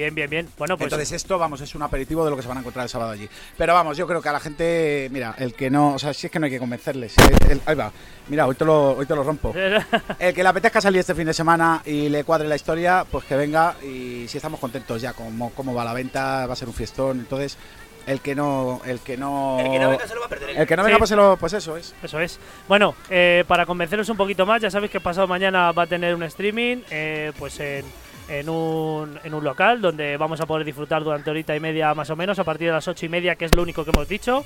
Bien, 0.00 0.14
bien, 0.14 0.30
bien. 0.30 0.48
Bueno, 0.56 0.78
pues 0.78 0.86
entonces 0.86 1.12
esto, 1.12 1.38
vamos, 1.38 1.60
es 1.60 1.74
un 1.74 1.82
aperitivo 1.82 2.24
de 2.24 2.30
lo 2.30 2.36
que 2.36 2.40
se 2.40 2.48
van 2.48 2.56
a 2.56 2.60
encontrar 2.60 2.84
el 2.84 2.88
sábado 2.88 3.10
allí. 3.10 3.28
Pero 3.58 3.74
vamos, 3.74 3.98
yo 3.98 4.06
creo 4.06 4.22
que 4.22 4.30
a 4.30 4.32
la 4.32 4.40
gente, 4.40 5.08
mira, 5.12 5.34
el 5.36 5.52
que 5.52 5.68
no, 5.68 5.92
o 5.92 5.98
sea, 5.98 6.14
si 6.14 6.26
es 6.26 6.32
que 6.32 6.38
no 6.38 6.46
hay 6.46 6.52
que 6.52 6.58
convencerles. 6.58 7.14
El- 7.18 7.50
el- 7.52 7.60
ahí 7.66 7.74
va, 7.74 7.92
mira, 8.28 8.46
hoy 8.46 8.54
te 8.54 8.64
lo, 8.64 8.92
hoy 8.92 9.04
te 9.04 9.14
lo 9.14 9.22
rompo. 9.22 9.52
El 10.18 10.32
que 10.34 10.42
le 10.42 10.48
apetezca 10.48 10.80
salir 10.80 11.00
este 11.00 11.14
fin 11.14 11.26
de 11.26 11.34
semana 11.34 11.82
y 11.84 12.08
le 12.08 12.24
cuadre 12.24 12.48
la 12.48 12.56
historia, 12.56 13.04
pues 13.10 13.26
que 13.26 13.36
venga 13.36 13.74
y 13.82 14.26
si 14.26 14.38
estamos 14.38 14.58
contentos 14.58 15.02
ya 15.02 15.12
como 15.12 15.50
cómo 15.50 15.74
va 15.74 15.84
la 15.84 15.92
venta, 15.92 16.46
va 16.46 16.54
a 16.54 16.56
ser 16.56 16.68
un 16.68 16.74
fiestón, 16.74 17.18
entonces 17.20 17.58
el 18.06 18.20
que 18.22 18.34
no 18.34 18.80
el 18.86 19.00
que 19.00 19.18
no 19.18 19.58
El 19.60 19.70
que 19.70 19.78
no 19.78 19.90
venga 19.90 20.06
se 20.08 20.14
lo 20.14 20.20
va 20.20 20.26
a 20.26 20.28
perder. 20.30 20.56
el 20.58 20.66
que 20.66 20.76
no 20.76 20.82
venga 20.82 20.96
Sí. 20.96 20.98
pues, 21.00 21.10
se 21.10 21.16
lo- 21.16 21.36
pues 21.36 21.52
eso 21.52 21.76
es. 21.76 21.94
Eso 22.02 22.18
es. 22.20 22.38
Bueno, 22.68 22.94
eh, 23.10 23.44
para 23.46 23.66
convenceros 23.66 24.08
un 24.08 24.16
poquito 24.16 24.46
más, 24.46 24.62
ya 24.62 24.70
sabéis 24.70 24.90
que 24.90 25.00
pasado 25.00 25.26
mañana 25.28 25.70
va 25.72 25.82
a 25.82 25.86
tener 25.86 26.14
un 26.14 26.22
streaming, 26.22 26.78
eh, 26.90 27.32
pues 27.38 27.60
en, 27.60 27.84
en, 28.30 28.48
un, 28.48 29.18
en 29.22 29.34
un 29.34 29.44
local 29.44 29.80
donde 29.80 30.16
vamos 30.16 30.40
a 30.40 30.46
poder 30.46 30.64
disfrutar 30.64 31.02
durante 31.02 31.30
horita 31.30 31.54
y 31.54 31.60
media 31.60 31.92
más 31.94 32.08
o 32.10 32.16
menos, 32.16 32.38
a 32.38 32.44
partir 32.44 32.68
de 32.68 32.74
las 32.74 32.88
ocho 32.88 33.06
y 33.06 33.08
media, 33.08 33.34
que 33.34 33.44
es 33.44 33.54
lo 33.54 33.62
único 33.62 33.84
que 33.84 33.90
hemos 33.90 34.08
dicho. 34.08 34.44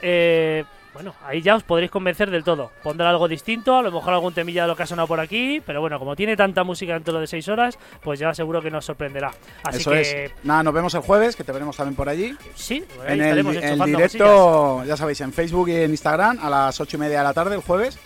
Eh, 0.00 0.64
bueno, 0.94 1.14
ahí 1.24 1.42
ya 1.42 1.54
os 1.54 1.62
podréis 1.62 1.90
convencer 1.90 2.30
del 2.30 2.42
todo. 2.42 2.72
Pondrá 2.82 3.10
algo 3.10 3.28
distinto, 3.28 3.76
a 3.76 3.82
lo 3.82 3.92
mejor 3.92 4.14
algún 4.14 4.32
temilla 4.32 4.62
de 4.62 4.68
lo 4.68 4.76
que 4.76 4.82
ha 4.82 4.86
sonado 4.86 5.06
por 5.06 5.20
aquí, 5.20 5.62
pero 5.64 5.80
bueno, 5.80 5.98
como 5.98 6.16
tiene 6.16 6.36
tanta 6.36 6.64
música 6.64 6.94
dentro 6.94 7.20
de 7.20 7.26
seis 7.26 7.46
horas, 7.48 7.78
pues 8.02 8.18
ya 8.18 8.34
seguro 8.34 8.62
que 8.62 8.70
nos 8.70 8.84
sorprenderá. 8.84 9.30
Así 9.62 9.80
eso 9.80 9.90
que 9.90 10.00
es. 10.00 10.32
Nada, 10.42 10.62
nos 10.62 10.74
vemos 10.74 10.94
el 10.94 11.02
jueves, 11.02 11.36
que 11.36 11.44
te 11.44 11.52
veremos 11.52 11.76
también 11.76 11.94
por 11.94 12.08
allí. 12.08 12.36
sí, 12.54 12.84
ahí 13.06 13.20
En 13.20 13.22
el, 13.22 13.84
directo, 13.84 14.82
ya 14.84 14.96
sabéis, 14.96 15.20
en 15.20 15.32
Facebook 15.32 15.68
y 15.68 15.76
en 15.76 15.90
Instagram 15.90 16.38
a 16.42 16.50
las 16.50 16.80
ocho 16.80 16.96
y 16.96 17.00
media 17.00 17.18
de 17.18 17.24
la 17.24 17.34
tarde 17.34 17.54
el 17.54 17.62
jueves. 17.62 17.98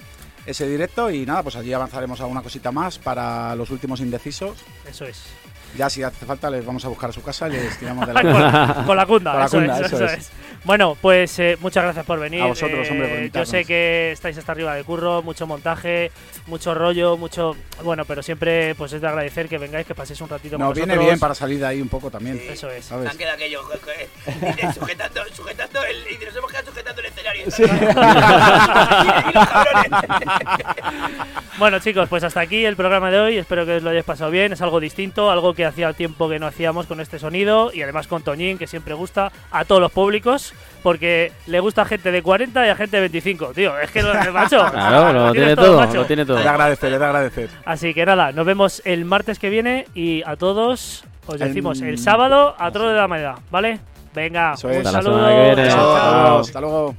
Ese 0.44 0.66
directo 0.66 1.10
y 1.10 1.24
nada, 1.24 1.42
pues 1.42 1.56
allí 1.56 1.72
avanzaremos 1.72 2.20
alguna 2.20 2.42
cosita 2.42 2.72
más 2.72 2.98
para 2.98 3.54
los 3.54 3.70
últimos 3.70 4.00
indecisos. 4.00 4.58
Eso 4.88 5.04
es. 5.06 5.22
Ya 5.76 5.88
si 5.88 6.02
hace 6.02 6.26
falta 6.26 6.50
les 6.50 6.64
vamos 6.64 6.84
a 6.84 6.88
buscar 6.88 7.10
a 7.10 7.12
su 7.12 7.22
casa 7.22 7.48
y 7.48 7.52
les 7.52 7.78
tiramos 7.78 8.06
de 8.06 8.12
con, 8.14 8.24
la 8.24 8.82
con 8.86 8.96
la 8.96 9.06
cunda, 9.06 9.30
Con 9.32 9.40
la 9.40 9.46
eso, 9.46 9.56
cunda, 9.58 9.80
es, 9.80 9.86
eso 9.86 9.96
eso 9.96 10.04
es. 10.06 10.12
es. 10.12 10.30
Bueno, 10.64 10.96
pues 11.00 11.36
eh, 11.40 11.56
muchas 11.60 11.82
gracias 11.82 12.04
por 12.06 12.20
venir. 12.20 12.42
A 12.42 12.46
vosotros, 12.46 12.88
hombre, 12.90 13.08
por 13.08 13.08
Eh, 13.08 13.12
Yo 13.14 13.18
invitarnos. 13.20 13.48
sé 13.48 13.64
que 13.64 14.12
estáis 14.12 14.38
hasta 14.38 14.52
arriba 14.52 14.74
de 14.76 14.84
curro, 14.84 15.22
mucho 15.22 15.46
montaje, 15.46 16.12
mucho 16.46 16.74
rollo, 16.74 17.16
mucho. 17.16 17.56
Bueno, 17.82 18.04
pero 18.04 18.22
siempre 18.22 18.74
pues 18.76 18.92
es 18.92 19.00
de 19.00 19.08
agradecer 19.08 19.48
que 19.48 19.58
vengáis, 19.58 19.86
que 19.86 19.94
paséis 19.94 20.20
un 20.20 20.28
ratito 20.28 20.56
con 20.58 20.66
Nos 20.66 20.74
viene 20.74 20.94
nosotros. 20.94 21.06
bien 21.10 21.18
para 21.18 21.34
salir 21.34 21.58
de 21.58 21.66
ahí 21.66 21.80
un 21.80 21.88
poco 21.88 22.10
también. 22.10 22.40
Eso 22.48 22.70
es. 22.70 22.84
¿sabes? 22.84 23.10
Han 23.10 23.16
quedado 23.18 23.34
aquellos 23.36 23.64
eh, 23.98 24.08
eh, 24.26 24.68
sujetando, 24.78 25.20
sujetando 25.34 25.80
el, 25.84 25.96
y 26.12 26.24
nos 26.24 26.36
hemos 26.36 26.50
quedado 26.50 26.66
sujetando 26.70 27.00
el 27.00 27.06
escenario. 27.06 27.50
Sí. 27.50 27.62
Bueno, 31.58 31.78
chicos, 31.78 32.08
pues 32.08 32.24
hasta 32.24 32.40
aquí 32.40 32.64
el 32.64 32.76
programa 32.76 33.10
de 33.10 33.20
hoy. 33.20 33.38
Espero 33.38 33.64
que 33.64 33.76
os 33.76 33.82
lo 33.82 33.90
hayáis 33.90 34.04
pasado 34.04 34.30
bien. 34.30 34.52
Es 34.52 34.60
algo 34.62 34.80
distinto, 34.80 35.30
algo 35.30 35.54
que 35.54 35.61
hacía 35.64 35.92
tiempo 35.92 36.28
que 36.28 36.38
no 36.38 36.46
hacíamos 36.46 36.86
con 36.86 37.00
este 37.00 37.18
sonido. 37.18 37.70
Y 37.72 37.82
además 37.82 38.06
con 38.06 38.22
Toñín, 38.22 38.58
que 38.58 38.66
siempre 38.66 38.94
gusta 38.94 39.32
a 39.50 39.64
todos 39.64 39.80
los 39.80 39.92
públicos. 39.92 40.54
Porque 40.82 41.32
le 41.46 41.60
gusta 41.60 41.82
a 41.82 41.84
gente 41.84 42.10
de 42.10 42.22
40 42.22 42.66
y 42.66 42.70
a 42.70 42.76
gente 42.76 42.96
de 42.96 43.00
25. 43.02 43.46
Tío, 43.54 43.78
es 43.78 43.90
que, 43.90 44.02
lo- 44.02 44.12
macho. 44.32 44.64
Claro, 44.70 45.12
lo 45.12 45.32
tienes 45.32 45.54
tiene 45.54 45.56
todo, 45.56 45.76
macho. 45.80 45.94
lo 45.98 46.04
tiene 46.06 46.26
todo. 46.26 46.36
De 46.38 46.48
agradecer, 46.48 46.90
de 46.98 47.04
agradecer. 47.04 47.50
Así 47.64 47.94
que 47.94 48.04
nada, 48.06 48.32
nos 48.32 48.44
vemos 48.46 48.82
el 48.84 49.04
martes 49.04 49.38
que 49.38 49.50
viene. 49.50 49.86
Y 49.94 50.22
a 50.26 50.36
todos 50.36 51.04
os 51.26 51.38
decimos 51.38 51.80
el 51.82 51.98
sábado 51.98 52.54
a 52.58 52.70
Torre 52.72 52.88
de 52.88 52.96
la 52.98 53.06
Mañana, 53.08 53.34
¿vale? 53.50 53.78
Venga, 54.14 54.52
Eso 54.54 54.66
un 54.68 54.74
es. 54.74 54.78
Hasta 54.86 54.92
la 54.98 55.02
saludo. 55.02 55.18
semana 55.26 55.36
que 55.36 55.54
viene. 55.54 55.70
chao, 55.70 55.96
Chao, 55.96 56.24
chao. 56.26 56.38
hasta 56.40 56.60
luego. 56.60 56.94